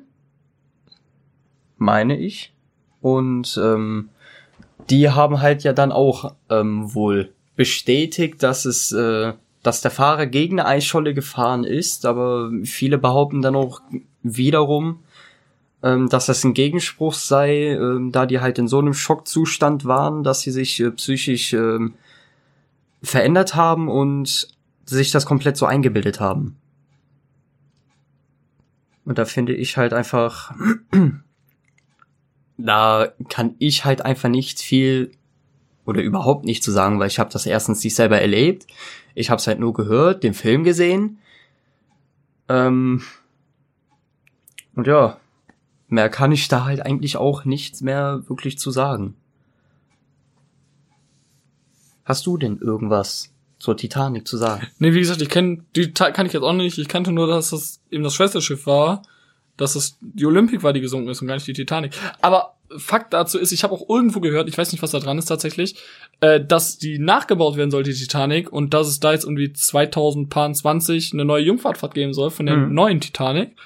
meine 1.83 2.17
ich. 2.17 2.55
Und 3.01 3.61
ähm, 3.63 4.09
die 4.89 5.11
haben 5.11 5.41
halt 5.43 5.65
ja 5.65 5.73
dann 5.73 5.93
auch 5.93 6.35
ähm, 6.49 6.95
wohl 6.95 7.33
bestätigt, 7.57 8.43
dass 8.43 8.65
es, 8.65 8.93
äh, 8.93 9.35
dass 9.63 9.83
der 9.83 9.91
Fahrer 9.91 10.27
gegen 10.27 10.59
eine 10.59 10.69
Eisscholle 10.69 11.13
gefahren 11.13 11.65
ist, 11.65 12.07
aber 12.07 12.51
viele 12.65 12.99
behaupten 12.99 13.43
dann 13.43 13.57
auch 13.57 13.83
wiederum, 14.23 15.01
ähm, 15.83 16.09
dass 16.09 16.27
das 16.27 16.45
ein 16.45 16.55
Gegenspruch 16.55 17.15
sei, 17.15 17.73
ähm, 17.73 18.13
da 18.13 18.25
die 18.27 18.41
halt 18.41 18.59
in 18.59 18.69
so 18.69 18.79
einem 18.79 18.95
Schockzustand 18.95 19.85
waren, 19.85 20.23
dass 20.23 20.41
sie 20.41 20.53
sich 20.53 20.81
äh, 20.81 20.93
psychisch 20.93 21.53
ähm, 21.53 21.95
verändert 23.03 23.57
haben 23.57 23.89
und 23.89 24.49
sich 24.85 25.11
das 25.11 25.27
komplett 25.27 25.57
so 25.57 25.67
eingebildet 25.67 26.21
haben. 26.21 26.57
Und 29.05 29.19
da 29.19 29.25
finde 29.25 29.55
ich 29.55 29.77
halt 29.77 29.93
einfach, 29.93 30.55
da 32.57 33.13
kann 33.29 33.55
ich 33.59 33.85
halt 33.85 34.05
einfach 34.05 34.29
nicht 34.29 34.61
viel 34.61 35.13
oder 35.85 36.01
überhaupt 36.03 36.45
nicht 36.45 36.63
zu 36.63 36.71
sagen, 36.71 37.01
weil 37.01 37.09
ich 37.09 37.19
habe 37.19 37.33
das 37.33 37.47
erstens 37.47 37.83
nicht 37.83 37.97
selber 37.97 38.21
erlebt. 38.21 38.67
Ich 39.15 39.31
habe 39.31 39.41
es 39.41 39.47
halt 39.47 39.59
nur 39.59 39.73
gehört, 39.73 40.23
den 40.23 40.35
Film 40.35 40.63
gesehen. 40.63 41.19
Ähm, 42.49 43.03
und 44.75 44.87
ja, 44.87 45.19
mehr 45.89 46.09
kann 46.09 46.33
ich 46.33 46.49
da 46.49 46.65
halt 46.65 46.81
eigentlich 46.81 47.17
auch 47.17 47.45
nichts 47.45 47.81
mehr 47.81 48.23
wirklich 48.29 48.59
zu 48.59 48.71
sagen. 48.71 49.17
Hast 52.05 52.27
du 52.27 52.37
denn 52.37 52.59
irgendwas 52.59 53.32
zur 53.63 53.77
Titanic 53.77 54.27
zu 54.27 54.37
sagen? 54.37 54.67
Nee, 54.81 54.93
wie 54.93 54.99
gesagt, 54.99 55.23
ich 55.23 55.29
kenne 55.29 55.65
die 55.77 55.93
kann 55.93 56.27
ich 56.27 56.33
jetzt 56.33 56.43
auch 56.43 56.53
nicht. 56.53 56.79
Ich 56.79 56.89
kannte 56.89 57.13
nur, 57.13 57.29
dass 57.29 57.51
das 57.51 57.81
eben 57.93 58.03
das 58.03 58.15
Schwesterschiff 58.15 58.67
war, 58.67 59.03
dass 59.57 59.77
es 59.77 59.97
die 60.01 60.27
Olympic 60.27 60.65
war, 60.65 60.73
die 60.73 60.81
gesunken 60.81 61.09
ist 61.09 61.23
und 61.23 61.29
gar 61.29 61.35
nicht 61.35 61.47
die 61.47 61.53
Titanic. 61.53 61.93
Aber 62.21 62.57
Fakt 62.77 63.13
dazu 63.13 63.39
ist, 63.39 63.53
ich 63.53 63.63
habe 63.65 63.75
auch 63.75 63.89
irgendwo 63.89 64.19
gehört, 64.21 64.49
ich 64.49 64.57
weiß 64.59 64.73
nicht, 64.73 64.83
was 64.83 64.91
da 64.93 64.99
dran 64.99 65.19
ist 65.19 65.27
tatsächlich, 65.27 65.77
äh, 66.21 66.43
dass 66.45 66.79
die 66.79 66.99
nachgebaut 66.99 67.57
werden 67.57 67.71
soll, 67.71 67.83
die 67.83 67.93
Titanic, 67.93 68.51
und 68.51 68.73
dass 68.75 68.89
es 68.89 68.99
da 68.99 69.13
jetzt 69.13 69.25
irgendwie 69.25 69.53
2020 69.53 71.13
eine 71.13 71.25
neue 71.25 71.45
Jungfahrtfahrt 71.45 71.95
geben 71.95 72.15
soll 72.15 72.31
von 72.31 72.47
der 72.47 72.57
Mhm. 72.57 72.75
neuen 72.75 73.01
Titanic. 73.01 73.57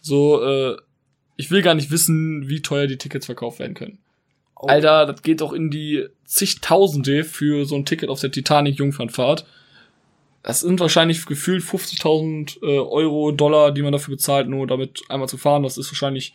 So, 0.00 0.42
äh, 0.44 0.76
ich 1.36 1.50
will 1.50 1.62
gar 1.62 1.74
nicht 1.74 1.90
wissen, 1.90 2.48
wie 2.48 2.60
teuer 2.62 2.86
die 2.86 2.98
Tickets 2.98 3.26
verkauft 3.26 3.58
werden 3.58 3.74
können. 3.74 3.98
Alter, 4.68 5.06
das 5.06 5.22
geht 5.22 5.40
doch 5.40 5.52
in 5.52 5.70
die 5.70 6.06
zigtausende 6.24 7.24
für 7.24 7.64
so 7.64 7.74
ein 7.74 7.84
Ticket 7.84 8.08
auf 8.08 8.20
der 8.20 8.30
Titanic 8.30 8.76
Jungfernfahrt. 8.76 9.44
Das 10.42 10.60
sind 10.60 10.80
wahrscheinlich 10.80 11.24
gefühlt 11.26 11.62
50.000 11.62 12.62
äh, 12.62 12.78
Euro, 12.78 13.32
Dollar, 13.32 13.70
die 13.72 13.82
man 13.82 13.92
dafür 13.92 14.14
bezahlt, 14.14 14.48
nur 14.48 14.66
damit 14.66 15.02
einmal 15.08 15.28
zu 15.28 15.38
fahren. 15.38 15.62
Das 15.62 15.78
ist 15.78 15.90
wahrscheinlich 15.90 16.34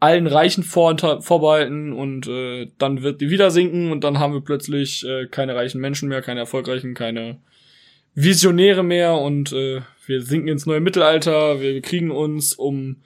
allen 0.00 0.26
Reichen 0.26 0.62
vor, 0.62 0.96
vorbehalten 1.22 1.92
und 1.92 2.26
äh, 2.26 2.68
dann 2.78 3.02
wird 3.02 3.20
die 3.20 3.30
wieder 3.30 3.50
sinken 3.50 3.92
und 3.92 4.04
dann 4.04 4.18
haben 4.18 4.34
wir 4.34 4.42
plötzlich 4.42 5.06
äh, 5.06 5.26
keine 5.26 5.54
reichen 5.54 5.80
Menschen 5.80 6.08
mehr, 6.08 6.22
keine 6.22 6.40
erfolgreichen, 6.40 6.94
keine 6.94 7.38
Visionäre 8.14 8.82
mehr 8.82 9.14
und 9.14 9.52
äh, 9.52 9.80
wir 10.06 10.22
sinken 10.22 10.48
ins 10.48 10.66
neue 10.66 10.80
Mittelalter, 10.80 11.60
wir 11.60 11.80
kriegen 11.80 12.10
uns 12.10 12.52
um 12.52 12.96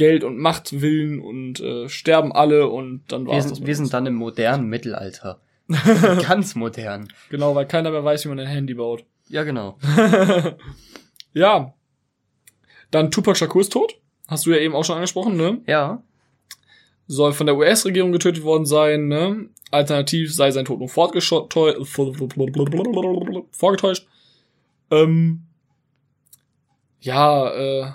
Geld 0.00 0.24
und 0.24 0.38
Macht 0.38 0.80
willen 0.80 1.20
und 1.20 1.60
äh, 1.60 1.86
sterben 1.90 2.32
alle 2.32 2.68
und 2.68 3.02
dann 3.08 3.26
Wir 3.26 3.34
war's 3.34 3.44
sind, 3.44 3.60
das 3.60 3.66
wir 3.66 3.76
sind 3.76 3.92
dann 3.92 4.06
im 4.06 4.14
modernen 4.14 4.66
Mittelalter. 4.66 5.42
Ganz 6.26 6.54
modern. 6.54 7.12
Genau, 7.28 7.54
weil 7.54 7.66
keiner 7.66 7.90
mehr 7.90 8.02
weiß, 8.02 8.24
wie 8.24 8.30
man 8.30 8.40
ein 8.40 8.46
Handy 8.46 8.72
baut. 8.72 9.04
Ja, 9.28 9.44
genau. 9.44 9.76
ja. 11.34 11.74
Dann 12.90 13.10
Tupac 13.10 13.36
Shakur 13.36 13.60
ist 13.60 13.74
tot. 13.74 14.00
Hast 14.26 14.46
du 14.46 14.52
ja 14.52 14.56
eben 14.56 14.74
auch 14.74 14.84
schon 14.84 14.96
angesprochen, 14.96 15.36
ne? 15.36 15.60
Ja. 15.66 16.02
Soll 17.06 17.34
von 17.34 17.44
der 17.44 17.58
US-Regierung 17.58 18.10
getötet 18.10 18.42
worden 18.42 18.64
sein, 18.64 19.08
ne? 19.08 19.50
Alternativ 19.70 20.34
sei 20.34 20.50
sein 20.50 20.64
Tod 20.64 20.78
nur 20.78 20.88
vorgetäuscht. 20.88 21.68
Ähm, 24.90 25.42
ja, 27.00 27.50
äh, 27.50 27.92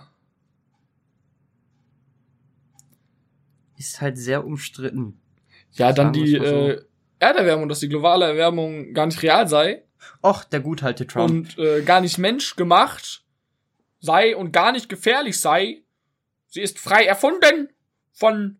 Ist 3.85 4.01
halt 4.01 4.17
sehr 4.17 4.43
umstritten. 4.45 5.19
ja, 5.73 5.93
dann 5.93 6.11
die 6.11 6.31
so. 6.37 6.43
äh, 6.43 6.81
Erderwärmung, 7.19 7.69
dass 7.69 7.79
die 7.81 7.89
globale 7.89 8.25
Erwärmung 8.25 8.93
gar 8.93 9.05
nicht 9.05 9.21
real 9.21 9.47
sei 9.47 9.83
Och, 10.23 10.43
der 10.45 10.59
gutalte 10.59 11.05
Trump. 11.05 11.29
und 11.29 11.59
äh, 11.59 11.81
gar 11.83 12.01
nicht 12.01 12.17
menschgemacht 12.17 13.23
sei 13.99 14.35
und 14.35 14.51
gar 14.51 14.71
nicht 14.71 14.89
gefährlich 14.89 15.39
sei. 15.39 15.83
Sie 16.47 16.61
ist 16.61 16.79
frei 16.79 17.05
erfunden 17.05 17.69
von 18.11 18.57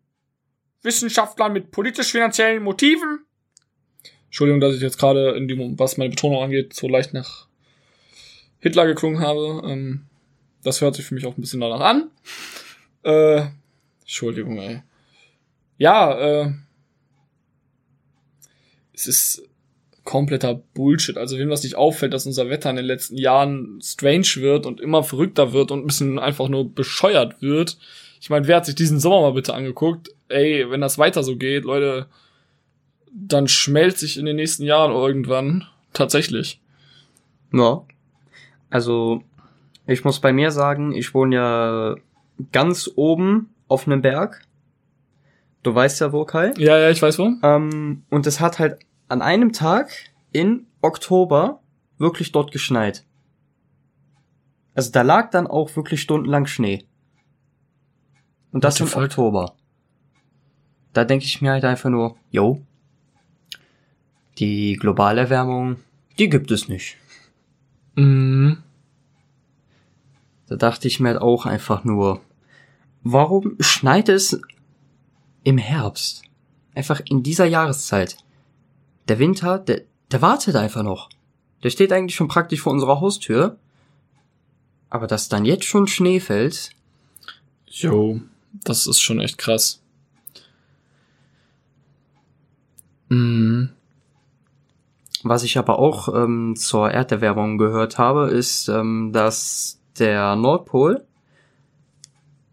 Wissenschaftlern 0.82 1.52
mit 1.52 1.72
politisch-finanziellen 1.72 2.62
Motiven. 2.62 3.24
Entschuldigung, 4.26 4.60
dass 4.60 4.76
ich 4.76 4.82
jetzt 4.82 4.98
gerade 4.98 5.30
in 5.32 5.48
dem, 5.48 5.78
was 5.78 5.96
meine 5.96 6.10
Betonung 6.10 6.42
angeht, 6.42 6.72
so 6.74 6.88
leicht 6.88 7.14
nach 7.14 7.48
Hitler 8.60 8.86
geklungen 8.86 9.20
habe. 9.20 9.62
Ähm, 9.66 10.06
das 10.62 10.80
hört 10.80 10.94
sich 10.94 11.04
für 11.04 11.14
mich 11.14 11.26
auch 11.26 11.36
ein 11.36 11.40
bisschen 11.40 11.60
danach 11.60 11.80
an. 11.80 12.10
Äh, 13.02 13.46
Entschuldigung, 14.00 14.58
ey. 14.58 14.82
Ja, 15.78 16.18
äh, 16.18 16.52
es 18.92 19.06
ist 19.06 19.42
kompletter 20.04 20.62
Bullshit. 20.72 21.18
Also 21.18 21.36
wem 21.36 21.50
das 21.50 21.64
nicht 21.64 21.76
auffällt, 21.76 22.14
dass 22.14 22.24
unser 22.24 22.48
Wetter 22.48 22.70
in 22.70 22.76
den 22.76 22.84
letzten 22.86 23.18
Jahren 23.18 23.80
strange 23.82 24.36
wird 24.36 24.64
und 24.64 24.80
immer 24.80 25.02
verrückter 25.02 25.52
wird 25.52 25.70
und 25.70 25.80
ein 25.80 25.86
bisschen 25.86 26.18
einfach 26.18 26.48
nur 26.48 26.72
bescheuert 26.72 27.42
wird. 27.42 27.76
Ich 28.20 28.30
meine, 28.30 28.46
wer 28.46 28.56
hat 28.56 28.66
sich 28.66 28.74
diesen 28.74 29.00
Sommer 29.00 29.20
mal 29.20 29.32
bitte 29.32 29.52
angeguckt? 29.52 30.08
Ey, 30.28 30.70
wenn 30.70 30.80
das 30.80 30.96
weiter 30.96 31.22
so 31.22 31.36
geht, 31.36 31.64
Leute, 31.64 32.06
dann 33.12 33.48
schmelzt 33.48 33.98
sich 33.98 34.16
in 34.16 34.26
den 34.26 34.36
nächsten 34.36 34.62
Jahren 34.62 34.92
irgendwann 34.92 35.66
tatsächlich. 35.92 36.60
Ja. 37.52 37.84
Also, 38.70 39.22
ich 39.86 40.04
muss 40.04 40.20
bei 40.20 40.32
mir 40.32 40.50
sagen, 40.50 40.92
ich 40.92 41.14
wohne 41.14 41.36
ja 41.36 41.94
ganz 42.52 42.90
oben 42.94 43.50
auf 43.68 43.86
einem 43.86 44.02
Berg. 44.02 44.45
Du 45.66 45.74
weißt 45.74 46.00
ja 46.00 46.12
wo, 46.12 46.24
Kai. 46.24 46.52
Ja, 46.58 46.78
ja, 46.78 46.90
ich 46.90 47.02
weiß 47.02 47.18
wo. 47.18 47.32
Ähm, 47.42 48.04
und 48.08 48.24
es 48.28 48.38
hat 48.38 48.60
halt 48.60 48.78
an 49.08 49.20
einem 49.20 49.52
Tag 49.52 49.90
in 50.30 50.68
Oktober 50.80 51.60
wirklich 51.98 52.30
dort 52.30 52.52
geschneit. 52.52 53.04
Also 54.76 54.92
da 54.92 55.02
lag 55.02 55.30
dann 55.30 55.48
auch 55.48 55.74
wirklich 55.74 56.00
stundenlang 56.02 56.46
Schnee. 56.46 56.84
Und 58.52 58.62
das 58.62 58.78
im? 58.78 58.86
Oktober. 58.86 59.56
Da 60.92 61.04
denke 61.04 61.24
ich 61.24 61.42
mir 61.42 61.50
halt 61.50 61.64
einfach 61.64 61.90
nur, 61.90 62.14
yo, 62.30 62.62
die 64.38 64.74
globale 64.74 65.22
Erwärmung, 65.22 65.78
die 66.16 66.28
gibt 66.28 66.52
es 66.52 66.68
nicht. 66.68 66.96
Mhm. 67.96 68.58
Da 70.46 70.54
dachte 70.54 70.86
ich 70.86 71.00
mir 71.00 71.08
halt 71.08 71.20
auch 71.20 71.44
einfach 71.44 71.82
nur, 71.82 72.20
warum 73.02 73.56
schneit 73.58 74.08
es 74.08 74.40
im 75.46 75.58
Herbst? 75.58 76.22
Einfach 76.74 77.00
in 77.04 77.22
dieser 77.22 77.46
Jahreszeit. 77.46 78.16
Der 79.06 79.20
Winter, 79.20 79.60
der, 79.60 79.82
der 80.10 80.20
wartet 80.20 80.56
einfach 80.56 80.82
noch. 80.82 81.08
Der 81.62 81.70
steht 81.70 81.92
eigentlich 81.92 82.16
schon 82.16 82.26
praktisch 82.26 82.60
vor 82.60 82.72
unserer 82.72 83.00
Haustür. 83.00 83.56
Aber 84.90 85.06
dass 85.06 85.28
dann 85.28 85.44
jetzt 85.44 85.64
schon 85.64 85.86
Schnee 85.86 86.18
fällt, 86.18 86.70
Jo, 87.68 88.20
das 88.64 88.88
ist 88.88 89.00
schon 89.00 89.20
echt 89.20 89.38
krass. 89.38 89.82
Mhm. 93.08 93.70
was 95.22 95.44
ich 95.44 95.58
aber 95.58 95.78
auch 95.78 96.08
ähm, 96.12 96.56
zur 96.56 96.90
Erderwärmung 96.90 97.56
gehört 97.56 97.98
habe, 97.98 98.30
ist, 98.30 98.68
ähm, 98.68 99.12
dass 99.12 99.80
der 99.96 100.34
Nordpol 100.34 101.06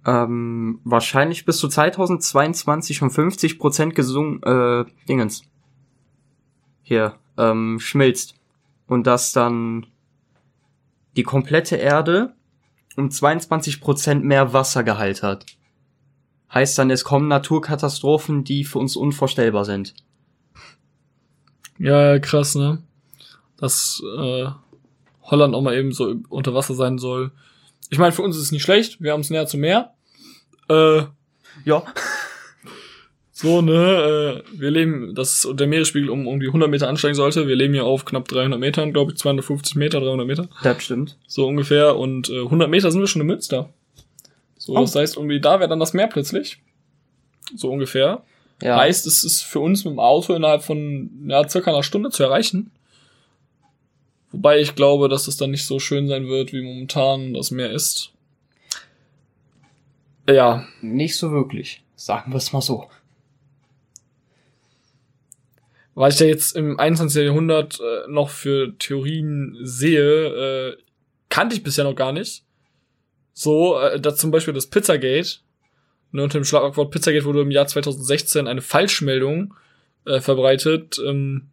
ähm, 0.06 0.80
wahrscheinlich 0.84 1.46
bis 1.46 1.58
zu 1.58 1.68
2022 1.68 3.02
um 3.02 3.12
50 3.12 3.60
Prozent 3.60 3.96
gesungen, 3.96 4.42
äh, 4.44 4.86
Dingens. 5.08 5.44
Hier, 6.82 7.16
ähm, 7.38 7.80
schmilzt. 7.80 8.36
Und 8.88 9.08
dass 9.08 9.32
dann 9.32 9.88
die 11.16 11.24
komplette 11.24 11.78
Erde 11.78 12.34
um 12.96 13.10
22 13.10 13.82
Prozent 13.82 14.24
mehr 14.24 14.54
Wassergehalt 14.54 15.24
hat. 15.24 15.46
Heißt 16.54 16.78
dann, 16.78 16.92
es 16.92 17.04
kommen 17.04 17.28
Naturkatastrophen, 17.28 18.44
die 18.44 18.64
für 18.64 18.80
uns 18.80 18.96
unvorstellbar 18.96 19.66
sind. 19.66 19.96
Ja, 21.80 22.20
krass, 22.20 22.56
ne? 22.56 22.84
Dass 23.58 24.04
äh, 24.18 24.48
Holland 25.24 25.56
auch 25.56 25.62
mal 25.62 25.76
eben 25.76 25.92
so 25.92 26.16
unter 26.30 26.54
Wasser 26.54 26.76
sein 26.76 26.98
soll. 27.00 27.32
Ich 27.94 28.00
meine, 28.00 28.12
für 28.12 28.24
uns 28.24 28.36
ist 28.36 28.42
es 28.42 28.52
nicht 28.52 28.64
schlecht. 28.64 29.00
Wir 29.02 29.12
haben 29.14 29.22
es 29.22 29.30
näher 29.30 29.46
zum 29.46 29.60
Meer. 29.60 29.94
Äh, 30.68 31.04
Ja. 31.64 31.84
so, 33.32 33.62
ne? 33.62 34.42
Äh, 34.52 34.60
wir 34.60 34.72
leben, 34.72 35.14
dass 35.14 35.48
der 35.54 35.68
Meeresspiegel 35.68 36.10
um 36.10 36.26
irgendwie 36.26 36.48
100 36.48 36.72
Meter 36.72 36.88
ansteigen 36.90 37.14
sollte. 37.14 37.48
Wir 37.48 37.56
leben 37.56 37.76
hier 37.76 37.86
auf 37.86 38.04
knapp 38.04 38.28
300 38.28 38.60
Metern, 38.60 38.94
glaube 38.94 39.12
ich, 39.12 39.18
250 39.20 39.76
Meter, 39.76 40.00
300 40.00 40.26
Meter. 40.26 40.50
Das 40.64 40.84
stimmt. 40.84 41.20
So 41.28 41.46
ungefähr. 41.46 41.96
Und 41.96 42.30
äh, 42.32 42.40
100 42.42 42.68
Meter 42.68 42.92
sind 42.92 43.00
wir 43.00 43.08
schon 43.08 43.22
in 43.22 43.28
Münster. 43.28 43.70
So, 44.58 44.74
Oh. 44.76 44.82
das 44.82 44.96
heißt, 44.96 45.18
irgendwie 45.18 45.40
da 45.40 45.60
wäre 45.60 45.70
dann 45.70 45.80
das 45.80 45.94
Meer 45.94 46.08
plötzlich. 46.08 46.58
So 47.56 47.70
ungefähr. 47.70 48.24
Ja. 48.64 48.78
Heißt, 48.78 49.06
es 49.06 49.24
ist 49.24 49.44
für 49.44 49.60
uns 49.60 49.86
mit 49.86 49.94
dem 49.94 50.00
Auto 50.00 50.34
innerhalb 50.34 50.64
von 50.64 51.12
ja, 51.28 51.48
circa 51.48 51.70
einer 51.70 51.84
Stunde 51.84 52.10
zu 52.10 52.24
erreichen. 52.24 52.72
Wobei 54.34 54.60
ich 54.60 54.74
glaube, 54.74 55.10
dass 55.10 55.28
es 55.28 55.38
dann 55.38 55.52
nicht 55.52 55.66
so 55.66 55.80
schön 55.80 56.08
sein 56.08 56.28
wird, 56.28 56.52
wie 56.54 56.64
momentan 56.64 57.36
das 57.36 57.52
Meer 57.52 57.72
ist. 57.72 58.12
Ja. 60.28 60.68
Nicht 60.82 61.16
so 61.18 61.32
wirklich. 61.32 61.84
Sagen 61.96 62.32
wir 62.32 62.38
es 62.38 62.52
mal 62.52 62.62
so. 62.62 62.90
Was 65.94 66.16
ich 66.16 66.20
ja 66.22 66.26
jetzt 66.26 66.56
im 66.56 66.80
21. 66.80 67.24
Jahrhundert 67.24 67.80
äh, 67.80 68.10
noch 68.10 68.32
für 68.32 68.76
Theorien 68.80 69.56
sehe, 69.62 70.72
äh, 70.72 70.78
kannte 71.30 71.56
ich 71.56 71.62
bisher 71.62 71.84
noch 71.84 71.96
gar 71.96 72.12
nicht. 72.12 72.44
So, 73.34 73.80
äh, 73.80 74.00
da 74.00 74.16
zum 74.16 74.32
Beispiel 74.32 74.56
das 74.56 74.66
Pizzagate. 74.66 75.42
Ne, 76.12 76.24
unter 76.24 76.40
dem 76.40 76.46
Schlagwort 76.46 76.90
Pizzagate 76.90 77.26
wurde 77.26 77.42
im 77.42 77.52
Jahr 77.52 77.68
2016 77.68 78.48
eine 78.48 78.62
Falschmeldung 78.62 79.54
äh, 80.06 80.20
verbreitet. 80.20 81.00
Ähm, 81.06 81.50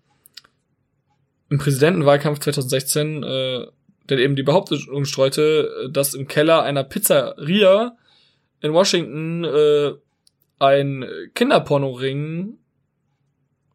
Im 1.51 1.59
Präsidentenwahlkampf 1.59 2.39
2016, 2.41 3.23
äh, 3.23 3.67
der 4.09 4.19
eben 4.19 4.37
die 4.37 4.43
Behauptung 4.43 5.05
streute, 5.05 5.91
dass 5.93 6.15
im 6.15 6.27
Keller 6.27 6.63
einer 6.63 6.85
Pizzeria 6.85 7.97
in 8.61 8.73
Washington 8.73 9.45
äh, 9.45 9.93
ein 10.59 11.05
Kinderpornoring 11.35 12.59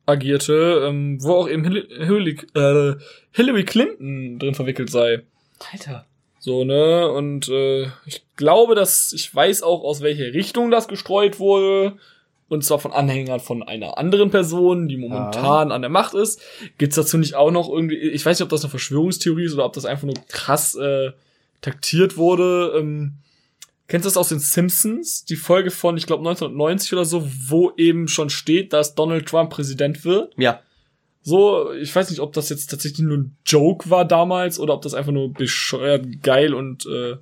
agierte, 0.06 0.86
ähm, 0.88 1.22
wo 1.24 1.34
auch 1.34 1.50
eben 1.50 1.64
Hillary, 1.64 2.38
äh, 2.54 2.96
Hillary 3.32 3.66
Clinton 3.66 4.40
drin 4.40 4.56
verwickelt 4.56 4.90
sei. 4.90 5.24
Alter. 5.72 6.06
So, 6.40 6.64
ne? 6.64 7.10
Und 7.10 7.50
äh, 7.50 7.86
ich 8.06 8.24
glaube, 8.36 8.76
dass 8.76 9.14
ich 9.14 9.34
weiß 9.34 9.64
auch, 9.64 9.84
aus 9.84 10.02
welcher 10.02 10.34
Richtung 10.34 10.70
das 10.70 10.88
gestreut 10.88 11.40
wurde. 11.40 11.98
Und 12.48 12.64
zwar 12.64 12.80
von 12.80 12.92
Anhängern 12.92 13.40
von 13.40 13.64
einer 13.64 13.98
anderen 13.98 14.30
Person, 14.30 14.88
die 14.88 14.98
momentan 14.98 15.72
ah. 15.72 15.76
an 15.76 15.82
der 15.82 15.90
Macht 15.90 16.14
ist. 16.14 16.42
Gibt's 16.78 16.96
dazu 16.96 17.18
nicht 17.18 17.36
auch 17.36 17.52
noch 17.52 17.70
irgendwie, 17.70 17.98
ich 17.98 18.26
weiß 18.26 18.38
nicht, 18.38 18.44
ob 18.44 18.50
das 18.50 18.64
eine 18.64 18.70
Verschwörungstheorie 18.70 19.46
ist 19.46 19.54
oder 19.54 19.66
ob 19.66 19.74
das 19.74 19.86
einfach 19.86 20.06
nur 20.06 20.16
krass 20.28 20.76
äh, 20.76 21.12
taktiert 21.62 22.18
wurde. 22.18 22.74
Ähm, 22.78 23.18
Kennst 23.88 24.06
du 24.06 24.08
das 24.08 24.18
aus 24.18 24.30
den 24.30 24.40
Simpsons? 24.40 25.26
Die 25.26 25.36
Folge 25.36 25.70
von, 25.70 25.96
ich 25.96 26.08
glaube, 26.08 26.22
1990 26.22 26.94
oder 26.94 27.06
so, 27.06 27.28
wo 27.48 27.72
eben 27.78 28.08
schon 28.08 28.32
steht, 28.32 28.74
dass 28.74 28.96
Donald 28.96 29.28
Trump 29.28 29.52
Präsident 29.52 30.04
wird? 30.04 30.34
Ja. 30.38 30.62
So, 31.22 31.72
ich 31.74 31.96
weiß 31.96 32.10
nicht, 32.10 32.20
ob 32.20 32.34
das 32.34 32.50
jetzt 32.50 32.68
tatsächlich 32.68 33.06
nur 33.06 33.18
ein 33.18 33.38
Joke 33.46 33.90
war 33.90 34.06
damals 34.06 34.60
oder 34.60 34.74
ob 34.74 34.82
das 34.82 34.96
einfach 34.96 35.12
nur 35.12 35.32
bescheuert 35.34 36.24
geil 36.24 36.54
und 36.54 36.86
äh, 36.88 37.18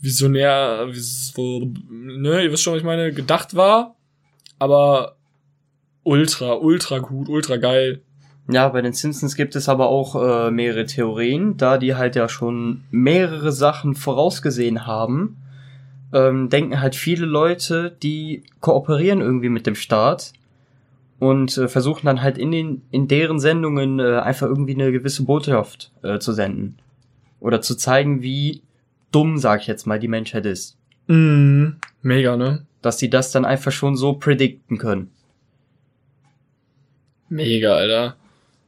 visionär, 0.00 0.86
ne, 0.86 2.44
ihr 2.44 2.52
wisst 2.52 2.62
schon, 2.62 2.74
was 2.74 2.80
ich 2.80 2.86
meine, 2.86 3.12
gedacht 3.12 3.56
war. 3.56 3.96
Aber 4.58 5.16
ultra, 6.02 6.54
ultra 6.54 6.98
gut, 6.98 7.28
ultra 7.28 7.56
geil. 7.56 8.02
Ja, 8.48 8.68
bei 8.68 8.82
den 8.82 8.92
Simpsons 8.92 9.36
gibt 9.36 9.56
es 9.56 9.68
aber 9.68 9.88
auch 9.88 10.16
äh, 10.16 10.50
mehrere 10.50 10.84
Theorien, 10.84 11.56
da 11.56 11.78
die 11.78 11.94
halt 11.94 12.14
ja 12.14 12.28
schon 12.28 12.84
mehrere 12.90 13.52
Sachen 13.52 13.94
vorausgesehen 13.94 14.86
haben 14.86 15.36
ähm, 16.14 16.48
denken 16.48 16.80
halt 16.80 16.94
viele 16.94 17.26
Leute, 17.26 17.94
die 18.02 18.44
kooperieren 18.60 19.20
irgendwie 19.20 19.48
mit 19.48 19.66
dem 19.66 19.74
Staat 19.74 20.32
und 21.18 21.58
äh, 21.58 21.68
versuchen 21.68 22.06
dann 22.06 22.22
halt 22.22 22.38
in 22.38 22.52
den 22.52 22.82
in 22.90 23.08
deren 23.08 23.40
Sendungen 23.40 23.98
äh, 23.98 24.20
einfach 24.20 24.46
irgendwie 24.46 24.74
eine 24.74 24.92
gewisse 24.92 25.24
Botschaft 25.24 25.90
äh, 26.02 26.20
zu 26.20 26.32
senden 26.32 26.76
oder 27.40 27.60
zu 27.60 27.76
zeigen, 27.76 28.22
wie 28.22 28.62
dumm, 29.10 29.38
sag 29.38 29.62
ich 29.62 29.66
jetzt 29.66 29.86
mal, 29.86 29.98
die 29.98 30.08
Menschheit 30.08 30.46
ist. 30.46 30.76
Mm, 31.08 31.76
mega, 32.02 32.36
ne? 32.36 32.64
Dass 32.84 32.98
sie 32.98 33.08
das 33.08 33.32
dann 33.32 33.46
einfach 33.46 33.72
schon 33.72 33.96
so 33.96 34.12
predikten 34.12 34.76
können. 34.76 35.10
Mega, 37.30 37.74
Alter. 37.74 38.16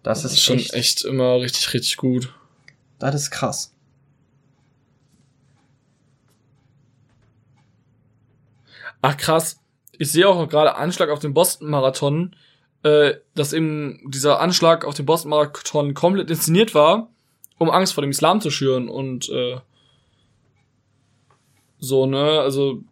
Das, 0.03 0.23
das 0.23 0.33
ist, 0.33 0.39
ist 0.39 0.45
schon 0.45 0.57
echt, 0.57 0.73
echt 0.73 1.05
immer 1.05 1.39
richtig, 1.39 1.75
richtig 1.75 1.99
gut. 1.99 2.33
Das 2.99 3.15
ist 3.15 3.31
krass. 3.31 3.75
Ach 9.03 9.19
krass. 9.19 9.61
Ich 9.99 10.11
sehe 10.11 10.27
auch 10.27 10.49
gerade 10.49 10.77
Anschlag 10.77 11.11
auf 11.11 11.19
den 11.19 11.35
Boston-Marathon, 11.35 12.35
äh, 12.85 13.17
dass 13.35 13.53
eben 13.53 14.01
dieser 14.11 14.41
Anschlag 14.41 14.87
auf 14.87 14.95
den 14.95 15.05
Boston-Marathon 15.05 15.93
komplett 15.93 16.31
inszeniert 16.31 16.75
war, 16.75 17.11
um 17.59 17.69
Angst 17.69 17.93
vor 17.93 18.01
dem 18.01 18.13
Islam 18.13 18.41
zu 18.41 18.51
schüren 18.51 18.89
und 18.89 19.29
äh, 19.29 19.59
so, 21.79 22.07
ne, 22.07 22.41
also 22.41 22.83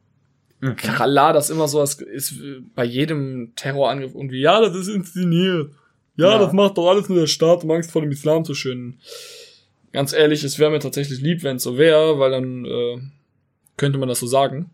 mhm. 0.65 0.77
klar, 0.77 1.33
das 1.33 1.51
immer 1.51 1.69
so, 1.69 1.81
das 1.81 1.95
ist 1.95 2.35
bei 2.75 2.85
jedem 2.85 3.53
Terrorangriff 3.57 4.15
irgendwie, 4.15 4.41
ja, 4.41 4.61
das 4.61 4.75
ist 4.77 4.89
inszeniert. 4.89 5.71
Ja, 6.17 6.31
ja, 6.31 6.39
das 6.39 6.53
macht 6.53 6.79
doch 6.79 6.89
alles 6.89 7.09
nur 7.09 7.19
der 7.19 7.27
Staat, 7.27 7.65
um 7.65 7.71
Angst 7.71 7.91
vor 7.91 8.03
dem 8.03 8.13
Islam 8.13 8.45
zu 8.45 8.55
schüren. 8.55 8.99
Ganz 9.93 10.13
ehrlich, 10.13 10.45
es 10.45 10.59
wäre 10.59 10.71
mir 10.71 10.79
tatsächlich 10.79 11.21
lieb, 11.21 11.43
wenn 11.43 11.57
es 11.57 11.63
so 11.65 11.77
wäre, 11.77 12.19
weil 12.19 12.31
dann 12.31 12.65
äh, 12.65 12.99
könnte 13.77 13.99
man 13.99 14.09
das 14.09 14.21
so 14.21 14.27
sagen. 14.27 14.71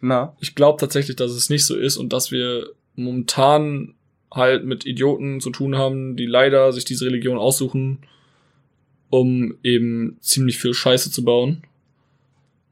Na. 0.00 0.36
Ich 0.40 0.54
glaube 0.54 0.78
tatsächlich, 0.78 1.16
dass 1.16 1.32
es 1.32 1.50
nicht 1.50 1.64
so 1.64 1.76
ist 1.76 1.96
und 1.96 2.12
dass 2.12 2.30
wir 2.30 2.70
momentan 2.94 3.94
halt 4.30 4.64
mit 4.64 4.84
Idioten 4.84 5.40
zu 5.40 5.50
tun 5.50 5.76
haben, 5.76 6.16
die 6.16 6.26
leider 6.26 6.72
sich 6.72 6.84
diese 6.84 7.06
Religion 7.06 7.38
aussuchen, 7.38 8.00
um 9.10 9.56
eben 9.62 10.18
ziemlich 10.20 10.58
viel 10.58 10.74
Scheiße 10.74 11.10
zu 11.10 11.24
bauen. 11.24 11.62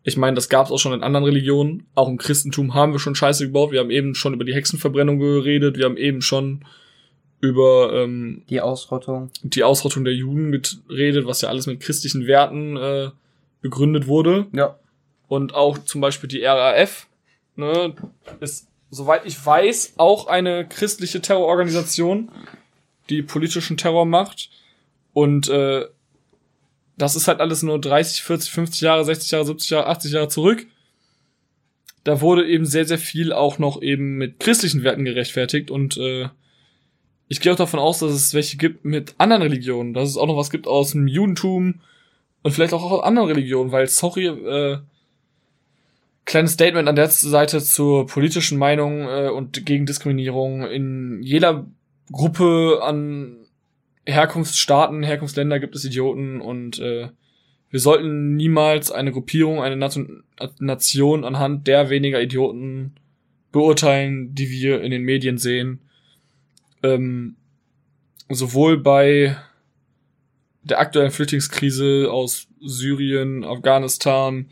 Ich 0.04 0.16
meine, 0.16 0.34
das 0.34 0.48
gab 0.48 0.66
es 0.66 0.72
auch 0.72 0.78
schon 0.78 0.92
in 0.92 1.02
anderen 1.02 1.24
Religionen. 1.24 1.86
Auch 1.94 2.08
im 2.08 2.18
Christentum 2.18 2.74
haben 2.74 2.92
wir 2.92 2.98
schon 2.98 3.14
Scheiße 3.14 3.46
gebaut. 3.46 3.70
Wir 3.70 3.80
haben 3.80 3.90
eben 3.90 4.14
schon 4.14 4.34
über 4.34 4.44
die 4.44 4.54
Hexenverbrennung 4.54 5.18
geredet. 5.18 5.76
Wir 5.76 5.84
haben 5.84 5.96
eben 5.96 6.22
schon 6.22 6.64
über 7.40 7.92
ähm, 7.92 8.42
die 8.48 8.60
Ausrottung. 8.60 9.30
Die 9.42 9.64
Ausrottung 9.64 10.04
der 10.04 10.14
Juden 10.14 10.50
geredet, 10.88 11.26
was 11.26 11.40
ja 11.40 11.48
alles 11.48 11.66
mit 11.66 11.80
christlichen 11.80 12.26
Werten 12.26 12.76
äh, 12.76 13.10
begründet 13.60 14.06
wurde. 14.06 14.46
Ja. 14.52 14.76
Und 15.28 15.54
auch 15.54 15.78
zum 15.78 16.00
Beispiel 16.00 16.28
die 16.28 16.44
RAF, 16.44 17.06
ne, 17.56 17.94
ist, 18.40 18.68
soweit 18.90 19.24
ich 19.24 19.44
weiß, 19.44 19.94
auch 19.96 20.26
eine 20.26 20.66
christliche 20.68 21.20
Terrororganisation, 21.20 22.30
die 23.08 23.22
politischen 23.22 23.76
Terror 23.76 24.04
macht. 24.04 24.50
Und 25.12 25.48
äh, 25.48 25.86
das 26.96 27.16
ist 27.16 27.28
halt 27.28 27.40
alles 27.40 27.62
nur 27.62 27.80
30, 27.80 28.22
40, 28.22 28.50
50 28.50 28.80
Jahre, 28.82 29.04
60 29.04 29.30
Jahre, 29.30 29.44
70 29.46 29.70
Jahre, 29.70 29.86
80 29.88 30.12
Jahre 30.12 30.28
zurück. 30.28 30.66
Da 32.04 32.20
wurde 32.20 32.48
eben 32.48 32.66
sehr, 32.66 32.84
sehr 32.84 32.98
viel 32.98 33.32
auch 33.32 33.58
noch 33.58 33.80
eben 33.80 34.16
mit 34.18 34.40
christlichen 34.40 34.82
Werten 34.82 35.04
gerechtfertigt 35.04 35.70
und 35.70 35.96
äh, 35.96 36.28
ich 37.28 37.40
gehe 37.40 37.52
auch 37.52 37.56
davon 37.56 37.80
aus, 37.80 38.00
dass 38.00 38.12
es 38.12 38.34
welche 38.34 38.56
gibt 38.56 38.84
mit 38.84 39.14
anderen 39.18 39.42
Religionen, 39.42 39.94
dass 39.94 40.08
es 40.08 40.16
auch 40.16 40.26
noch 40.26 40.36
was 40.36 40.50
gibt 40.50 40.66
aus 40.66 40.92
dem 40.92 41.06
Judentum 41.06 41.80
und 42.42 42.52
vielleicht 42.52 42.74
auch 42.74 42.82
aus 42.82 43.04
anderen 43.04 43.28
Religionen, 43.28 43.72
weil 43.72 43.86
sorry, 43.86 44.26
äh, 44.26 44.78
Kleines 46.24 46.52
Statement 46.52 46.88
an 46.88 46.94
der 46.94 47.08
Seite 47.08 47.60
zur 47.60 48.06
politischen 48.06 48.56
Meinung 48.56 49.08
äh, 49.08 49.28
und 49.28 49.66
gegen 49.66 49.86
Diskriminierung. 49.86 50.62
In 50.62 51.20
jeder 51.20 51.66
Gruppe 52.12 52.80
an 52.82 53.41
Herkunftsstaaten, 54.06 55.02
Herkunftsländer 55.02 55.60
gibt 55.60 55.74
es 55.74 55.84
Idioten 55.84 56.40
und 56.40 56.78
äh, 56.78 57.08
wir 57.70 57.80
sollten 57.80 58.36
niemals 58.36 58.90
eine 58.90 59.12
Gruppierung, 59.12 59.62
eine 59.62 59.76
Nation 60.58 61.24
anhand 61.24 61.66
der 61.66 61.88
weniger 61.88 62.20
Idioten 62.20 62.94
beurteilen, 63.50 64.34
die 64.34 64.50
wir 64.50 64.82
in 64.82 64.90
den 64.90 65.02
Medien 65.02 65.38
sehen. 65.38 65.80
Ähm, 66.82 67.36
sowohl 68.28 68.78
bei 68.78 69.36
der 70.64 70.80
aktuellen 70.80 71.10
Flüchtlingskrise 71.10 72.08
aus 72.10 72.48
Syrien, 72.60 73.44
Afghanistan, 73.44 74.46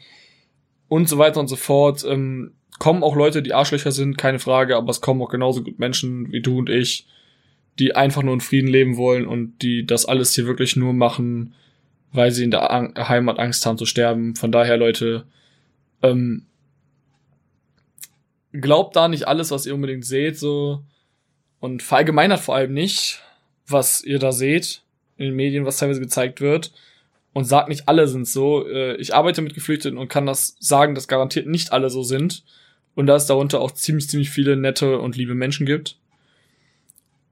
und 0.91 1.09
so 1.09 1.19
weiter 1.19 1.41
und 1.41 1.49
so 1.49 1.57
fort. 1.57 2.05
Ähm, 2.07 2.53
kommen 2.79 3.03
auch 3.03 3.17
Leute, 3.17 3.43
die 3.43 3.55
Arschlöcher 3.55 3.93
sind, 3.93 4.19
keine 4.19 4.41
Frage, 4.41 4.77
aber 4.77 4.91
es 4.91 5.01
kommen 5.01 5.23
auch 5.23 5.31
genauso 5.31 5.63
gut 5.63 5.79
Menschen 5.79 6.31
wie 6.33 6.43
du 6.43 6.59
und 6.59 6.69
ich, 6.69 7.07
die 7.81 7.97
einfach 7.97 8.23
nur 8.23 8.35
in 8.35 8.41
Frieden 8.41 8.69
leben 8.69 8.97
wollen 8.97 9.27
und 9.27 9.63
die 9.63 9.87
das 9.87 10.05
alles 10.05 10.35
hier 10.35 10.47
wirklich 10.47 10.77
nur 10.77 10.93
machen, 10.93 11.55
weil 12.13 12.31
sie 12.31 12.45
in 12.45 12.51
der 12.51 12.71
An 12.71 12.95
Heimat 12.97 13.39
Angst 13.39 13.65
haben 13.67 13.79
zu 13.79 13.87
sterben. 13.87 14.37
Von 14.37 14.53
daher, 14.53 14.77
Leute, 14.77 15.25
ähm, 16.03 16.47
glaubt 18.53 18.97
da 18.97 19.09
nicht 19.09 19.27
alles, 19.27 19.51
was 19.51 19.67
ihr 19.67 19.75
unbedingt 19.75 20.05
seht, 20.05 20.39
so 20.39 20.85
und 21.59 21.83
verallgemeinert 21.83 22.41
vor 22.41 22.55
allem 22.55 22.75
nicht, 22.75 23.23
was 23.67 24.05
ihr 24.05 24.19
da 24.19 24.33
seht 24.33 24.83
in 25.17 25.27
den 25.27 25.37
Medien, 25.37 25.65
was 25.65 25.79
teilweise 25.79 26.01
gezeigt 26.01 26.41
wird 26.41 26.73
und 27.33 27.45
sagt 27.45 27.69
nicht 27.69 27.89
alle 27.89 28.09
sind 28.09 28.27
so. 28.27 28.67
Äh, 28.67 28.97
ich 28.97 29.15
arbeite 29.15 29.43
mit 29.43 29.55
Geflüchteten 29.55 29.99
und 29.99 30.09
kann 30.09 30.27
das 30.27 30.57
sagen, 30.61 30.95
dass 30.95 31.09
garantiert 31.09 31.47
nicht 31.47 31.73
alle 31.73 31.89
so 31.89 32.03
sind 32.03 32.45
und 32.95 33.07
dass 33.07 33.23
es 33.23 33.29
darunter 33.29 33.61
auch 33.61 33.71
ziemlich, 33.71 34.09
ziemlich 34.09 34.31
viele 34.31 34.57
nette 34.57 34.99
und 34.99 35.17
liebe 35.17 35.35
Menschen 35.35 35.67
gibt. 35.67 35.97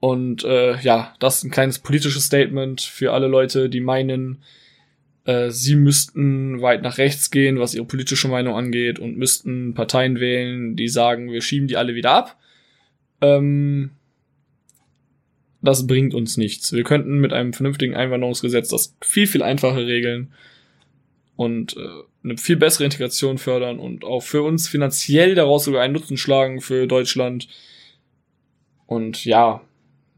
Und 0.01 0.45
äh, 0.45 0.79
ja, 0.81 1.15
das 1.19 1.39
ist 1.39 1.45
ein 1.45 1.51
kleines 1.51 1.81
politisches 1.81 2.25
Statement 2.25 2.81
für 2.81 3.13
alle 3.13 3.27
Leute, 3.27 3.69
die 3.69 3.81
meinen, 3.81 4.43
äh, 5.25 5.51
sie 5.51 5.75
müssten 5.75 6.63
weit 6.63 6.83
nach 6.83 6.99
rechts 6.99 7.31
gehen, 7.31 7.59
was 7.59 7.75
ihre 7.75 7.85
politische 7.85 8.29
Meinung 8.29 8.55
angeht 8.55 8.99
und 8.99 9.17
müssten 9.17 9.75
Parteien 9.75 10.21
wählen, 10.21 10.77
die 10.77 10.89
sagen, 10.89 11.33
wir 11.33 11.43
schieben 11.43 11.67
die 11.67 11.77
alle 11.77 11.95
wieder 11.95 12.13
ab. 12.13 12.39
Ähm, 13.21 13.91
das 15.61 15.87
bringt 15.89 16.15
uns 16.15 16.37
nichts. 16.37 16.73
Wir 16.73 16.85
könnten 16.85 17.19
mit 17.19 17.33
einem 17.33 17.53
vernünftigen 17.53 17.97
Einwanderungsgesetz 17.97 18.69
das 18.69 18.97
viel, 19.01 19.27
viel 19.27 19.43
einfacher 19.43 19.85
regeln 19.87 20.33
und 21.35 21.77
äh, 21.77 21.81
eine 22.23 22.37
viel 22.37 22.57
bessere 22.57 22.85
Integration 22.85 23.39
fördern 23.39 23.81
und 23.81 24.05
auch 24.05 24.23
für 24.23 24.43
uns 24.43 24.69
finanziell 24.69 25.35
daraus 25.35 25.65
sogar 25.65 25.83
einen 25.83 25.95
Nutzen 25.95 26.17
schlagen 26.17 26.61
für 26.61 26.87
Deutschland. 26.87 27.49
Und 28.87 29.25
ja, 29.25 29.63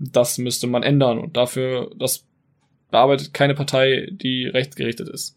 das 0.00 0.38
müsste 0.38 0.66
man 0.66 0.82
ändern 0.82 1.18
und 1.18 1.36
dafür, 1.36 1.90
das 1.96 2.24
bearbeitet 2.90 3.34
keine 3.34 3.54
Partei, 3.54 4.08
die 4.10 4.46
rechtsgerichtet 4.46 5.08
ist. 5.08 5.36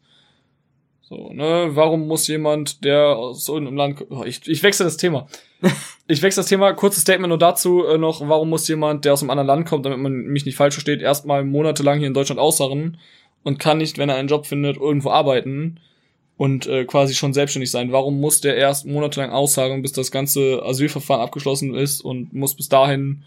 So, 1.02 1.32
ne, 1.34 1.68
warum 1.72 2.08
muss 2.08 2.28
jemand, 2.28 2.84
der 2.86 3.18
aus 3.18 3.48
irgendeinem 3.48 3.78
Land, 3.78 4.06
oh, 4.10 4.24
ich, 4.24 4.48
ich 4.48 4.64
wechsle 4.64 4.86
das 4.86 4.98
Thema. 4.98 5.28
ich 6.08 6.22
wechsle 6.22 6.42
das 6.42 6.50
Thema, 6.50 6.74
kurzes 6.74 7.02
Statement 7.02 7.30
nur 7.30 7.38
dazu 7.38 7.86
äh, 7.86 7.98
noch, 7.98 8.28
warum 8.28 8.50
muss 8.50 8.68
jemand, 8.68 9.06
der 9.06 9.14
aus 9.14 9.22
einem 9.22 9.30
anderen 9.30 9.48
Land 9.48 9.68
kommt, 9.68 9.86
damit 9.86 10.00
man 10.00 10.14
mich 10.14 10.46
nicht 10.46 10.56
falsch 10.56 10.76
versteht, 10.76 11.02
erstmal 11.02 11.44
monatelang 11.44 12.00
hier 12.00 12.08
in 12.08 12.14
Deutschland 12.14 12.40
ausharren 12.40 12.98
und 13.44 13.60
kann 13.60 13.78
nicht, 13.78 13.98
wenn 13.98 14.10
er 14.10 14.16
einen 14.16 14.30
Job 14.30 14.46
findet, 14.46 14.78
irgendwo 14.78 15.10
arbeiten 15.10 15.80
und 16.38 16.68
äh, 16.68 16.86
quasi 16.86 17.14
schon 17.14 17.34
selbstständig 17.34 17.70
sein. 17.70 17.92
Warum 17.92 18.20
muss 18.20 18.42
der 18.42 18.56
erst 18.56 18.86
monatelang 18.86 19.32
ausharren, 19.32 19.82
bis 19.82 19.92
das 19.92 20.10
ganze 20.10 20.64
Asylverfahren 20.64 21.22
abgeschlossen 21.22 21.76
ist 21.76 22.02
und 22.02 22.34
muss 22.34 22.56
bis 22.56 22.70
dahin 22.70 23.24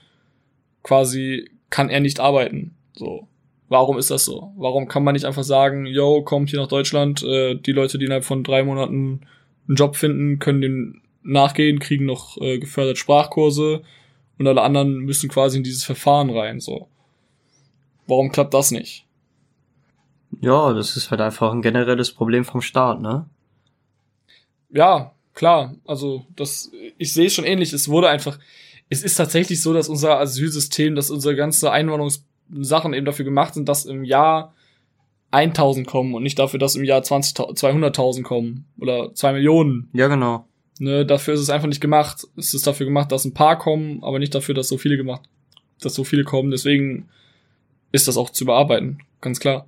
quasi, 0.87 1.51
kann 1.69 1.91
er 1.91 1.99
nicht 1.99 2.21
arbeiten. 2.21 2.77
So. 2.95 3.27
Warum 3.69 3.99
ist 3.99 4.13
das 4.13 4.25
so? 4.25 4.53
Warum 4.57 4.87
kann 4.87 5.03
man 5.03 5.15
nicht 5.15 5.25
einfach 5.25 5.43
sagen, 5.43 5.85
yo, 5.87 6.23
kommt 6.23 6.51
hier 6.51 6.61
nach 6.61 6.69
Deutschland, 6.69 7.25
äh, 7.25 7.57
die 7.57 7.73
Leute, 7.73 7.99
die 7.99 8.05
innerhalb 8.05 8.25
von 8.25 8.45
drei 8.45 8.63
Monaten 8.63 9.23
einen 9.67 9.77
Job 9.77 9.97
finden, 9.97 10.39
können 10.39 10.61
den 10.61 11.03
nachgehen, 11.25 11.81
kriegen 11.81 12.05
noch 12.05 12.41
äh, 12.41 12.61
gefördert 12.61 12.99
Sprachkurse 12.99 13.83
und 14.39 14.47
alle 14.47 14.63
anderen 14.63 14.99
müssen 14.99 15.29
quasi 15.29 15.59
in 15.59 15.65
dieses 15.65 15.83
Verfahren 15.83 16.31
rein, 16.31 16.61
so. 16.61 16.87
Warum 18.07 18.31
klappt 18.31 18.55
das 18.55 18.71
nicht? 18.71 19.05
Ja, 20.41 20.73
das 20.73 20.97
ist 20.97 21.11
halt 21.11 21.21
einfach 21.21 21.53
ein 21.53 21.63
generelles 21.63 22.13
Problem 22.13 22.45
vom 22.45 22.61
Staat, 22.61 23.01
ne? 23.01 23.27
Ja, 24.71 25.11
klar. 25.35 25.75
Also, 25.85 26.25
das, 26.37 26.71
ich 26.99 27.13
sehe 27.13 27.27
es 27.27 27.35
schon 27.35 27.45
ähnlich. 27.45 27.73
Es 27.73 27.89
wurde 27.89 28.09
einfach, 28.09 28.39
es 28.89 29.03
ist 29.03 29.17
tatsächlich 29.17 29.63
so, 29.63 29.73
dass 29.73 29.89
unser 29.89 30.21
Asylsystem, 30.21 30.95
dass 30.95 31.11
unsere 31.11 31.35
ganze 31.35 31.71
Einwanderungssachen 31.71 32.95
eben 32.95 33.07
dafür 33.07 33.25
gemacht 33.25 33.55
sind, 33.55 33.69
dass 33.69 33.85
im 33.85 34.05
Jahr 34.05 34.55
1000 35.33 35.87
kommen 35.87 36.15
und 36.15 36.23
nicht 36.23 36.39
dafür, 36.39 36.59
dass 36.59 36.77
im 36.77 36.85
Jahr 36.85 37.03
20, 37.03 37.37
200.000 37.37 38.23
kommen 38.23 38.67
oder 38.79 39.13
2 39.13 39.33
Millionen. 39.33 39.89
Ja, 39.93 40.09
genau. 40.09 40.47
Ne, 40.79 41.05
dafür 41.07 41.35
ist 41.35 41.41
es 41.41 41.51
einfach 41.51 41.69
nicht 41.69 41.81
gemacht. 41.81 42.27
Es 42.37 42.55
ist 42.55 42.67
dafür 42.67 42.87
gemacht, 42.87 43.11
dass 43.11 43.25
ein 43.25 43.35
paar 43.35 43.59
kommen, 43.59 44.03
aber 44.03 44.19
nicht 44.19 44.35
dafür, 44.35 44.55
dass 44.55 44.69
so 44.69 44.79
viele 44.79 44.97
gemacht, 44.97 45.23
dass 45.81 45.95
so 45.95 46.05
viele 46.05 46.25
kommen. 46.25 46.51
Deswegen 46.51 47.09
ist 47.93 48.09
das 48.09 48.17
auch 48.17 48.31
zu 48.31 48.45
bearbeiten, 48.45 48.99
ganz 49.21 49.41
klar. 49.41 49.67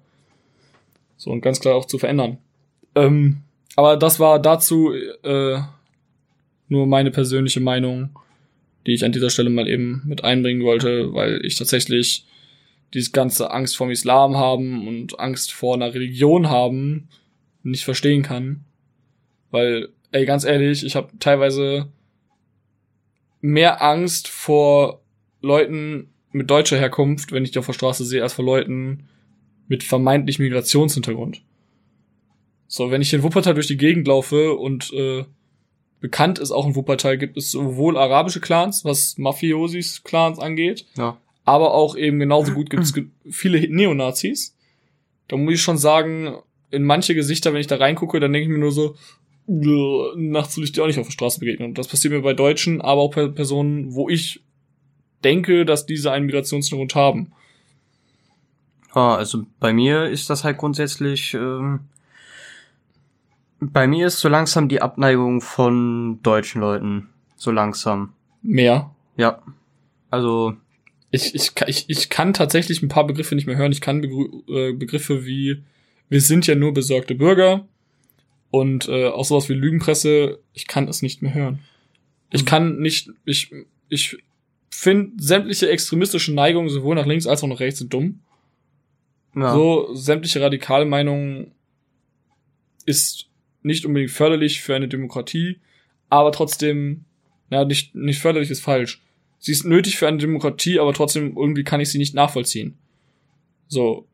So 1.17 1.31
und 1.31 1.41
ganz 1.41 1.61
klar 1.61 1.75
auch 1.75 1.87
zu 1.87 1.99
verändern. 1.99 2.39
Ähm, 2.95 3.39
aber 3.75 3.97
das 3.97 4.21
war 4.21 4.39
dazu 4.39 4.93
äh, 4.93 5.59
nur 6.69 6.87
meine 6.87 7.11
persönliche 7.11 7.61
Meinung, 7.61 8.11
die 8.87 8.95
ich 8.95 9.05
an 9.05 9.13
dieser 9.13 9.31
Stelle 9.31 9.51
mal 9.51 9.69
eben 9.69 10.03
mit 10.07 10.25
einbringen 10.25 10.63
wollte, 10.63 11.13
weil 11.13 11.45
ich 11.45 11.57
tatsächlich 11.57 12.27
dieses 12.95 13.13
ganze 13.13 13.51
Angst 13.51 13.77
vorm 13.77 13.91
Islam 13.91 14.37
haben 14.37 14.89
und 14.89 15.21
Angst 15.21 15.53
vor 15.53 15.75
einer 15.75 15.93
Religion 15.93 16.49
haben 16.49 17.09
nicht 17.63 17.85
verstehen 17.85 18.23
kann. 18.23 18.65
Weil, 19.51 19.89
ey, 20.13 20.25
ganz 20.25 20.45
ehrlich, 20.45 20.85
ich 20.85 20.97
habe 20.97 21.11
teilweise 21.19 21.93
mehr 23.41 23.83
Angst 23.83 24.29
vor 24.29 25.03
Leuten 25.41 26.11
mit 26.33 26.51
deutscher 26.51 26.79
Herkunft, 26.79 27.33
wenn 27.33 27.45
ich 27.45 27.53
die 27.53 27.59
auf 27.59 27.67
der 27.67 27.73
Straße 27.73 28.05
sehe, 28.05 28.23
als 28.23 28.35
vor 28.35 28.45
Leuten 28.45 29.09
mit 29.69 29.83
vermeintlich 29.83 30.39
Migrationshintergrund. 30.39 31.43
So, 32.67 32.91
wenn 32.91 33.03
ich 33.03 33.13
in 33.15 33.23
Wuppertal 33.23 33.55
durch 33.55 33.67
die 33.67 33.77
Gegend 33.77 34.07
laufe 34.07 34.55
und 34.55 34.93
äh, 34.93 35.25
bekannt 36.01 36.39
ist 36.39 36.51
auch 36.51 36.67
in 36.67 36.77
Wuppertal, 36.77 37.19
gibt 37.19 37.37
es 37.37 37.51
sowohl 37.51 37.97
arabische 37.97 38.41
Clans, 38.41 38.85
was 38.85 39.19
Mafiosis 39.19 40.03
Clans 40.05 40.39
angeht, 40.39 40.87
ja. 40.97 41.17
aber 41.45 41.75
auch 41.75 41.97
eben 41.97 42.19
genauso 42.19 42.53
gut 42.53 42.71
gibt 42.71 42.85
es 42.85 42.95
viele 43.31 43.61
Neonazis. 43.69 44.55
Da 45.29 45.37
muss 45.37 45.55
ich 45.55 45.63
schon 45.63 45.79
sagen, 45.79 46.37
in 46.71 46.85
manche 46.85 47.15
Gesichter, 47.15 47.53
wenn 47.53 47.61
ich 47.61 47.67
da 47.67 47.77
reingucke, 47.77 48.21
dann 48.21 48.33
denke 48.33 48.49
ich 48.49 48.53
mir 48.53 48.59
nur 48.59 48.73
so, 48.73 48.95
nachts 49.47 50.57
will 50.57 50.65
ich 50.65 50.73
dir 50.73 50.83
auch 50.83 50.87
nicht 50.87 50.99
auf 50.99 51.07
der 51.07 51.13
Straße 51.13 51.41
begegnen. 51.41 51.71
Und 51.71 51.79
das 51.79 51.89
passiert 51.89 52.13
mir 52.13 52.21
bei 52.21 52.35
Deutschen, 52.35 52.81
aber 52.81 53.01
auch 53.01 53.15
bei 53.15 53.27
Personen, 53.29 53.95
wo 53.95 54.09
ich 54.09 54.43
denke, 55.25 55.65
dass 55.65 55.87
diese 55.87 56.13
einen 56.13 56.27
Migrationshintergrund 56.27 56.95
haben. 56.95 57.33
Ja, 58.95 59.17
also 59.17 59.47
bei 59.59 59.73
mir 59.73 60.07
ist 60.07 60.31
das 60.31 60.45
halt 60.45 60.59
grundsätzlich, 60.59 61.35
ähm, 61.35 61.81
bei 63.61 63.87
mir 63.87 64.07
ist 64.07 64.21
so 64.21 64.29
langsam 64.29 64.69
die 64.69 64.81
Abneigung 64.81 65.41
von 65.41 66.21
deutschen 66.23 66.61
Leuten. 66.61 67.09
So 67.37 67.51
langsam. 67.51 68.13
Mehr? 68.43 68.95
Ja. 69.17 69.43
Also. 70.11 70.55
Ich, 71.11 71.35
ich, 71.35 71.53
ich, 71.67 71.89
ich 71.89 72.09
kann 72.11 72.35
tatsächlich 72.35 72.83
ein 72.83 72.89
paar 72.89 73.07
Begriffe 73.07 73.35
nicht 73.35 73.47
mehr 73.47 73.57
hören. 73.57 73.73
Ich 73.73 73.81
kann 73.81 74.01
Begr 74.01 74.27
äh, 74.49 74.73
Begriffe 74.73 75.25
wie, 75.25 75.63
wir 76.09 76.21
sind 76.21 76.47
ja 76.47 76.55
nur 76.55 76.75
besorgte 76.75 77.15
Bürger 77.15 77.67
und 78.51 78.89
äh, 78.89 79.09
auch 79.09 79.25
sowas 79.25 79.49
wie 79.49 79.55
Lügenpresse, 79.55 80.39
ich 80.53 80.67
kann 80.67 80.87
es 80.87 81.01
nicht 81.01 81.23
mehr 81.23 81.35
hören. 81.35 81.61
Ich 82.31 82.45
kann 82.45 82.79
nicht, 82.79 83.11
ich, 83.25 83.51
ich 83.89 84.19
finde 84.71 85.13
sämtliche 85.17 85.71
extremistische 85.71 86.35
Neigungen 86.35 86.69
sowohl 86.69 86.95
nach 86.95 87.07
links 87.07 87.27
als 87.27 87.43
auch 87.43 87.49
nach 87.49 87.61
rechts 87.61 87.79
sind 87.79 87.93
dumm. 87.93 88.21
Ja. 89.35 89.55
So, 89.55 89.95
sämtliche 89.95 90.43
radikale 90.43 90.85
Meinungen 90.85 91.53
ist 92.85 93.29
nicht 93.63 93.85
unbedingt 93.87 94.11
förderlich 94.11 94.61
für 94.61 94.75
eine 94.75 94.89
Demokratie, 94.89 95.59
aber 96.09 96.33
trotzdem, 96.33 97.05
ja, 97.51 97.65
nicht, 97.65 97.95
nicht 97.95 98.21
förderlich 98.21 98.51
ist 98.51 98.61
falsch. 98.61 99.03
Sie 99.39 99.53
ist 99.53 99.65
nötig 99.65 99.97
für 99.97 100.09
eine 100.09 100.19
Demokratie, 100.19 100.81
aber 100.81 100.93
trotzdem 100.93 101.37
irgendwie 101.37 101.65
kann 101.65 101.81
ich 101.81 101.91
sie 101.91 101.99
nicht 101.99 102.15
nachvollziehen. 102.15 102.77
So. 103.69 104.07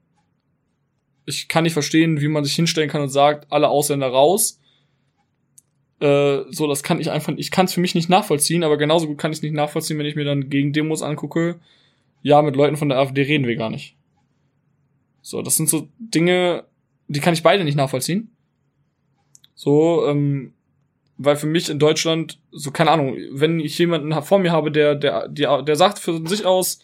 Ich 1.27 1.49
kann 1.49 1.65
nicht 1.65 1.73
verstehen, 1.73 2.21
wie 2.21 2.29
man 2.29 2.45
sich 2.45 2.55
hinstellen 2.55 2.91
kann 2.91 3.01
und 3.01 3.09
sagt, 3.09 3.51
alle 3.51 3.69
Ausländer 3.69 4.09
raus. 4.09 4.61
Äh, 6.01 6.43
so, 6.51 6.67
das 6.67 6.83
kann 6.83 7.01
ich 7.01 7.11
einfach, 7.11 7.33
ich 7.37 7.51
kann 7.51 7.65
es 7.65 7.73
für 7.73 7.81
mich 7.81 7.95
nicht 7.95 8.11
nachvollziehen, 8.11 8.63
aber 8.63 8.77
genauso 8.77 9.07
gut 9.07 9.17
kann 9.17 9.33
ich 9.33 9.39
es 9.39 9.43
nicht 9.43 9.55
nachvollziehen, 9.55 9.99
wenn 9.99 10.07
ich 10.07 10.17
mir 10.17 10.25
dann 10.25 10.51
gegen 10.51 10.73
Demos 10.73 11.03
angucke. 11.03 11.61
Ja, 12.21 12.43
mit 12.43 12.57
Leuten 12.57 12.77
von 12.77 12.91
der 12.91 12.99
AfD 12.99 13.23
reden 13.23 13.47
wir 13.47 13.57
gar 13.57 13.71
nicht. 13.71 13.97
So, 15.23 15.41
das 15.41 15.57
sind 15.57 15.71
so 15.71 15.89
Dinge, 15.99 16.65
die 17.09 17.21
kann 17.21 17.33
ich 17.33 17.43
beide 17.43 17.65
nicht 17.65 17.77
nachvollziehen. 17.77 18.34
So, 19.55 20.07
ähm, 20.07 20.53
weil 21.17 21.37
für 21.37 21.47
mich 21.47 21.71
in 21.71 21.79
Deutschland, 21.79 22.39
so 22.51 22.71
keine 22.71 22.91
Ahnung, 22.91 23.17
wenn 23.33 23.61
ich 23.61 23.79
jemanden 23.79 24.13
vor 24.23 24.39
mir 24.39 24.53
habe, 24.53 24.71
der, 24.71 24.95
der, 24.95 25.29
der, 25.29 25.63
der 25.63 25.77
sagt 25.77 25.99
für 25.99 26.27
sich 26.27 26.45
aus, 26.45 26.81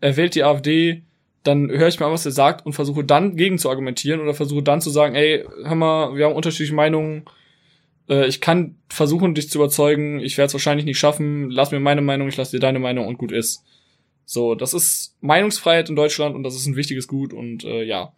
er 0.00 0.16
wählt 0.16 0.34
die 0.34 0.42
AfD, 0.42 1.02
dann 1.42 1.70
höre 1.70 1.88
ich 1.88 2.00
mir 2.00 2.06
an, 2.06 2.12
was 2.12 2.24
er 2.24 2.32
sagt 2.32 2.64
und 2.64 2.72
versuche 2.72 3.04
dann 3.04 3.36
gegen 3.36 3.58
zu 3.58 3.68
argumentieren 3.68 4.20
oder 4.20 4.34
versuche 4.34 4.62
dann 4.62 4.80
zu 4.80 4.90
sagen, 4.90 5.14
ey, 5.14 5.44
hör 5.64 5.74
mal, 5.74 6.16
wir 6.16 6.26
haben 6.26 6.34
unterschiedliche 6.34 6.74
Meinungen, 6.74 7.24
äh, 8.08 8.26
ich 8.26 8.40
kann 8.40 8.76
versuchen, 8.88 9.34
dich 9.34 9.50
zu 9.50 9.58
überzeugen, 9.58 10.20
ich 10.20 10.38
werde 10.38 10.46
es 10.46 10.54
wahrscheinlich 10.54 10.86
nicht 10.86 10.98
schaffen, 10.98 11.50
lass 11.50 11.72
mir 11.72 11.80
meine 11.80 12.00
Meinung, 12.00 12.28
ich 12.28 12.36
lass 12.36 12.52
dir 12.52 12.60
deine 12.60 12.78
Meinung 12.78 13.06
und 13.06 13.18
gut 13.18 13.32
ist. 13.32 13.64
So, 14.24 14.54
das 14.54 14.72
ist 14.72 15.16
Meinungsfreiheit 15.20 15.88
in 15.88 15.96
Deutschland 15.96 16.36
und 16.36 16.44
das 16.44 16.54
ist 16.54 16.66
ein 16.66 16.76
wichtiges 16.76 17.08
Gut 17.08 17.32
und 17.32 17.64
äh, 17.64 17.82
ja. 17.82 18.14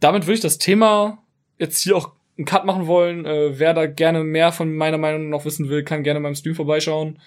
Damit 0.00 0.24
würde 0.26 0.34
ich 0.34 0.40
das 0.40 0.58
Thema 0.58 1.24
jetzt 1.58 1.82
hier 1.82 1.96
auch 1.96 2.12
einen 2.36 2.44
Cut 2.44 2.64
machen 2.64 2.86
wollen. 2.86 3.24
Äh, 3.24 3.58
wer 3.58 3.74
da 3.74 3.86
gerne 3.86 4.24
mehr 4.24 4.52
von 4.52 4.74
meiner 4.74 4.98
Meinung 4.98 5.28
noch 5.28 5.44
wissen 5.44 5.68
will, 5.68 5.84
kann 5.84 6.02
gerne 6.02 6.20
beim 6.20 6.34
Stream 6.34 6.54
vorbeischauen. 6.54 7.18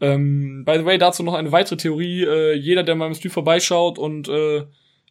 Ähm, 0.00 0.64
by 0.64 0.78
the 0.78 0.84
way, 0.84 0.98
dazu 0.98 1.22
noch 1.22 1.34
eine 1.34 1.52
weitere 1.52 1.76
Theorie. 1.76 2.24
Äh, 2.24 2.54
jeder, 2.54 2.82
der 2.82 2.94
meinem 2.94 3.14
Stream 3.14 3.32
vorbeischaut 3.32 3.98
und 3.98 4.28
äh, 4.28 4.64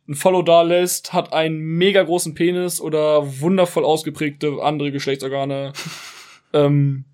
ein 0.07 0.15
Follow 0.15 0.41
da 0.41 0.63
lässt, 0.63 1.13
hat 1.13 1.33
einen 1.33 1.59
mega 1.59 2.01
großen 2.01 2.33
Penis 2.33 2.81
oder 2.81 3.41
wundervoll 3.41 3.85
ausgeprägte 3.85 4.57
andere 4.61 4.91
Geschlechtsorgane. 4.91 5.73
ähm, 6.53 7.05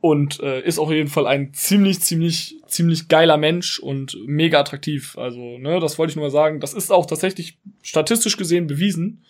und 0.00 0.38
äh, 0.40 0.60
ist 0.60 0.78
auf 0.78 0.90
jeden 0.90 1.08
Fall 1.08 1.26
ein 1.26 1.54
ziemlich, 1.54 2.00
ziemlich, 2.00 2.56
ziemlich 2.66 3.08
geiler 3.08 3.38
Mensch 3.38 3.78
und 3.78 4.18
mega 4.26 4.60
attraktiv. 4.60 5.16
Also, 5.16 5.58
ne, 5.58 5.80
das 5.80 5.98
wollte 5.98 6.10
ich 6.10 6.16
nur 6.16 6.26
mal 6.26 6.30
sagen. 6.30 6.60
Das 6.60 6.74
ist 6.74 6.92
auch 6.92 7.06
tatsächlich 7.06 7.58
statistisch 7.82 8.36
gesehen 8.36 8.66
bewiesen, 8.66 9.24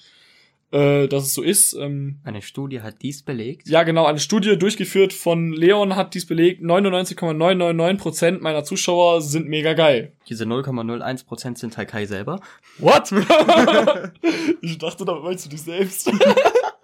äh, 0.75 1.07
dass 1.07 1.25
es 1.25 1.35
so 1.35 1.43
ist. 1.43 1.75
Ähm, 1.75 2.19
eine 2.25 2.43
Studie 2.43 2.81
hat 2.81 3.01
dies 3.01 3.23
belegt? 3.23 3.69
Ja, 3.69 3.85
genau, 3.85 4.07
eine 4.07 4.19
Studie 4.19 4.59
durchgeführt 4.59 5.13
von 5.13 5.53
Leon 5.53 5.95
hat 5.95 6.15
dies 6.15 6.27
belegt. 6.27 6.63
99,999% 6.63 8.41
meiner 8.41 8.65
Zuschauer 8.65 9.21
sind 9.21 9.49
mega 9.49 9.75
geil. 9.75 10.13
Diese 10.29 10.45
0,01% 10.45 11.59
sind 11.59 11.77
Kai 11.77 12.07
selber. 12.07 12.41
What? 12.79 13.13
ich 14.63 14.79
dachte, 14.79 15.05
damit 15.05 15.23
meinst 15.23 15.47
du 15.47 15.51
dich 15.51 15.63
selbst. 15.63 16.11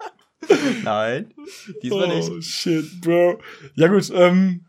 Nein, 0.83 1.33
diesmal 1.83 2.11
oh, 2.11 2.15
nicht. 2.15 2.29
Oh 2.29 2.41
shit, 2.41 3.01
Bro. 3.01 3.39
Ja 3.75 3.87
gut, 3.87 4.09
ähm. 4.15 4.65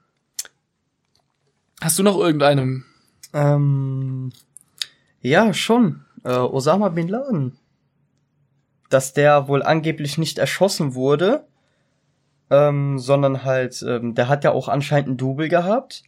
Hast 1.80 1.98
du 1.98 2.02
noch 2.02 2.18
irgendeinem? 2.18 2.84
Ähm, 3.32 4.32
ja, 5.20 5.54
schon. 5.54 6.04
Äh, 6.24 6.30
Osama 6.30 6.88
Bin 6.88 7.08
Laden. 7.08 7.58
Dass 8.92 9.14
der 9.14 9.48
wohl 9.48 9.62
angeblich 9.62 10.18
nicht 10.18 10.38
erschossen 10.38 10.94
wurde, 10.94 11.46
ähm, 12.50 12.98
sondern 12.98 13.44
halt, 13.44 13.82
ähm, 13.88 14.14
der 14.14 14.28
hat 14.28 14.44
ja 14.44 14.52
auch 14.52 14.68
anscheinend 14.68 15.08
einen 15.08 15.16
Double 15.16 15.48
gehabt. 15.48 16.02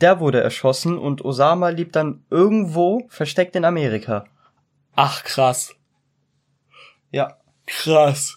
Der 0.00 0.20
wurde 0.20 0.40
erschossen 0.40 0.96
und 0.96 1.24
Osama 1.24 1.70
lebt 1.70 1.96
dann 1.96 2.22
irgendwo 2.30 3.06
versteckt 3.08 3.56
in 3.56 3.64
Amerika. 3.64 4.24
Ach, 4.94 5.24
krass. 5.24 5.74
Ja. 7.10 7.36
Krass. 7.66 8.36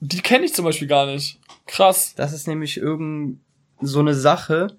Die 0.00 0.20
kenne 0.20 0.44
ich 0.44 0.54
zum 0.54 0.66
Beispiel 0.66 0.88
gar 0.88 1.06
nicht. 1.06 1.40
Krass. 1.66 2.14
Das 2.14 2.32
ist 2.32 2.46
nämlich 2.46 2.76
irgend 2.76 3.40
so 3.80 4.00
eine 4.00 4.14
Sache. 4.14 4.76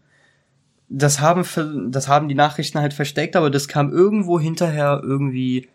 Das 0.90 1.20
haben, 1.20 1.92
das 1.92 2.08
haben 2.08 2.28
die 2.28 2.36
Nachrichten 2.36 2.80
halt 2.80 2.94
versteckt, 2.94 3.36
aber 3.36 3.50
das 3.50 3.68
kam 3.68 3.92
irgendwo 3.92 4.40
hinterher 4.40 5.02
irgendwie 5.04 5.68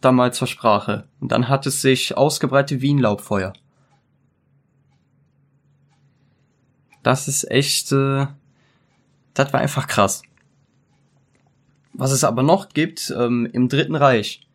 da 0.00 0.12
mal 0.12 0.32
zur 0.32 0.46
Sprache. 0.46 1.04
Und 1.20 1.32
dann 1.32 1.48
hat 1.48 1.66
es 1.66 1.82
sich 1.82 2.16
ausgebreitet 2.16 2.80
wie 2.80 2.94
ein 2.94 2.98
Laubfeuer. 2.98 3.52
Das 7.02 7.28
ist 7.28 7.50
echt, 7.50 7.92
äh, 7.92 8.26
das 9.34 9.52
war 9.52 9.60
einfach 9.60 9.86
krass. 9.86 10.22
Was 11.92 12.12
es 12.12 12.24
aber 12.24 12.42
noch 12.42 12.68
gibt, 12.68 13.12
ähm, 13.16 13.48
im 13.52 13.68
Dritten 13.68 13.94
Reich, 13.94 14.46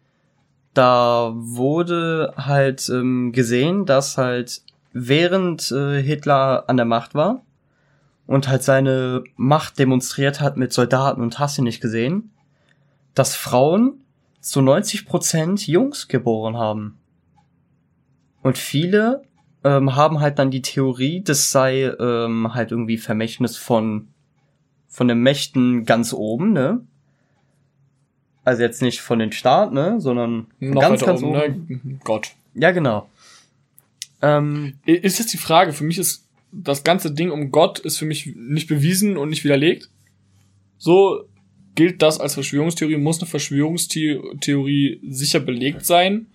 da 0.74 1.32
wurde 1.36 2.34
halt 2.38 2.88
ähm, 2.90 3.32
gesehen, 3.32 3.86
dass 3.86 4.18
halt 4.18 4.62
während 4.92 5.72
äh, 5.72 6.02
Hitler 6.02 6.66
an 6.68 6.78
der 6.78 6.86
Macht 6.86 7.16
war 7.16 7.42
und 8.28 8.48
halt 8.48 8.64
seine 8.64 9.24
Macht 9.36 9.80
demonstriert 9.80 10.40
hat 10.40 10.58
mit 10.58 10.72
Soldaten 10.72 11.22
und 11.22 11.40
hast 11.40 11.58
du 11.58 11.64
nicht 11.64 11.82
gesehen, 11.82 12.32
dass 13.14 13.36
Frauen 13.36 14.03
zu 14.44 14.60
90% 14.60 15.72
Jungs 15.72 16.08
geboren 16.08 16.58
haben. 16.58 17.00
Und 18.44 18.58
viele 18.58 19.24
ähm, 19.64 19.96
haben 19.96 20.20
halt 20.20 20.38
dann 20.38 20.52
die 20.52 20.62
Theorie, 20.62 21.22
das 21.24 21.52
sei 21.52 21.86
ähm, 21.86 22.54
halt 22.54 22.72
irgendwie 22.72 22.98
Vermächtnis 22.98 23.58
von 23.58 24.10
von 24.90 25.08
den 25.08 25.22
Mächten 25.22 25.86
ganz 25.86 26.14
oben, 26.14 26.54
ne? 26.54 26.82
Also 28.44 28.62
jetzt 28.62 28.84
nicht 28.84 29.02
von 29.02 29.18
den 29.18 29.32
Staaten, 29.32 29.74
ne, 29.74 30.00
sondern 30.00 30.48
Noch 30.60 30.82
ganz, 30.82 31.04
ganz 31.04 31.24
oben, 31.24 31.36
oben. 31.36 31.82
ne? 31.84 32.00
Gott. 32.04 32.34
Ja, 32.54 32.70
genau. 32.72 33.10
Ähm, 34.22 34.74
Ist 34.86 35.18
jetzt 35.18 35.34
die 35.34 35.38
Frage, 35.38 35.74
für 35.74 35.86
mich 35.86 35.98
ist 35.98 36.28
das 36.52 36.84
ganze 36.84 37.12
Ding 37.12 37.32
um 37.32 37.50
Gott 37.52 37.80
ist 37.80 37.98
für 37.98 38.06
mich 38.06 38.36
nicht 38.36 38.68
bewiesen 38.68 39.18
und 39.18 39.30
nicht 39.30 39.44
widerlegt. 39.44 39.90
So 40.78 41.26
gilt 41.76 42.02
das 42.02 42.20
als 42.20 42.36
Verschwörungstheorie, 42.36 42.98
muss 42.98 43.20
eine 43.20 43.30
Verschwörungstheorie 43.30 45.00
sicher 45.08 45.40
belegt 45.40 45.86
sein? 45.86 46.28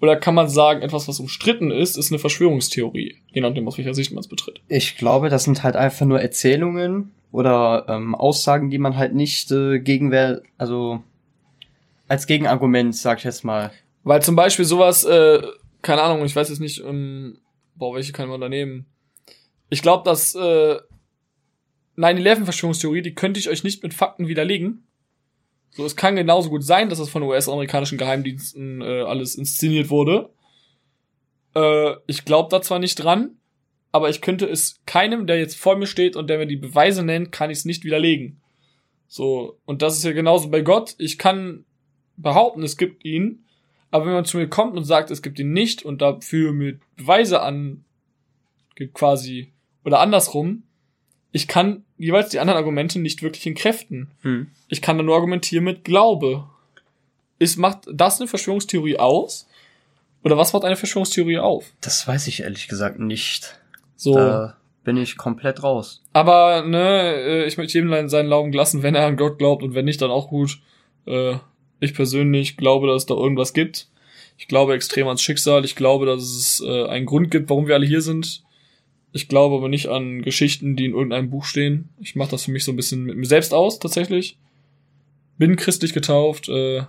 Oder 0.00 0.16
kann 0.16 0.34
man 0.34 0.48
sagen, 0.48 0.80
etwas, 0.80 1.08
was 1.08 1.20
umstritten 1.20 1.70
ist, 1.70 1.98
ist 1.98 2.10
eine 2.10 2.18
Verschwörungstheorie, 2.18 3.16
je 3.32 3.40
nachdem, 3.42 3.68
aus 3.68 3.76
welcher 3.76 3.92
Sicht 3.92 4.12
man 4.12 4.20
es 4.20 4.28
betritt? 4.28 4.62
Ich 4.68 4.96
glaube, 4.96 5.28
das 5.28 5.44
sind 5.44 5.62
halt 5.62 5.76
einfach 5.76 6.06
nur 6.06 6.20
Erzählungen 6.20 7.12
oder 7.32 7.84
ähm, 7.88 8.14
Aussagen, 8.14 8.70
die 8.70 8.78
man 8.78 8.96
halt 8.96 9.14
nicht 9.14 9.50
äh, 9.50 9.78
gegenwehr, 9.78 10.40
also 10.56 11.02
als 12.08 12.26
Gegenargument, 12.26 12.96
sag 12.96 13.18
ich 13.18 13.24
jetzt 13.24 13.44
mal. 13.44 13.70
Weil 14.02 14.22
zum 14.22 14.36
Beispiel 14.36 14.64
sowas, 14.64 15.04
äh, 15.04 15.42
keine 15.82 16.02
Ahnung, 16.02 16.24
ich 16.24 16.34
weiß 16.34 16.48
jetzt 16.48 16.60
nicht, 16.60 16.82
ähm, 16.82 17.38
boah, 17.76 17.94
welche 17.94 18.12
kann 18.12 18.28
man 18.30 18.40
da 18.40 18.48
nehmen? 18.48 18.86
Ich 19.68 19.82
glaube, 19.82 20.04
dass 20.04 20.34
äh, 20.34 20.76
9-11-Verschwörungstheorie, 22.00 23.02
die 23.02 23.14
könnte 23.14 23.38
ich 23.38 23.48
euch 23.48 23.64
nicht 23.64 23.82
mit 23.82 23.94
Fakten 23.94 24.28
widerlegen. 24.28 24.86
So, 25.70 25.84
es 25.84 25.96
kann 25.96 26.16
genauso 26.16 26.50
gut 26.50 26.64
sein, 26.64 26.88
dass 26.88 26.98
das 26.98 27.10
von 27.10 27.22
US-amerikanischen 27.22 27.98
Geheimdiensten 27.98 28.80
äh, 28.80 29.02
alles 29.02 29.36
inszeniert 29.36 29.90
wurde. 29.90 30.30
Äh, 31.54 31.94
ich 32.06 32.24
glaube 32.24 32.48
da 32.50 32.60
zwar 32.60 32.78
nicht 32.78 32.96
dran, 32.96 33.36
aber 33.92 34.08
ich 34.08 34.20
könnte 34.20 34.46
es 34.46 34.80
keinem, 34.86 35.26
der 35.26 35.38
jetzt 35.38 35.56
vor 35.56 35.76
mir 35.76 35.86
steht 35.86 36.16
und 36.16 36.28
der 36.28 36.38
mir 36.38 36.46
die 36.46 36.56
Beweise 36.56 37.04
nennt, 37.04 37.30
kann 37.30 37.50
ich 37.50 37.58
es 37.58 37.64
nicht 37.64 37.84
widerlegen. 37.84 38.40
So, 39.06 39.58
und 39.64 39.82
das 39.82 39.96
ist 39.96 40.04
ja 40.04 40.12
genauso 40.12 40.50
bei 40.50 40.60
Gott. 40.60 40.94
Ich 40.98 41.18
kann 41.18 41.64
behaupten, 42.16 42.62
es 42.62 42.76
gibt 42.76 43.04
ihn, 43.04 43.44
aber 43.90 44.06
wenn 44.06 44.12
man 44.12 44.24
zu 44.24 44.36
mir 44.36 44.48
kommt 44.48 44.76
und 44.76 44.84
sagt, 44.84 45.10
es 45.10 45.22
gibt 45.22 45.38
ihn 45.38 45.52
nicht 45.52 45.84
und 45.84 46.00
dafür 46.00 46.52
mir 46.52 46.78
Beweise 46.96 47.42
an 47.42 47.84
gibt 48.76 48.94
quasi 48.94 49.52
oder 49.84 50.00
andersrum, 50.00 50.62
ich 51.32 51.48
kann 51.48 51.84
jeweils 51.98 52.30
die 52.30 52.40
anderen 52.40 52.58
Argumente 52.58 52.98
nicht 52.98 53.22
wirklich 53.22 53.46
entkräften. 53.46 54.08
Hm. 54.22 54.48
Ich 54.68 54.82
kann 54.82 54.98
da 54.98 55.04
nur 55.04 55.14
argumentieren 55.14 55.64
mit 55.64 55.84
Glaube. 55.84 56.44
Ist, 57.38 57.56
macht 57.56 57.80
das 57.92 58.20
eine 58.20 58.28
Verschwörungstheorie 58.28 58.98
aus? 58.98 59.48
Oder 60.22 60.36
was 60.36 60.52
macht 60.52 60.64
eine 60.64 60.76
Verschwörungstheorie 60.76 61.38
auf? 61.38 61.72
Das 61.80 62.06
weiß 62.06 62.26
ich 62.26 62.40
ehrlich 62.42 62.68
gesagt 62.68 62.98
nicht. 62.98 63.58
So. 63.96 64.14
Da 64.14 64.56
bin 64.84 64.96
ich 64.96 65.16
komplett 65.16 65.62
raus. 65.62 66.02
Aber, 66.12 66.64
ne, 66.66 67.14
äh, 67.14 67.46
ich 67.46 67.56
möchte 67.56 67.78
jedem 67.78 68.08
seinen 68.08 68.26
Glauben 68.26 68.52
lassen, 68.52 68.82
wenn 68.82 68.94
er 68.94 69.06
an 69.06 69.16
Gott 69.16 69.38
glaubt 69.38 69.62
und 69.62 69.74
wenn 69.74 69.84
nicht, 69.84 70.02
dann 70.02 70.10
auch 70.10 70.28
gut. 70.28 70.58
Äh, 71.06 71.36
ich 71.80 71.94
persönlich 71.94 72.56
glaube, 72.56 72.86
dass 72.86 73.02
es 73.02 73.06
da 73.06 73.14
irgendwas 73.14 73.52
gibt. 73.52 73.88
Ich 74.36 74.48
glaube 74.48 74.74
extrem 74.74 75.06
ans 75.06 75.22
Schicksal. 75.22 75.64
Ich 75.64 75.76
glaube, 75.76 76.06
dass 76.06 76.22
es 76.22 76.62
äh, 76.64 76.86
einen 76.86 77.06
Grund 77.06 77.30
gibt, 77.30 77.48
warum 77.50 77.66
wir 77.66 77.74
alle 77.74 77.86
hier 77.86 78.02
sind. 78.02 78.42
Ich 79.12 79.28
glaube 79.28 79.56
aber 79.56 79.68
nicht 79.68 79.88
an 79.88 80.22
Geschichten, 80.22 80.76
die 80.76 80.84
in 80.84 80.92
irgendeinem 80.92 81.30
Buch 81.30 81.44
stehen. 81.44 81.88
Ich 82.00 82.14
mache 82.14 82.30
das 82.30 82.44
für 82.44 82.52
mich 82.52 82.64
so 82.64 82.72
ein 82.72 82.76
bisschen 82.76 83.04
mit 83.04 83.16
mir 83.16 83.26
selbst 83.26 83.52
aus, 83.52 83.78
tatsächlich. 83.78 84.36
Bin 85.36 85.56
christlich 85.56 85.92
getauft, 85.92 86.48
äh, 86.48 86.82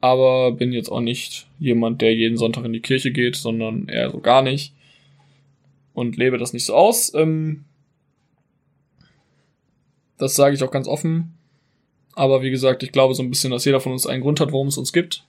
aber 0.00 0.52
bin 0.52 0.72
jetzt 0.72 0.90
auch 0.90 1.00
nicht 1.00 1.46
jemand, 1.58 2.00
der 2.02 2.14
jeden 2.14 2.36
Sonntag 2.36 2.64
in 2.64 2.72
die 2.72 2.80
Kirche 2.80 3.10
geht, 3.10 3.36
sondern 3.36 3.88
eher 3.88 4.10
so 4.10 4.20
gar 4.20 4.42
nicht 4.42 4.74
und 5.94 6.16
lebe 6.16 6.36
das 6.36 6.52
nicht 6.52 6.66
so 6.66 6.74
aus. 6.74 7.14
Ähm, 7.14 7.64
das 10.18 10.34
sage 10.34 10.54
ich 10.54 10.62
auch 10.62 10.70
ganz 10.70 10.86
offen. 10.86 11.34
Aber 12.12 12.42
wie 12.42 12.50
gesagt, 12.50 12.82
ich 12.82 12.92
glaube 12.92 13.14
so 13.14 13.22
ein 13.22 13.30
bisschen, 13.30 13.50
dass 13.50 13.64
jeder 13.64 13.80
von 13.80 13.92
uns 13.92 14.06
einen 14.06 14.22
Grund 14.22 14.40
hat, 14.40 14.52
warum 14.52 14.68
es 14.68 14.78
uns 14.78 14.92
gibt. 14.92 15.24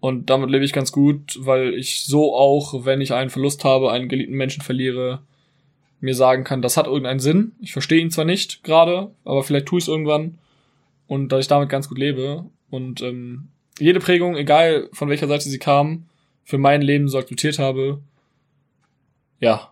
Und 0.00 0.30
damit 0.30 0.50
lebe 0.50 0.64
ich 0.64 0.72
ganz 0.72 0.92
gut, 0.92 1.38
weil 1.40 1.74
ich 1.74 2.04
so 2.04 2.34
auch, 2.34 2.84
wenn 2.84 3.00
ich 3.00 3.12
einen 3.12 3.30
Verlust 3.30 3.64
habe, 3.64 3.90
einen 3.90 4.08
geliebten 4.08 4.36
Menschen 4.36 4.62
verliere, 4.62 5.20
mir 6.00 6.14
sagen 6.14 6.44
kann, 6.44 6.62
das 6.62 6.76
hat 6.76 6.86
irgendeinen 6.86 7.18
Sinn. 7.18 7.52
Ich 7.60 7.72
verstehe 7.72 8.00
ihn 8.00 8.10
zwar 8.10 8.24
nicht 8.24 8.62
gerade, 8.62 9.10
aber 9.24 9.42
vielleicht 9.42 9.66
tue 9.66 9.78
ich 9.78 9.84
es 9.84 9.88
irgendwann. 9.88 10.38
Und 11.08 11.30
dass 11.30 11.40
ich 11.40 11.48
damit 11.48 11.68
ganz 11.68 11.88
gut 11.88 11.98
lebe. 11.98 12.44
Und 12.70 13.02
ähm, 13.02 13.48
jede 13.78 13.98
Prägung, 13.98 14.36
egal 14.36 14.88
von 14.92 15.08
welcher 15.08 15.26
Seite 15.26 15.48
sie 15.48 15.58
kam, 15.58 16.04
für 16.44 16.58
mein 16.58 16.82
Leben 16.82 17.08
so 17.08 17.18
akzeptiert 17.18 17.58
habe, 17.58 18.00
ja, 19.40 19.70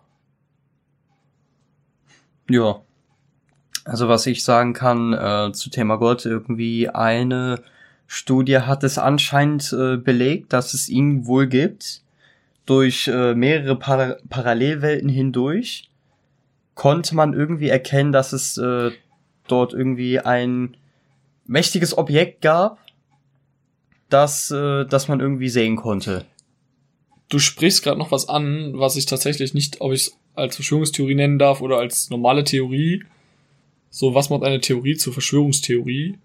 Ja. 2.48 2.80
Also 3.84 4.08
was 4.08 4.26
ich 4.26 4.42
sagen 4.42 4.72
kann 4.72 5.12
äh, 5.12 5.52
zu 5.52 5.70
Thema 5.70 5.96
Gott, 5.96 6.24
irgendwie 6.26 6.88
eine 6.88 7.62
Studie 8.06 8.58
hat 8.58 8.84
es 8.84 8.98
anscheinend 8.98 9.72
äh, 9.72 9.96
belegt, 9.96 10.52
dass 10.52 10.74
es 10.74 10.88
ihn 10.88 11.26
wohl 11.26 11.46
gibt. 11.46 12.02
Durch 12.64 13.08
äh, 13.08 13.34
mehrere 13.34 13.76
Para 13.76 14.16
Parallelwelten 14.28 15.08
hindurch 15.08 15.88
konnte 16.74 17.14
man 17.14 17.32
irgendwie 17.32 17.68
erkennen, 17.68 18.12
dass 18.12 18.32
es 18.32 18.58
äh, 18.58 18.90
dort 19.48 19.72
irgendwie 19.72 20.20
ein 20.20 20.76
mächtiges 21.46 21.96
Objekt 21.96 22.42
gab, 22.42 22.78
das, 24.08 24.50
äh, 24.50 24.84
das 24.84 25.08
man 25.08 25.20
irgendwie 25.20 25.48
sehen 25.48 25.76
konnte. 25.76 26.24
du 27.28 27.38
sprichst 27.38 27.82
gerade 27.82 27.98
noch 27.98 28.12
was 28.12 28.28
an, 28.28 28.72
was 28.74 28.96
ich 28.96 29.06
tatsächlich 29.06 29.54
nicht, 29.54 29.80
ob 29.80 29.92
ich 29.92 30.02
es 30.02 30.18
als 30.34 30.56
Verschwörungstheorie 30.56 31.14
nennen 31.14 31.38
darf 31.38 31.60
oder 31.60 31.78
als 31.78 32.10
normale 32.10 32.44
Theorie. 32.44 33.04
So, 33.90 34.14
was 34.14 34.30
macht 34.30 34.42
eine 34.44 34.60
Theorie 34.60 34.96
zur 34.96 35.12
Verschwörungstheorie? 35.12 36.18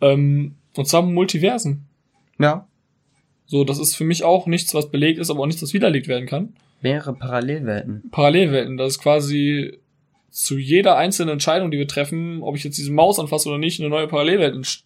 Ähm, 0.00 0.54
und 0.76 0.86
zwar 0.86 1.02
Multiversen. 1.02 1.86
Ja. 2.38 2.66
So, 3.46 3.64
das 3.64 3.78
ist 3.78 3.96
für 3.96 4.04
mich 4.04 4.24
auch 4.24 4.46
nichts, 4.46 4.74
was 4.74 4.90
belegt 4.90 5.18
ist, 5.18 5.30
aber 5.30 5.40
auch 5.40 5.46
nichts, 5.46 5.62
was 5.62 5.72
widerlegt 5.72 6.08
werden 6.08 6.26
kann. 6.26 6.54
Mehrere 6.82 7.14
Parallelwelten. 7.14 8.08
Parallelwelten, 8.10 8.76
das 8.76 8.92
ist 8.92 9.02
quasi 9.02 9.78
zu 10.30 10.56
jeder 10.58 10.96
einzelnen 10.96 11.30
Entscheidung, 11.32 11.70
die 11.70 11.78
wir 11.78 11.88
treffen, 11.88 12.42
ob 12.42 12.56
ich 12.56 12.64
jetzt 12.64 12.78
diese 12.78 12.92
Maus 12.92 13.18
anfasse 13.18 13.48
oder 13.48 13.58
nicht, 13.58 13.80
eine 13.80 13.90
neue 13.90 14.06
Parallelwelt 14.06 14.84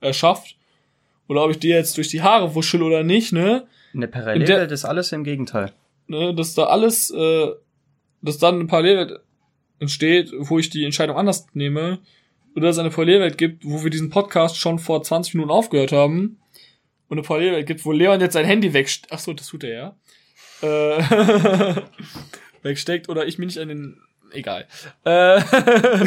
erschafft. 0.00 0.56
Oder 1.28 1.44
ob 1.44 1.50
ich 1.50 1.58
dir 1.58 1.76
jetzt 1.76 1.96
durch 1.96 2.08
die 2.08 2.22
Haare 2.22 2.54
wuschel 2.54 2.82
oder 2.82 3.02
nicht, 3.02 3.32
ne? 3.32 3.66
In 3.92 4.00
der 4.00 4.08
Parallelwelt 4.08 4.70
ist 4.70 4.84
alles 4.84 5.12
im 5.12 5.24
Gegenteil. 5.24 5.72
ne, 6.06 6.34
dass 6.34 6.54
da 6.54 6.64
alles, 6.64 7.10
äh, 7.10 7.48
dass 8.22 8.38
dann 8.38 8.56
eine 8.56 8.66
Parallelwelt 8.66 9.20
entsteht, 9.78 10.32
wo 10.38 10.58
ich 10.58 10.70
die 10.70 10.84
Entscheidung 10.84 11.16
anders 11.16 11.46
nehme, 11.52 11.98
oder 12.56 12.70
es 12.70 12.78
eine 12.78 12.90
Parallelwelt 12.90 13.38
gibt, 13.38 13.64
wo 13.64 13.84
wir 13.84 13.90
diesen 13.90 14.10
Podcast 14.10 14.58
schon 14.58 14.78
vor 14.78 15.02
20 15.02 15.34
Minuten 15.34 15.52
aufgehört 15.52 15.92
haben, 15.92 16.38
und 17.08 17.18
eine 17.18 17.26
Parallelwelt 17.26 17.66
gibt, 17.68 17.84
wo 17.84 17.92
Leon 17.92 18.20
jetzt 18.20 18.32
sein 18.32 18.44
Handy 18.46 18.72
wegsteckt, 18.72 19.12
ach 19.12 19.20
so, 19.20 19.32
das 19.32 19.46
tut 19.46 19.62
er 19.62 19.94
ja, 20.62 20.98
äh, 20.98 21.82
wegsteckt, 22.62 23.08
oder 23.08 23.26
ich 23.26 23.38
mich 23.38 23.46
nicht 23.46 23.58
an 23.60 23.68
den 23.68 23.98
egal. 24.32 24.66
Äh, 25.04 25.40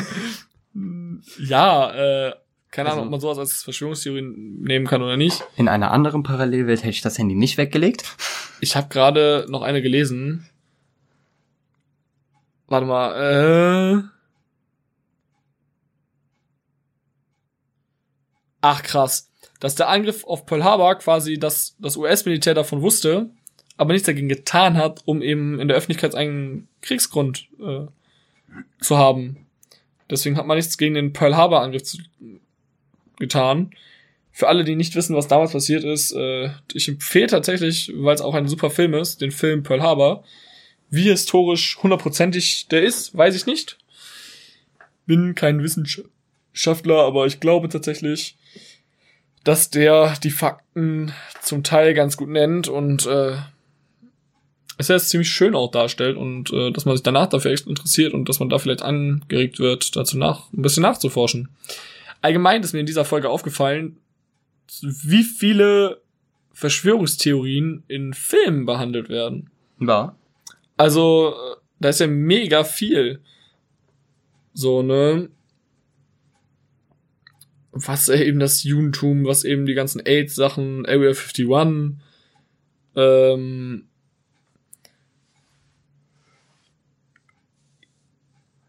ja, 1.39 1.91
äh, 2.27 2.33
keine 2.71 2.89
Also- 2.89 2.99
Ahnung, 3.01 3.05
ob 3.07 3.11
man 3.11 3.19
sowas 3.21 3.37
als 3.37 3.63
Verschwörungstheorie 3.63 4.21
nehmen 4.21 4.87
kann 4.87 5.01
oder 5.01 5.15
nicht. 5.17 5.41
In 5.55 5.67
einer 5.69 5.91
anderen 5.91 6.23
Parallelwelt 6.23 6.79
hätte 6.81 6.89
ich 6.91 7.01
das 7.01 7.17
Handy 7.17 7.33
nicht 7.35 7.57
weggelegt. 7.57 8.15
Ich 8.59 8.75
habe 8.75 8.89
gerade 8.89 9.45
noch 9.49 9.61
eine 9.61 9.81
gelesen. 9.81 10.47
Warte 12.67 12.85
mal, 12.85 14.03
äh. 14.03 14.18
Ach 18.61 18.83
krass, 18.83 19.29
dass 19.59 19.75
der 19.75 19.89
Angriff 19.89 20.23
auf 20.23 20.45
Pearl 20.45 20.63
Harbor 20.63 20.95
quasi 20.95 21.37
das, 21.37 21.75
das 21.79 21.97
US-Militär 21.97 22.53
davon 22.53 22.81
wusste, 22.81 23.29
aber 23.77 23.93
nichts 23.93 24.05
dagegen 24.05 24.29
getan 24.29 24.77
hat, 24.77 25.01
um 25.05 25.21
eben 25.21 25.59
in 25.59 25.67
der 25.67 25.77
Öffentlichkeit 25.77 26.15
einen 26.15 26.67
Kriegsgrund 26.81 27.47
äh, 27.59 27.87
zu 28.81 28.97
haben. 28.97 29.45
Deswegen 30.09 30.37
hat 30.37 30.47
man 30.47 30.57
nichts 30.57 30.77
gegen 30.77 30.95
den 30.95 31.13
Pearl 31.13 31.37
Harbor-Angriff 31.37 31.83
zu, 31.83 31.97
getan. 33.19 33.71
Für 34.31 34.47
alle, 34.47 34.63
die 34.63 34.75
nicht 34.75 34.95
wissen, 34.95 35.15
was 35.15 35.27
damals 35.27 35.51
passiert 35.51 35.83
ist, 35.83 36.13
äh, 36.13 36.49
ich 36.73 36.87
empfehle 36.87 37.27
tatsächlich, 37.27 37.91
weil 37.95 38.15
es 38.15 38.21
auch 38.21 38.33
ein 38.33 38.47
super 38.47 38.69
Film 38.69 38.93
ist, 38.93 39.21
den 39.21 39.31
Film 39.31 39.63
Pearl 39.63 39.81
Harbor. 39.81 40.23
Wie 40.89 41.03
historisch 41.03 41.77
hundertprozentig 41.83 42.67
der 42.69 42.81
ist, 42.81 43.15
weiß 43.15 43.35
ich 43.35 43.45
nicht. 43.45 43.77
Bin 45.05 45.35
kein 45.35 45.61
Wissenschaftler, 45.61 47.03
aber 47.03 47.27
ich 47.27 47.39
glaube 47.39 47.69
tatsächlich, 47.69 48.37
dass 49.43 49.69
der 49.69 50.15
die 50.23 50.31
Fakten 50.31 51.13
zum 51.41 51.63
Teil 51.63 51.93
ganz 51.93 52.17
gut 52.17 52.29
nennt 52.29 52.67
und 52.67 53.05
äh, 53.05 53.37
es 54.77 54.87
jetzt 54.87 55.09
ziemlich 55.09 55.29
schön 55.29 55.55
auch 55.55 55.71
darstellt 55.71 56.17
und 56.17 56.51
äh, 56.53 56.71
dass 56.71 56.85
man 56.85 56.95
sich 56.95 57.03
danach 57.03 57.27
dafür 57.27 57.51
echt 57.51 57.67
interessiert 57.67 58.13
und 58.13 58.29
dass 58.29 58.39
man 58.39 58.49
da 58.49 58.59
vielleicht 58.59 58.81
angeregt 58.81 59.59
wird, 59.59 59.95
dazu 59.95 60.17
nach 60.17 60.51
ein 60.53 60.61
bisschen 60.61 60.83
nachzuforschen. 60.83 61.49
Allgemein 62.21 62.63
ist 62.63 62.73
mir 62.73 62.79
in 62.79 62.85
dieser 62.85 63.05
Folge 63.05 63.29
aufgefallen, 63.29 63.97
wie 64.81 65.23
viele 65.23 66.01
Verschwörungstheorien 66.53 67.83
in 67.87 68.13
Filmen 68.13 68.65
behandelt 68.65 69.09
werden. 69.09 69.49
Ja. 69.79 70.15
Also, 70.77 71.33
äh, 71.33 71.55
da 71.79 71.89
ist 71.89 71.99
ja 71.99 72.07
mega 72.07 72.63
viel. 72.63 73.21
So, 74.53 74.81
ne? 74.81 75.29
Was 77.81 78.09
eben 78.09 78.39
das 78.39 78.63
Judentum, 78.63 79.25
was 79.25 79.43
eben 79.43 79.65
die 79.65 79.73
ganzen 79.73 80.01
AIDS-Sachen, 80.05 80.85
Area 80.85 81.11
51, 81.11 81.47
ähm, 82.95 83.85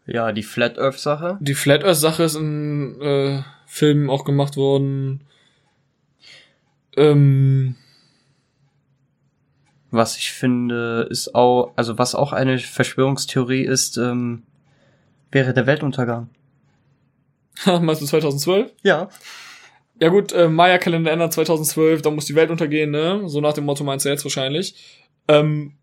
Ja, 0.07 0.31
die 0.31 0.43
Flat 0.43 0.77
Earth 0.77 0.99
Sache. 0.99 1.37
die 1.41 1.53
Flat 1.53 1.83
Earth-Sache 1.83 2.23
ist 2.23 2.35
in 2.35 2.99
äh, 3.01 3.43
Filmen 3.65 4.09
auch 4.09 4.25
gemacht 4.25 4.57
worden. 4.57 5.23
Ähm, 6.97 7.75
Was 9.89 10.17
ich 10.17 10.31
finde, 10.31 11.07
ist 11.09 11.35
auch, 11.35 11.73
also 11.75 11.97
was 11.97 12.15
auch 12.15 12.33
eine 12.33 12.57
Verschwörungstheorie 12.59 13.63
ist, 13.63 13.97
ähm, 13.97 14.43
wäre 15.31 15.53
der 15.53 15.67
Weltuntergang. 15.67 16.29
meinst 17.65 18.01
du 18.01 18.05
2012? 18.05 18.71
Ja. 18.83 19.09
Ja 19.99 20.09
gut, 20.09 20.31
äh, 20.31 20.49
Maya-Kalender 20.49 21.11
ändert 21.11 21.33
2012, 21.33 22.01
da 22.01 22.09
muss 22.09 22.25
die 22.25 22.35
Welt 22.35 22.49
untergehen, 22.49 22.89
ne? 22.89 23.21
So 23.27 23.39
nach 23.39 23.53
dem 23.53 23.65
Motto 23.65 23.83
meinst 23.83 24.05
du 24.05 24.09
jetzt 24.09 24.25
wahrscheinlich. 24.25 24.75
Ähm, 25.27 25.73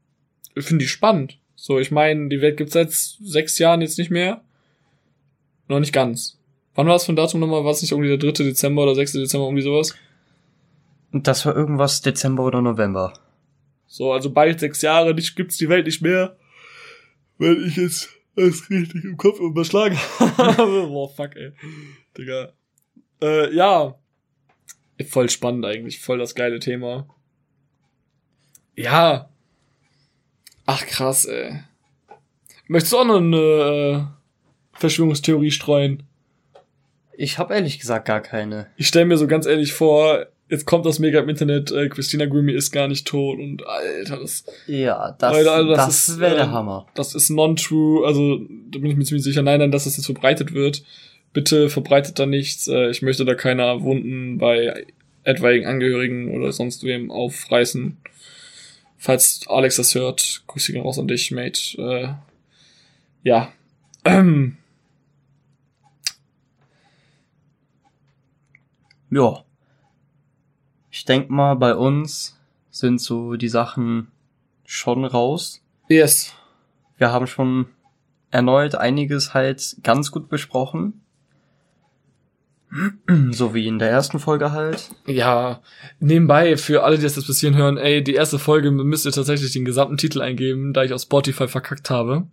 Finde 0.56 0.84
ich 0.84 0.90
spannend. 0.90 1.38
So, 1.54 1.78
ich 1.78 1.90
meine, 1.90 2.28
die 2.28 2.40
Welt 2.40 2.56
gibt's 2.56 2.72
seit 2.72 2.90
sechs 2.90 3.58
Jahren 3.58 3.80
jetzt 3.80 3.98
nicht 3.98 4.10
mehr. 4.10 4.42
Noch 5.68 5.78
nicht 5.78 5.92
ganz. 5.92 6.38
Wann 6.74 6.86
war 6.86 6.96
es 6.96 7.04
für 7.04 7.12
ein 7.12 7.16
Datum 7.16 7.40
nochmal? 7.40 7.64
War 7.64 7.72
es 7.72 7.82
nicht 7.82 7.92
irgendwie 7.92 8.08
der 8.08 8.18
3. 8.18 8.44
Dezember 8.44 8.82
oder 8.82 8.94
6. 8.94 9.12
Dezember, 9.12 9.46
irgendwie 9.46 9.62
sowas? 9.62 9.94
Das 11.12 11.46
war 11.46 11.56
irgendwas 11.56 12.02
Dezember 12.02 12.44
oder 12.44 12.60
November. 12.60 13.12
So, 13.86 14.12
also 14.12 14.30
bald 14.30 14.60
sechs 14.60 14.82
Jahre, 14.82 15.14
nicht, 15.14 15.34
gibt's 15.34 15.56
die 15.56 15.68
Welt 15.68 15.86
nicht 15.86 16.02
mehr. 16.02 16.36
Wenn 17.38 17.66
ich 17.66 17.76
jetzt 17.76 18.10
das 18.46 18.70
richtig 18.70 19.04
im 19.04 19.16
Kopf 19.16 19.40
überschlagen 19.40 19.96
habe. 19.96 20.86
Boah, 20.88 21.08
fuck, 21.08 21.36
ey. 21.36 21.52
Digga. 22.16 22.52
Äh, 23.22 23.54
ja. 23.54 23.98
Voll 25.08 25.30
spannend 25.30 25.64
eigentlich, 25.64 26.00
voll 26.00 26.18
das 26.18 26.34
geile 26.34 26.58
Thema. 26.58 27.08
Ja. 28.74 29.30
Ach 30.66 30.84
krass, 30.86 31.24
ey. 31.24 31.60
Möchtest 32.66 32.92
du 32.92 32.98
auch 32.98 33.04
noch 33.04 33.16
eine 33.16 33.36
äh, 33.36 34.78
Verschwörungstheorie 34.78 35.50
streuen? 35.50 36.02
Ich 37.16 37.38
habe 37.38 37.54
ehrlich 37.54 37.78
gesagt 37.80 38.06
gar 38.06 38.20
keine. 38.20 38.70
Ich 38.76 38.86
stelle 38.86 39.06
mir 39.06 39.16
so 39.16 39.26
ganz 39.26 39.46
ehrlich 39.46 39.72
vor, 39.72 40.26
jetzt 40.48 40.66
kommt 40.66 40.86
das 40.86 40.98
mega 40.98 41.20
im 41.20 41.28
Internet, 41.28 41.70
äh, 41.70 41.88
Christina 41.88 42.26
Grimmie 42.26 42.52
ist 42.52 42.70
gar 42.70 42.88
nicht 42.88 43.06
tot 43.06 43.38
und 43.38 43.66
Alter, 43.66 44.18
das 44.20 44.44
Ja, 44.66 45.12
das, 45.18 45.34
Alter, 45.34 45.52
Alter, 45.52 45.68
das 45.76 45.86
das, 45.86 46.08
ist, 46.08 46.20
wäre 46.20 46.36
der 46.36 46.44
ähm, 46.44 46.52
Hammer. 46.52 46.86
das 46.94 47.14
ist 47.14 47.30
non-true, 47.30 48.06
also 48.06 48.38
da 48.38 48.78
bin 48.78 48.90
ich 48.90 48.96
mir 48.96 49.04
ziemlich 49.04 49.24
sicher, 49.24 49.42
nein, 49.42 49.60
nein, 49.60 49.70
dass 49.70 49.84
das 49.84 49.96
jetzt 49.96 50.06
verbreitet 50.06 50.52
wird. 50.54 50.82
Bitte 51.34 51.68
verbreitet 51.68 52.18
da 52.18 52.24
nichts. 52.26 52.68
Äh, 52.68 52.88
ich 52.90 53.02
möchte 53.02 53.24
da 53.24 53.34
keine 53.34 53.82
Wunden 53.82 54.38
bei 54.38 54.86
etwaigen 55.24 55.66
Angehörigen 55.66 56.34
oder 56.34 56.52
sonst 56.52 56.84
wem 56.84 57.10
aufreißen. 57.10 57.98
Falls 58.96 59.42
Alex 59.46 59.76
das 59.76 59.94
hört, 59.94 60.42
Grüße 60.46 60.72
gehen 60.72 60.82
raus 60.82 60.98
an 60.98 61.06
dich, 61.06 61.30
Mate. 61.30 61.76
Äh, 61.76 62.08
ja. 63.28 63.52
Ähm, 64.04 64.56
Ja. 69.10 69.42
Ich 70.98 71.04
denk 71.04 71.30
mal, 71.30 71.54
bei 71.54 71.76
uns 71.76 72.36
sind 72.70 73.00
so 73.00 73.36
die 73.36 73.48
Sachen 73.48 74.08
schon 74.64 75.04
raus. 75.04 75.62
yes. 75.88 76.34
Wir 76.96 77.12
haben 77.12 77.28
schon 77.28 77.66
erneut 78.32 78.74
einiges 78.74 79.32
halt 79.32 79.76
ganz 79.84 80.10
gut 80.10 80.28
besprochen. 80.28 81.00
So 83.30 83.54
wie 83.54 83.68
in 83.68 83.78
der 83.78 83.90
ersten 83.90 84.18
Folge 84.18 84.50
halt. 84.50 84.90
Ja, 85.06 85.62
nebenbei, 86.00 86.56
für 86.56 86.82
alle, 86.82 86.96
die 86.96 87.04
das 87.04 87.14
jetzt 87.14 87.28
bis 87.28 87.38
hierhin 87.38 87.56
hören, 87.56 87.78
ey, 87.78 88.02
die 88.02 88.14
erste 88.14 88.40
Folge 88.40 88.72
müsst 88.72 89.06
ihr 89.06 89.12
tatsächlich 89.12 89.52
den 89.52 89.64
gesamten 89.64 89.98
Titel 89.98 90.20
eingeben, 90.20 90.72
da 90.72 90.82
ich 90.82 90.92
auf 90.92 91.02
Spotify 91.02 91.46
verkackt 91.46 91.90
habe. 91.90 92.26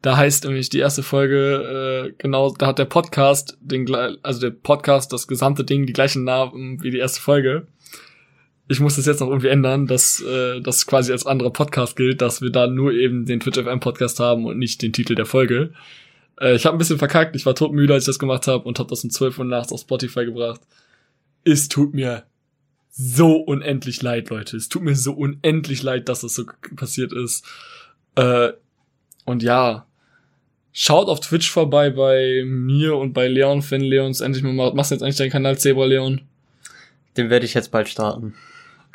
Da 0.00 0.16
heißt 0.16 0.44
nämlich 0.44 0.70
die 0.70 0.78
erste 0.78 1.02
Folge, 1.02 2.08
äh, 2.08 2.14
genau, 2.16 2.54
da 2.54 2.68
hat 2.68 2.78
der 2.78 2.86
Podcast, 2.86 3.58
den, 3.60 3.94
also 4.22 4.40
der 4.40 4.50
Podcast, 4.50 5.12
das 5.12 5.28
gesamte 5.28 5.62
Ding, 5.62 5.84
die 5.84 5.92
gleichen 5.92 6.24
Namen 6.24 6.82
wie 6.82 6.90
die 6.90 6.98
erste 6.98 7.20
Folge. 7.20 7.66
Ich 8.68 8.80
muss 8.80 8.96
das 8.96 9.06
jetzt 9.06 9.20
noch 9.20 9.28
irgendwie 9.28 9.48
ändern, 9.48 9.86
dass 9.86 10.20
äh, 10.22 10.60
das 10.60 10.86
quasi 10.86 11.12
als 11.12 11.26
anderer 11.26 11.50
Podcast 11.50 11.96
gilt, 11.96 12.22
dass 12.22 12.40
wir 12.40 12.50
da 12.50 12.66
nur 12.66 12.92
eben 12.92 13.26
den 13.26 13.40
Twitch 13.40 13.58
FM 13.58 13.80
Podcast 13.80 14.20
haben 14.20 14.46
und 14.46 14.58
nicht 14.58 14.80
den 14.82 14.92
Titel 14.92 15.14
der 15.14 15.26
Folge. 15.26 15.72
Äh, 16.40 16.54
ich 16.54 16.64
habe 16.64 16.76
ein 16.76 16.78
bisschen 16.78 16.98
verkackt, 16.98 17.36
ich 17.36 17.44
war 17.44 17.54
todmüde, 17.54 17.94
als 17.94 18.04
ich 18.04 18.06
das 18.06 18.18
gemacht 18.18 18.46
habe 18.46 18.64
und 18.64 18.78
habe 18.78 18.88
das 18.88 19.04
um 19.04 19.10
12 19.10 19.38
Uhr 19.38 19.44
nachts 19.44 19.72
auf 19.72 19.80
Spotify 19.80 20.24
gebracht. 20.24 20.60
Es 21.44 21.68
tut 21.68 21.92
mir 21.92 22.24
so 22.90 23.36
unendlich 23.36 24.02
leid, 24.02 24.30
Leute. 24.30 24.56
Es 24.56 24.68
tut 24.68 24.82
mir 24.82 24.94
so 24.94 25.12
unendlich 25.12 25.82
leid, 25.82 26.08
dass 26.08 26.20
das 26.20 26.34
so 26.34 26.44
passiert 26.76 27.12
ist. 27.12 27.44
Äh, 28.14 28.52
und 29.24 29.42
ja, 29.42 29.86
schaut 30.72 31.08
auf 31.08 31.20
Twitch 31.20 31.50
vorbei 31.50 31.90
bei 31.90 32.42
mir 32.44 32.96
und 32.96 33.12
bei 33.12 33.28
Leon, 33.28 33.64
wenn 33.70 33.80
Leons 33.80 34.20
endlich 34.20 34.44
mal 34.44 34.52
macht. 34.52 34.74
Machst 34.74 34.90
du 34.90 34.94
jetzt 34.94 35.02
eigentlich 35.02 35.16
deinen 35.16 35.30
Kanal 35.30 35.58
Zebra 35.58 35.86
Leon? 35.86 36.20
Den 37.16 37.30
werde 37.30 37.46
ich 37.46 37.54
jetzt 37.54 37.70
bald 37.70 37.88
starten. 37.88 38.34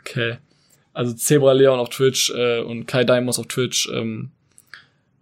Okay. 0.08 0.38
Also 0.94 1.14
Zebra 1.14 1.52
Leon 1.52 1.80
auf 1.80 1.90
Twitch 1.90 2.32
äh, 2.32 2.62
und 2.62 2.88
Kai 2.88 3.04
Daimos 3.04 3.40
auf 3.40 3.48
Twitch. 3.48 3.90
Ähm, 3.94 4.32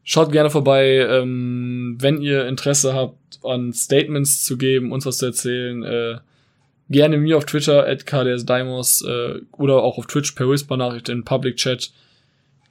schaut 0.04 0.32
gerne 0.32 0.50
vorbei, 0.50 1.06
ähm, 1.10 1.98
wenn 2.00 2.22
ihr 2.22 2.48
Interesse 2.48 2.94
habt, 2.94 3.40
an 3.44 3.74
Statements 3.74 4.44
zu 4.44 4.58
geben, 4.58 4.92
uns 4.92 5.06
was 5.06 5.18
zu 5.18 5.26
erzählen. 5.26 5.84
Äh, 5.84 6.18
gerne 6.90 7.18
mir 7.18 7.38
auf 7.38 7.46
Twitter, 7.46 7.86
at 7.86 8.06
kdsdaimos, 8.06 9.04
äh, 9.06 9.42
oder 9.52 9.84
auch 9.84 9.98
auf 9.98 10.06
Twitch 10.08 10.32
per 10.32 10.50
Whisper-Nachricht 10.50 11.10
in 11.10 11.26
Public 11.26 11.58
Chat. 11.58 11.92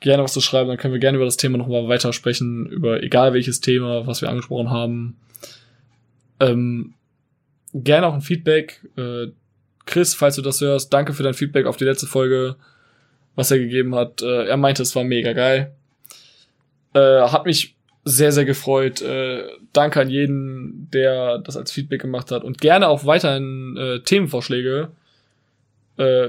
Gerne 0.01 0.23
was 0.23 0.33
zu 0.33 0.41
schreiben, 0.41 0.69
dann 0.69 0.79
können 0.79 0.95
wir 0.95 1.01
gerne 1.01 1.17
über 1.17 1.25
das 1.25 1.37
Thema 1.37 1.59
nochmal 1.59 1.89
weitersprechen, 1.89 2.67
über 2.67 3.03
egal 3.03 3.35
welches 3.35 3.61
Thema, 3.61 4.07
was 4.07 4.23
wir 4.23 4.29
angesprochen 4.29 4.71
haben. 4.71 5.17
Ähm, 6.41 6.95
gerne 7.75 8.07
auch 8.07 8.15
ein 8.15 8.23
Feedback. 8.23 8.81
Äh, 8.97 9.29
Chris, 9.87 10.15
falls 10.15 10.37
du 10.37 10.43
das 10.43 10.61
hörst, 10.61 10.93
danke 10.93 11.13
für 11.13 11.23
dein 11.23 11.35
Feedback 11.35 11.67
auf 11.67 11.77
die 11.77 11.85
letzte 11.85 12.07
Folge, 12.07 12.57
was 13.35 13.51
er 13.51 13.59
gegeben 13.59 13.95
hat. 13.95 14.23
Äh, 14.23 14.47
er 14.47 14.57
meinte, 14.57 14.83
es 14.83 14.95
war 14.97 15.05
mega 15.05 15.33
geil. 15.33 15.75
Äh, 16.95 17.23
hat 17.23 17.45
mich 17.45 17.75
sehr, 18.05 18.33
sehr 18.33 18.45
gefreut. 18.45 19.03
Äh, 19.03 19.45
danke 19.73 20.01
an 20.01 20.11
jeden, 20.11 20.89
der 20.93 21.39
das 21.39 21.57
als 21.57 21.73
Feedback 21.73 22.01
gemacht 22.01 22.31
hat. 22.31 22.45
Und 22.45 22.61
gerne 22.61 22.89
auch 22.89 23.05
weiterhin 23.05 23.77
äh, 23.77 24.01
Themenvorschläge 24.01 24.91
äh, 25.99 26.29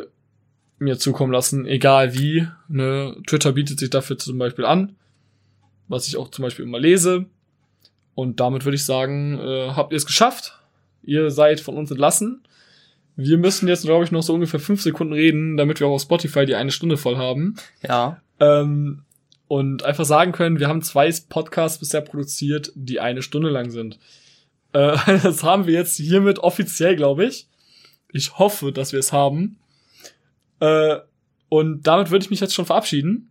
mir 0.80 0.98
zukommen 0.98 1.32
lassen, 1.32 1.66
egal 1.66 2.14
wie. 2.14 2.48
Ne? 2.68 3.16
Twitter 3.28 3.54
bietet 3.54 3.80
sich 3.80 3.90
dafür 3.90 4.18
zum 4.18 4.38
Beispiel 4.38 4.66
an, 4.66 4.96
was 5.88 6.08
ich 6.08 6.18
auch 6.18 6.30
zum 6.30 6.44
Beispiel 6.44 6.66
immer 6.66 6.80
lese. 6.80 7.26
Und 8.14 8.40
damit 8.40 8.66
würde 8.66 8.76
ich 8.76 8.86
sagen, 8.86 9.38
äh, 9.40 9.72
habt 9.72 9.92
ihr 9.92 9.98
es 9.98 10.06
geschafft. 10.06 10.58
Ihr 11.04 11.30
seid 11.30 11.60
von 11.60 11.76
uns 11.76 11.92
entlassen. 11.92 12.42
Wir 13.16 13.38
müssen 13.38 13.68
jetzt, 13.68 13.86
glaube 13.86 14.04
ich, 14.04 14.12
noch 14.12 14.24
so 14.24 14.34
ungefähr 14.34 14.60
fünf 14.60 14.82
Sekunden 14.82 15.14
reden, 15.14 15.58
damit 15.58 15.80
wir 15.80 15.88
auch 15.88 15.94
auf 15.94 16.02
Spotify 16.02 16.46
die 16.46 16.56
eine 16.56 16.72
Stunde 16.72 16.98
voll 16.98 17.18
haben. 17.18 17.56
Ja. 17.82 18.22
Ähm, 18.40 19.04
und 19.48 19.84
einfach 19.84 20.06
sagen 20.06 20.32
können, 20.32 20.60
wir 20.60 20.68
haben 20.68 20.82
zwei 20.82 21.10
Podcasts 21.30 21.80
bisher 21.80 22.02
produziert, 22.02 22.72
die 22.76 23.00
eine 23.00 23.22
Stunde 23.22 23.50
lang 23.50 23.70
sind. 23.70 24.00
Äh, 24.74 24.98
das 25.24 25.44
haben 25.44 25.68
wir 25.68 25.74
jetzt 25.74 25.98
hiermit 25.98 26.40
offiziell, 26.40 26.96
glaube 26.96 27.26
ich. 27.26 27.48
Ich 28.12 28.38
hoffe, 28.38 28.72
dass 28.72 28.92
wir 28.92 29.00
es 29.00 29.14
haben. 29.14 29.58
Äh, 30.60 30.98
und 31.50 31.84
damit 31.88 32.12
würde 32.12 32.24
ich 32.24 32.32
mich 32.32 32.40
jetzt 32.40 32.54
schon 32.54 32.66
verabschieden 32.66 33.30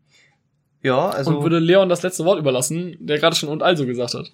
Ja, 0.82 1.08
also. 1.08 1.36
und 1.36 1.42
würde 1.42 1.58
Leon 1.58 1.88
das 1.88 2.02
letzte 2.02 2.24
Wort 2.24 2.38
überlassen, 2.38 2.96
der 3.00 3.18
gerade 3.18 3.36
schon 3.36 3.48
und 3.48 3.62
also 3.62 3.86
gesagt 3.86 4.14
hat. 4.14 4.30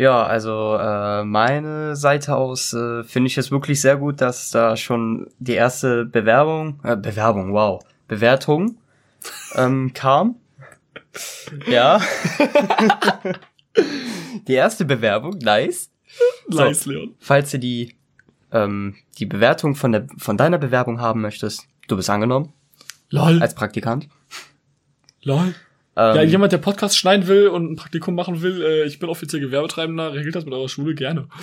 Ja, 0.00 0.22
also 0.22 0.78
äh, 0.80 1.24
meine 1.24 1.94
Seite 1.94 2.34
aus 2.34 2.72
äh, 2.72 3.04
finde 3.04 3.26
ich 3.26 3.36
es 3.36 3.50
wirklich 3.50 3.82
sehr 3.82 3.98
gut, 3.98 4.22
dass 4.22 4.50
da 4.50 4.74
schon 4.74 5.26
die 5.40 5.52
erste 5.52 6.06
Bewerbung, 6.06 6.80
äh, 6.84 6.96
Bewerbung, 6.96 7.52
wow, 7.52 7.84
Bewertung 8.08 8.78
ähm, 9.56 9.90
kam. 9.94 10.36
Ja. 11.66 12.00
die 14.48 14.54
erste 14.54 14.86
Bewerbung, 14.86 15.36
nice. 15.42 15.90
So. 16.48 16.64
Nice, 16.64 16.86
Leon. 16.86 17.14
Falls 17.18 17.50
du 17.50 17.58
die 17.58 17.94
ähm, 18.52 18.96
die 19.18 19.26
Bewertung 19.26 19.74
von 19.74 19.92
der 19.92 20.06
von 20.16 20.38
deiner 20.38 20.56
Bewerbung 20.56 21.02
haben 21.02 21.20
möchtest, 21.20 21.68
du 21.88 21.96
bist 21.96 22.08
angenommen 22.08 22.54
Lol. 23.10 23.42
als 23.42 23.54
Praktikant. 23.54 24.08
Lol. 25.20 25.54
Ähm, 25.96 26.16
Ja, 26.16 26.22
jemand, 26.22 26.52
der 26.52 26.58
Podcast 26.58 26.96
schneiden 26.96 27.26
will 27.26 27.48
und 27.48 27.72
ein 27.72 27.76
Praktikum 27.76 28.14
machen 28.14 28.42
will, 28.42 28.62
äh, 28.62 28.84
ich 28.86 28.98
bin 28.98 29.08
offiziell 29.08 29.40
Gewerbetreibender, 29.40 30.12
regelt 30.14 30.34
das 30.34 30.44
mit 30.44 30.54
eurer 30.54 30.68
Schule 30.68 30.94
gerne. 30.94 31.26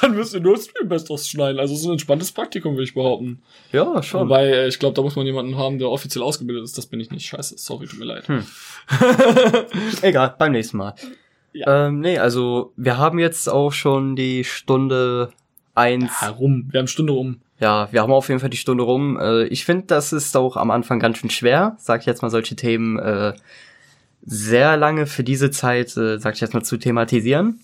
Dann 0.00 0.14
müsst 0.16 0.34
ihr 0.34 0.40
nur 0.40 0.56
Stream-Bestos 0.56 1.28
schneiden. 1.28 1.60
Also 1.60 1.74
so 1.76 1.88
ein 1.88 1.92
entspanntes 1.92 2.32
Praktikum, 2.32 2.72
würde 2.74 2.84
ich 2.84 2.94
behaupten. 2.94 3.42
ja, 3.70 4.02
schon. 4.02 4.22
Wobei, 4.22 4.46
äh, 4.46 4.68
ich 4.68 4.78
glaube, 4.78 4.94
da 4.94 5.02
muss 5.02 5.14
man 5.14 5.26
jemanden 5.26 5.56
haben, 5.56 5.78
der 5.78 5.90
offiziell 5.90 6.22
ausgebildet 6.22 6.64
ist. 6.64 6.76
Das 6.78 6.86
bin 6.86 7.00
ich 7.00 7.10
nicht. 7.10 7.26
Scheiße, 7.26 7.58
sorry, 7.58 7.86
tut 7.86 7.98
mir 7.98 8.06
leid. 8.06 8.26
Hm. 8.28 8.44
Egal, 10.02 10.34
beim 10.38 10.52
nächsten 10.52 10.78
Mal. 10.78 10.94
Ja. 11.52 11.86
Ähm, 11.86 12.00
nee, 12.00 12.18
also 12.18 12.72
wir 12.76 12.96
haben 12.96 13.18
jetzt 13.18 13.48
auch 13.48 13.72
schon 13.72 14.16
die 14.16 14.42
Stunde 14.44 15.32
eins. 15.74 16.10
Ja, 16.22 16.30
rum. 16.30 16.68
Wir 16.70 16.80
haben 16.80 16.88
Stunde 16.88 17.12
rum. 17.12 17.40
Ja, 17.62 17.86
wir 17.92 18.02
haben 18.02 18.12
auf 18.12 18.28
jeden 18.28 18.40
Fall 18.40 18.50
die 18.50 18.56
Stunde 18.56 18.82
rum. 18.82 19.16
Äh, 19.20 19.44
ich 19.44 19.64
finde, 19.64 19.86
das 19.86 20.12
ist 20.12 20.36
auch 20.36 20.56
am 20.56 20.72
Anfang 20.72 20.98
ganz 20.98 21.18
schön 21.18 21.30
schwer, 21.30 21.76
sag 21.78 22.00
ich 22.00 22.06
jetzt 22.06 22.20
mal, 22.20 22.28
solche 22.28 22.56
Themen 22.56 22.98
äh, 22.98 23.34
sehr 24.22 24.76
lange 24.76 25.06
für 25.06 25.22
diese 25.22 25.52
Zeit, 25.52 25.96
äh, 25.96 26.18
sag 26.18 26.34
ich 26.34 26.40
jetzt 26.40 26.54
mal, 26.54 26.64
zu 26.64 26.76
thematisieren. 26.76 27.60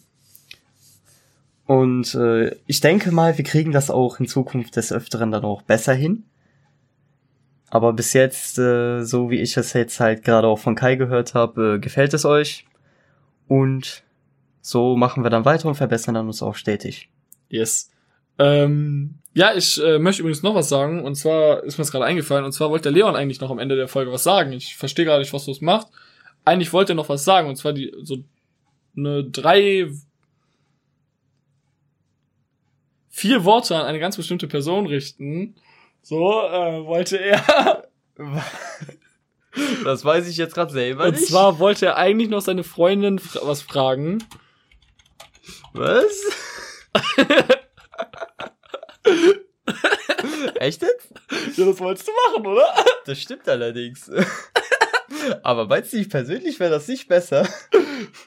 Und 1.66 2.14
äh, 2.14 2.54
ich 2.66 2.80
denke 2.80 3.10
mal, 3.10 3.38
wir 3.38 3.44
kriegen 3.44 3.72
das 3.72 3.90
auch 3.90 4.20
in 4.20 4.28
Zukunft 4.28 4.76
des 4.76 4.92
Öfteren 4.92 5.32
dann 5.32 5.44
auch 5.44 5.62
besser 5.62 5.94
hin. 5.94 6.22
Aber 7.68 7.92
bis 7.92 8.12
jetzt, 8.12 8.56
äh, 8.56 9.02
so 9.02 9.32
wie 9.32 9.40
ich 9.40 9.56
es 9.56 9.72
jetzt 9.72 9.98
halt 9.98 10.22
gerade 10.22 10.46
auch 10.46 10.60
von 10.60 10.76
Kai 10.76 10.94
gehört 10.94 11.34
habe, 11.34 11.74
äh, 11.74 11.78
gefällt 11.80 12.14
es 12.14 12.24
euch. 12.24 12.66
Und 13.48 14.04
so 14.60 14.96
machen 14.96 15.24
wir 15.24 15.30
dann 15.30 15.44
weiter 15.44 15.66
und 15.66 15.74
verbessern 15.74 16.14
dann 16.14 16.28
uns 16.28 16.40
auch 16.40 16.54
stetig. 16.54 17.10
Yes. 17.48 17.90
Ähm, 18.38 19.18
ja, 19.34 19.54
ich 19.54 19.80
äh, 19.82 19.98
möchte 19.98 20.22
übrigens 20.22 20.42
noch 20.42 20.54
was 20.54 20.68
sagen. 20.68 21.04
Und 21.04 21.14
zwar 21.14 21.62
ist 21.64 21.78
mir 21.78 21.82
das 21.82 21.92
gerade 21.92 22.04
eingefallen. 22.04 22.44
Und 22.44 22.52
zwar 22.52 22.70
wollte 22.70 22.84
der 22.84 22.92
Leon 22.92 23.16
eigentlich 23.16 23.40
noch 23.40 23.50
am 23.50 23.58
Ende 23.58 23.76
der 23.76 23.88
Folge 23.88 24.12
was 24.12 24.24
sagen. 24.24 24.52
Ich 24.52 24.76
verstehe 24.76 25.04
gerade 25.04 25.20
nicht, 25.20 25.32
was 25.32 25.44
du 25.44 25.50
es 25.50 25.60
macht. 25.60 25.88
Eigentlich 26.44 26.72
wollte 26.72 26.92
er 26.92 26.96
noch 26.96 27.08
was 27.08 27.24
sagen. 27.24 27.48
Und 27.48 27.56
zwar 27.56 27.72
die 27.72 27.92
so 28.02 28.18
eine 28.96 29.24
drei 29.24 29.90
vier 33.10 33.44
Worte 33.44 33.76
an 33.76 33.86
eine 33.86 33.98
ganz 33.98 34.16
bestimmte 34.16 34.48
Person 34.48 34.86
richten. 34.86 35.56
So 36.02 36.42
äh, 36.42 36.84
wollte 36.84 37.18
er. 37.18 37.88
Das 39.82 40.04
weiß 40.04 40.28
ich 40.28 40.36
jetzt 40.36 40.54
gerade 40.54 40.72
selber 40.72 41.06
Und 41.06 41.18
zwar 41.18 41.58
wollte 41.58 41.86
er 41.86 41.96
eigentlich 41.96 42.28
noch 42.28 42.42
seine 42.42 42.62
Freundin 42.62 43.18
fra 43.18 43.40
was 43.42 43.62
fragen. 43.62 44.22
Was? 45.72 46.22
Echt 50.58 50.82
jetzt? 50.82 51.12
Ja, 51.56 51.66
das 51.66 51.78
wolltest 51.78 52.08
du 52.08 52.12
machen, 52.12 52.46
oder? 52.46 52.74
Das 53.06 53.20
stimmt 53.20 53.48
allerdings. 53.48 54.10
Aber 55.42 55.66
meinst 55.66 55.92
du, 55.92 55.96
ich 55.96 56.10
persönlich 56.10 56.60
wäre 56.60 56.70
das 56.70 56.88
nicht 56.88 57.08
besser? 57.08 57.48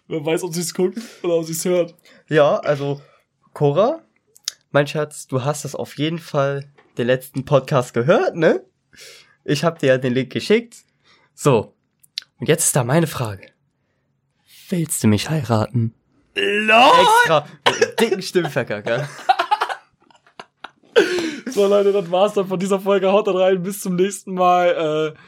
Wer 0.07 0.25
weiß, 0.25 0.43
ob 0.43 0.55
sie 0.55 0.61
es 0.61 0.73
guckt 0.73 0.97
oder 1.21 1.35
ob 1.35 1.45
sie 1.45 1.51
es 1.51 1.65
hört. 1.65 1.93
Ja, 2.29 2.57
also, 2.57 3.01
Cora, 3.53 4.01
mein 4.71 4.87
Schatz, 4.87 5.27
du 5.27 5.43
hast 5.43 5.65
das 5.65 5.75
auf 5.75 5.97
jeden 5.97 6.17
Fall 6.17 6.71
den 6.97 7.07
letzten 7.07 7.45
Podcast 7.45 7.93
gehört, 7.93 8.35
ne? 8.35 8.65
Ich 9.43 9.63
hab 9.63 9.77
dir 9.77 9.87
ja 9.87 9.97
den 9.97 10.13
Link 10.13 10.31
geschickt. 10.31 10.77
So. 11.35 11.75
Und 12.39 12.47
jetzt 12.47 12.63
ist 12.63 12.75
da 12.75 12.83
meine 12.83 13.07
Frage. 13.07 13.51
Willst 14.69 15.03
du 15.03 15.07
mich 15.07 15.29
heiraten? 15.29 15.93
LOL! 16.35 17.01
Extra 17.01 17.47
mit 17.79 17.99
dicken 17.99 18.21
Stimmverkacker. 18.21 19.07
So, 21.51 21.67
Leute, 21.67 21.91
das 21.91 22.09
war's 22.11 22.33
dann 22.33 22.47
von 22.47 22.59
dieser 22.59 22.79
Folge. 22.79 23.11
Haut 23.11 23.27
rein. 23.27 23.61
Bis 23.63 23.81
zum 23.81 23.95
nächsten 23.95 24.33
Mal. 24.33 25.13
Äh, 25.15 25.19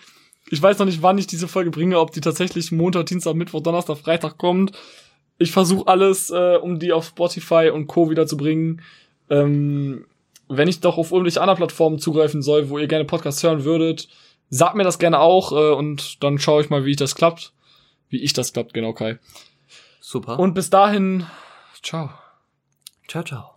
ich 0.49 0.61
weiß 0.61 0.79
noch 0.79 0.85
nicht, 0.85 1.01
wann 1.01 1.17
ich 1.17 1.27
diese 1.27 1.47
Folge 1.47 1.71
bringe, 1.71 1.99
ob 1.99 2.11
die 2.11 2.21
tatsächlich 2.21 2.71
Montag, 2.71 3.07
Dienstag, 3.07 3.35
Mittwoch, 3.35 3.61
Donnerstag, 3.61 3.97
Freitag 3.97 4.37
kommt. 4.37 4.71
Ich 5.37 5.51
versuche 5.51 5.87
alles, 5.87 6.29
äh, 6.29 6.57
um 6.61 6.79
die 6.79 6.93
auf 6.93 7.05
Spotify 7.05 7.71
und 7.73 7.87
Co. 7.87 8.09
wieder 8.09 8.27
zu 8.27 8.37
bringen. 8.37 8.81
Ähm, 9.29 10.05
wenn 10.49 10.67
ich 10.67 10.79
doch 10.79 10.97
auf 10.97 11.11
irgendwelche 11.11 11.41
anderen 11.41 11.57
Plattformen 11.57 11.99
zugreifen 11.99 12.41
soll, 12.41 12.69
wo 12.69 12.77
ihr 12.77 12.87
gerne 12.87 13.05
Podcasts 13.05 13.41
hören 13.41 13.63
würdet, 13.63 14.09
sagt 14.49 14.75
mir 14.75 14.83
das 14.83 14.99
gerne 14.99 15.19
auch 15.19 15.51
äh, 15.51 15.73
und 15.73 16.23
dann 16.23 16.37
schaue 16.37 16.61
ich 16.61 16.69
mal, 16.69 16.85
wie 16.85 16.91
ich 16.91 16.97
das 16.97 17.15
klappt. 17.15 17.53
Wie 18.09 18.21
ich 18.21 18.33
das 18.33 18.53
klappt, 18.53 18.73
genau, 18.73 18.93
Kai. 18.93 19.17
Super. 19.99 20.39
Und 20.39 20.53
bis 20.53 20.69
dahin, 20.69 21.25
ciao. 21.81 22.11
ciao, 23.07 23.23
ciao. 23.23 23.52